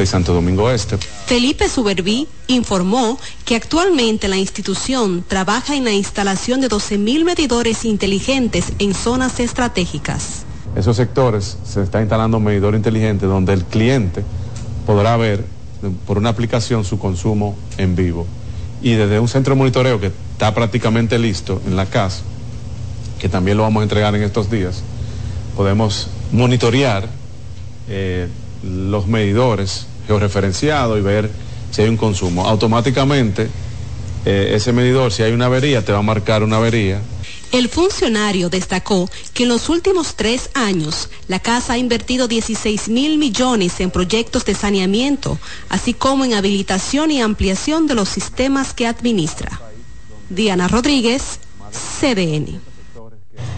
Norte 0.00 0.04
y 0.04 0.06
Santo 0.06 0.32
Domingo 0.32 0.70
Este. 0.70 0.96
Felipe 1.26 1.68
Suberví 1.68 2.26
informó 2.46 3.18
que 3.44 3.54
actualmente 3.54 4.28
la 4.28 4.36
institución 4.36 5.24
trabaja 5.26 5.76
en 5.76 5.84
la 5.84 5.92
instalación 5.92 6.60
de 6.60 6.68
12.000 6.68 7.24
medidores 7.24 7.84
inteligentes 7.84 8.72
en 8.78 8.94
zonas 8.94 9.40
estratégicas. 9.40 10.44
Esos 10.74 10.96
sectores 10.96 11.58
se 11.64 11.82
está 11.82 12.00
instalando 12.00 12.38
un 12.38 12.44
medidor 12.44 12.74
inteligente 12.74 13.26
donde 13.26 13.52
el 13.52 13.64
cliente 13.64 14.24
podrá 14.86 15.16
ver 15.16 15.40
eh, 15.82 15.90
por 16.06 16.16
una 16.16 16.30
aplicación 16.30 16.84
su 16.84 16.98
consumo 16.98 17.56
en 17.76 17.94
vivo. 17.94 18.26
Y 18.82 18.94
desde 18.94 19.20
un 19.20 19.28
centro 19.28 19.54
de 19.54 19.58
monitoreo 19.58 20.00
que 20.00 20.12
está 20.32 20.54
prácticamente 20.54 21.18
listo 21.18 21.60
en 21.66 21.76
la 21.76 21.86
casa, 21.86 22.22
que 23.18 23.28
también 23.28 23.58
lo 23.58 23.64
vamos 23.64 23.80
a 23.80 23.84
entregar 23.84 24.14
en 24.14 24.22
estos 24.22 24.50
días, 24.50 24.82
podemos 25.56 26.08
monitorear 26.32 27.06
eh, 27.88 28.28
los 28.62 29.06
medidores 29.06 29.86
georreferenciados 30.10 30.98
y 30.98 31.02
ver 31.02 31.30
si 31.70 31.82
hay 31.82 31.88
un 31.88 31.96
consumo. 31.96 32.46
Automáticamente, 32.48 33.48
eh, 34.24 34.52
ese 34.54 34.72
medidor, 34.72 35.12
si 35.12 35.22
hay 35.22 35.32
una 35.32 35.46
avería, 35.46 35.84
te 35.84 35.92
va 35.92 35.98
a 35.98 36.02
marcar 36.02 36.42
una 36.42 36.56
avería. 36.56 37.00
El 37.52 37.68
funcionario 37.68 38.48
destacó 38.48 39.08
que 39.34 39.42
en 39.44 39.48
los 39.48 39.68
últimos 39.68 40.14
tres 40.14 40.50
años 40.54 41.08
la 41.28 41.40
casa 41.40 41.74
ha 41.74 41.78
invertido 41.78 42.28
16 42.28 42.88
mil 42.88 43.18
millones 43.18 43.80
en 43.80 43.90
proyectos 43.90 44.44
de 44.44 44.54
saneamiento, 44.54 45.38
así 45.68 45.94
como 45.94 46.24
en 46.24 46.34
habilitación 46.34 47.10
y 47.10 47.20
ampliación 47.20 47.86
de 47.86 47.94
los 47.94 48.08
sistemas 48.08 48.72
que 48.72 48.86
administra. 48.86 49.60
Diana 50.28 50.68
Rodríguez, 50.68 51.40
CDN. 52.00 52.69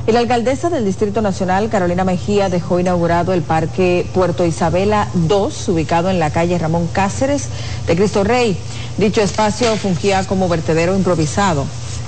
La 0.06 0.18
alcaldesa 0.18 0.68
del 0.68 0.84
Distrito 0.84 1.22
Nacional, 1.22 1.70
Carolina 1.70 2.04
Mejía, 2.04 2.48
dejó 2.48 2.80
inaugurado 2.80 3.32
el 3.32 3.42
Parque 3.42 4.04
Puerto 4.12 4.44
Isabela 4.44 5.08
II, 5.14 5.48
ubicado 5.68 6.10
en 6.10 6.18
la 6.18 6.30
calle 6.30 6.58
Ramón 6.58 6.88
Cáceres 6.92 7.48
de 7.86 7.96
Cristo 7.96 8.24
Rey. 8.24 8.56
Dicho 8.98 9.22
espacio 9.22 9.74
fungía 9.76 10.24
como 10.26 10.48
vertedero 10.48 10.96
improvisado. 10.96 11.64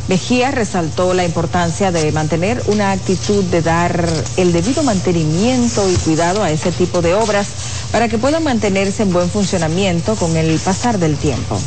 Mejía 0.09 0.51
resaltó 0.51 1.15
la 1.15 1.25
importancia 1.25 1.91
de 1.93 2.13
mantener 2.13 2.63
una 2.67 2.93
actitud 2.93 3.43
de 3.45 3.63
dar 3.63 4.07
el 4.37 4.53
debido 4.53 4.83
mantenimiento 4.83 5.89
y 5.89 5.95
cuidado 5.95 6.43
a 6.43 6.51
ese 6.51 6.73
tipo 6.73 7.01
de 7.01 7.15
obras 7.15 7.47
para 7.91 8.09
que 8.09 8.19
puedan 8.19 8.45
mantenerse 8.45 9.03
en 9.03 9.13
buen 9.13 9.31
funcionamiento 9.31 10.15
con 10.17 10.37
el 10.37 10.59
pasar 10.59 10.99
del 10.99 11.17
tiempo. 11.17 11.59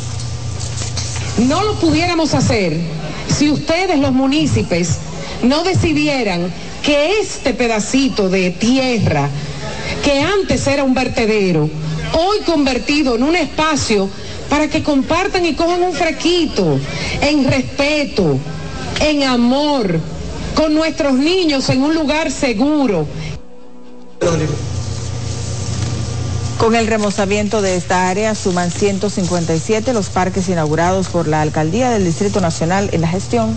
No 1.38 1.64
lo 1.64 1.74
pudiéramos 1.80 2.34
hacer 2.34 2.78
si 3.28 3.50
ustedes, 3.50 3.98
los 3.98 4.12
municipios, 4.12 4.98
no 5.42 5.62
decidieran 5.62 6.52
que 6.82 7.20
este 7.20 7.54
pedacito 7.54 8.28
de 8.28 8.50
tierra, 8.50 9.28
que 10.04 10.20
antes 10.20 10.66
era 10.66 10.84
un 10.84 10.94
vertedero, 10.94 11.68
hoy 12.12 12.38
convertido 12.46 13.16
en 13.16 13.22
un 13.22 13.36
espacio 13.36 14.08
para 14.48 14.68
que 14.68 14.82
compartan 14.82 15.44
y 15.44 15.54
cojan 15.54 15.82
un 15.82 15.92
fresquito, 15.92 16.78
en 17.20 17.44
respeto, 17.44 18.38
en 19.00 19.22
amor, 19.24 20.00
con 20.54 20.74
nuestros 20.74 21.14
niños 21.14 21.68
en 21.68 21.82
un 21.82 21.94
lugar 21.94 22.30
seguro. 22.30 23.06
Con 26.58 26.74
el 26.74 26.88
remozamiento 26.88 27.62
de 27.62 27.76
esta 27.76 28.08
área 28.08 28.34
suman 28.34 28.72
157 28.72 29.92
los 29.92 30.08
parques 30.08 30.48
inaugurados 30.48 31.08
por 31.08 31.28
la 31.28 31.40
Alcaldía 31.40 31.90
del 31.90 32.04
Distrito 32.04 32.40
Nacional 32.40 32.88
en 32.92 33.02
la 33.02 33.08
gestión 33.08 33.56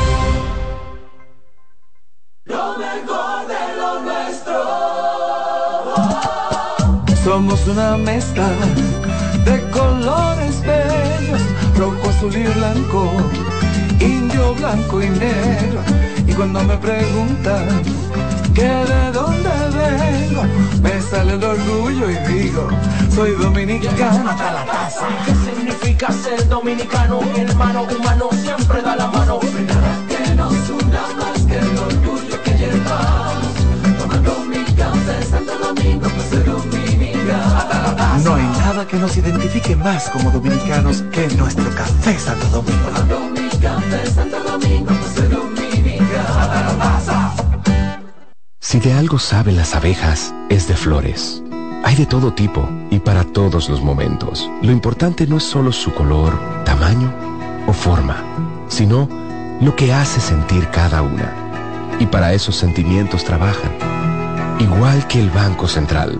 Somos 7.23 7.67
una 7.67 7.97
mezcla 7.97 8.49
de 9.45 9.61
colores 9.69 10.59
bellos, 10.61 11.41
rojo, 11.77 12.09
azul 12.09 12.35
y 12.35 12.43
blanco, 12.43 13.11
indio, 13.99 14.55
blanco 14.55 15.03
y 15.03 15.09
negro. 15.09 15.81
Y 16.25 16.33
cuando 16.33 16.63
me 16.63 16.75
preguntan 16.77 17.83
que 18.55 18.63
de 18.63 19.11
dónde 19.13 19.49
vengo, 19.49 20.43
me 20.81 20.99
sale 20.99 21.33
el 21.33 21.43
orgullo 21.43 22.09
y 22.09 22.15
digo, 22.33 22.67
soy 23.13 23.31
dominicano 23.35 24.29
hasta 24.29 24.51
la 24.53 24.65
casa. 24.65 25.07
¿Qué 25.25 25.35
significa 25.35 26.11
ser 26.11 26.47
dominicano? 26.49 27.21
Mi 27.21 27.41
hermano 27.41 27.83
humano 27.83 28.29
siempre 28.31 28.81
da 28.81 28.95
la 28.95 29.07
mano. 29.07 29.39
Nada 29.67 29.97
que 30.09 30.35
nos 30.35 30.69
una 30.69 31.01
más 31.19 31.41
que 31.45 31.57
el 31.57 31.77
orgullo 31.77 32.41
que 32.43 32.51
llevamos. 32.51 33.53
Tomando 33.99 34.39
mi 34.49 34.63
café 34.73 35.23
Santo 35.29 35.53
Domingo, 35.59 36.09
pues 36.09 36.29
soy 36.29 36.43
dominicano. 36.43 36.90
No 38.23 38.35
hay 38.35 38.43
nada 38.43 38.87
que 38.87 38.97
nos 38.97 39.17
identifique 39.17 39.75
más 39.75 40.09
como 40.09 40.31
dominicanos 40.31 41.03
que 41.11 41.27
nuestro 41.29 41.69
café 41.75 42.17
Santo 42.19 42.47
Domingo. 42.47 42.81
Si 48.59 48.79
de 48.79 48.93
algo 48.93 49.19
saben 49.19 49.57
las 49.57 49.75
abejas, 49.75 50.33
es 50.49 50.67
de 50.67 50.75
flores. 50.75 51.43
Hay 51.83 51.95
de 51.95 52.05
todo 52.05 52.33
tipo 52.33 52.69
y 52.89 52.99
para 52.99 53.23
todos 53.23 53.67
los 53.67 53.81
momentos. 53.81 54.49
Lo 54.61 54.71
importante 54.71 55.27
no 55.27 55.37
es 55.37 55.43
solo 55.43 55.71
su 55.71 55.93
color, 55.93 56.39
tamaño 56.63 57.13
o 57.67 57.73
forma, 57.73 58.15
sino 58.69 59.09
lo 59.59 59.75
que 59.75 59.93
hace 59.93 60.21
sentir 60.21 60.69
cada 60.69 61.01
una. 61.01 61.97
Y 61.99 62.05
para 62.05 62.33
esos 62.33 62.55
sentimientos 62.55 63.25
trabajan. 63.25 63.71
Igual 64.59 65.05
que 65.07 65.19
el 65.19 65.31
Banco 65.31 65.67
Central, 65.67 66.19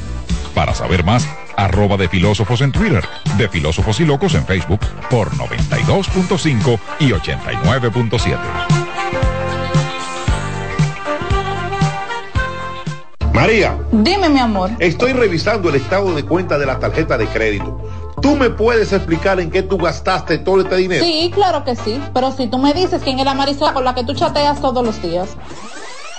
Para 0.55 0.73
saber 0.75 1.03
más, 1.03 1.27
arroba 1.55 1.97
de 1.97 2.09
filósofos 2.09 2.61
en 2.61 2.71
Twitter, 2.71 3.03
de 3.37 3.47
filósofos 3.47 3.99
y 3.99 4.05
locos 4.05 4.35
en 4.35 4.45
Facebook 4.45 4.79
por 5.09 5.31
92.5 5.31 6.79
y 6.99 7.11
89.7. 7.11 8.37
María, 13.33 13.77
Dime, 13.91 14.29
mi 14.29 14.39
amor. 14.39 14.71
estoy 14.79 15.13
revisando 15.13 15.69
el 15.69 15.75
estado 15.75 16.13
de 16.13 16.23
cuenta 16.23 16.57
de 16.57 16.65
la 16.65 16.79
tarjeta 16.79 17.17
de 17.17 17.27
crédito. 17.27 17.81
¿Tú 18.21 18.35
me 18.35 18.49
puedes 18.51 18.93
explicar 18.93 19.39
en 19.39 19.49
qué 19.49 19.63
tú 19.63 19.77
gastaste 19.77 20.37
todo 20.37 20.61
este 20.61 20.75
dinero? 20.75 21.03
Sí, 21.03 21.31
claro 21.33 21.63
que 21.63 21.75
sí. 21.75 21.99
Pero 22.13 22.31
si 22.31 22.47
tú 22.47 22.59
me 22.59 22.73
dices 22.73 23.01
quién 23.03 23.17
es 23.17 23.25
la 23.25 23.33
Marisol 23.33 23.73
con 23.73 23.83
la 23.83 23.95
que 23.95 24.03
tú 24.03 24.13
chateas 24.13 24.61
todos 24.61 24.85
los 24.85 25.01
días. 25.01 25.29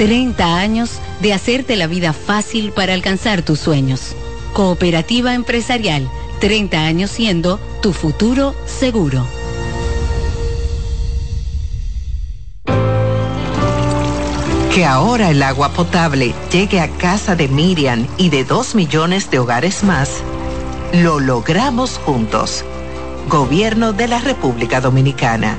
30 0.00 0.56
años 0.56 0.92
de 1.20 1.34
hacerte 1.34 1.76
la 1.76 1.86
vida 1.86 2.14
fácil 2.14 2.72
para 2.72 2.94
alcanzar 2.94 3.42
tus 3.42 3.60
sueños. 3.60 4.16
Cooperativa 4.54 5.34
Empresarial, 5.34 6.08
30 6.40 6.86
años 6.86 7.10
siendo 7.10 7.60
tu 7.82 7.92
futuro 7.92 8.54
seguro. 8.64 9.26
Que 14.74 14.86
ahora 14.86 15.28
el 15.28 15.42
agua 15.42 15.74
potable 15.74 16.34
llegue 16.50 16.80
a 16.80 16.88
casa 16.88 17.36
de 17.36 17.48
Miriam 17.48 18.06
y 18.16 18.30
de 18.30 18.44
dos 18.44 18.74
millones 18.74 19.30
de 19.30 19.38
hogares 19.38 19.84
más, 19.84 20.22
lo 20.94 21.20
logramos 21.20 21.98
juntos. 21.98 22.64
Gobierno 23.28 23.92
de 23.92 24.08
la 24.08 24.18
República 24.18 24.80
Dominicana. 24.80 25.58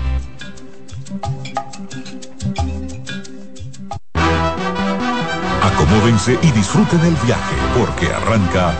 Acomódense 5.73 6.37
y 6.41 6.51
disfruten 6.51 6.99
el 7.01 7.15
viaje 7.25 7.55
porque 7.77 8.13
arranca 8.13 8.73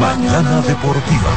Mañana 0.00 0.60
Deportiva. 0.62 1.30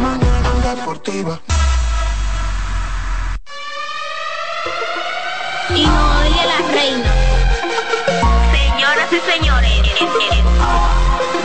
Mañana 0.00 0.74
deportiva. 0.74 1.40
Y 5.74 5.86
Noelia 5.86 6.46
la 6.46 6.58
reina. 6.72 7.12
Señoras 8.52 9.12
y 9.12 9.20
señores, 9.30 10.37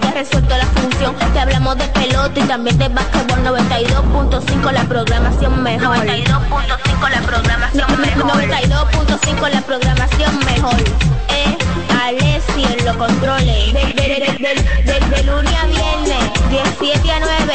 ya 0.00 0.10
resuelto 0.12 0.56
la 0.56 0.66
función. 0.66 1.14
Te 1.32 1.40
hablamos 1.40 1.76
de 1.76 1.84
pelota 1.88 2.40
y 2.40 2.42
también 2.44 2.78
de 2.78 2.88
básquetbol 2.88 3.42
92.5 3.44 4.72
la 4.72 4.84
programación 4.84 5.62
mejor. 5.62 5.96
92.5 5.96 7.10
la 7.10 7.20
programación 7.22 8.00
mejor. 8.00 8.32
92.5 8.42 9.50
la 9.50 9.60
programación 9.62 10.38
mejor. 10.44 10.76
Eh, 11.28 11.56
Alessio 12.04 12.68
en 12.78 12.84
los 12.84 12.96
controles. 12.96 13.72
De, 13.72 13.80
de, 13.80 13.92
de, 13.94 14.18
de, 14.38 14.92
de- 14.92 15.16
de 15.16 15.22
lunes 15.24 15.54
a 15.54 15.66
viernes, 15.66 16.32
17 16.50 17.12
a 17.12 17.20
9. 17.20 17.52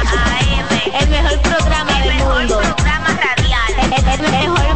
AM. 0.00 0.94
El 1.00 1.08
mejor 1.08 1.38
programa 1.40 1.92
del 2.00 2.14
mundo. 2.24 2.60
programa 2.60 3.08
radial. 3.08 3.72
El, 3.82 3.92
el 4.24 4.30
mejor 4.30 4.69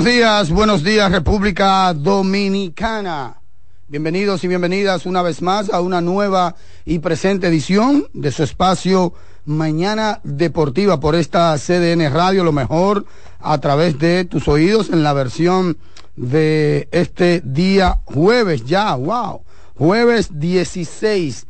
buenos 0.00 0.14
días, 0.14 0.50
buenos 0.50 0.82
días 0.82 1.12
República 1.12 1.92
Dominicana. 1.92 3.42
Bienvenidos 3.86 4.42
y 4.42 4.48
bienvenidas 4.48 5.04
una 5.04 5.20
vez 5.20 5.42
más 5.42 5.68
a 5.68 5.82
una 5.82 6.00
nueva 6.00 6.56
y 6.86 7.00
presente 7.00 7.48
edición 7.48 8.06
de 8.14 8.32
su 8.32 8.42
espacio 8.42 9.12
Mañana 9.44 10.20
Deportiva 10.24 11.00
por 11.00 11.16
esta 11.16 11.54
CDN 11.58 12.10
Radio, 12.10 12.44
lo 12.44 12.52
mejor 12.52 13.04
a 13.40 13.58
través 13.58 13.98
de 13.98 14.24
tus 14.24 14.48
oídos 14.48 14.88
en 14.88 15.02
la 15.02 15.12
versión 15.12 15.76
de 16.16 16.88
este 16.92 17.42
día 17.44 18.00
jueves 18.06 18.64
ya, 18.64 18.94
wow, 18.94 19.42
jueves 19.76 20.30
16 20.40 21.46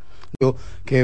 que 0.85 0.99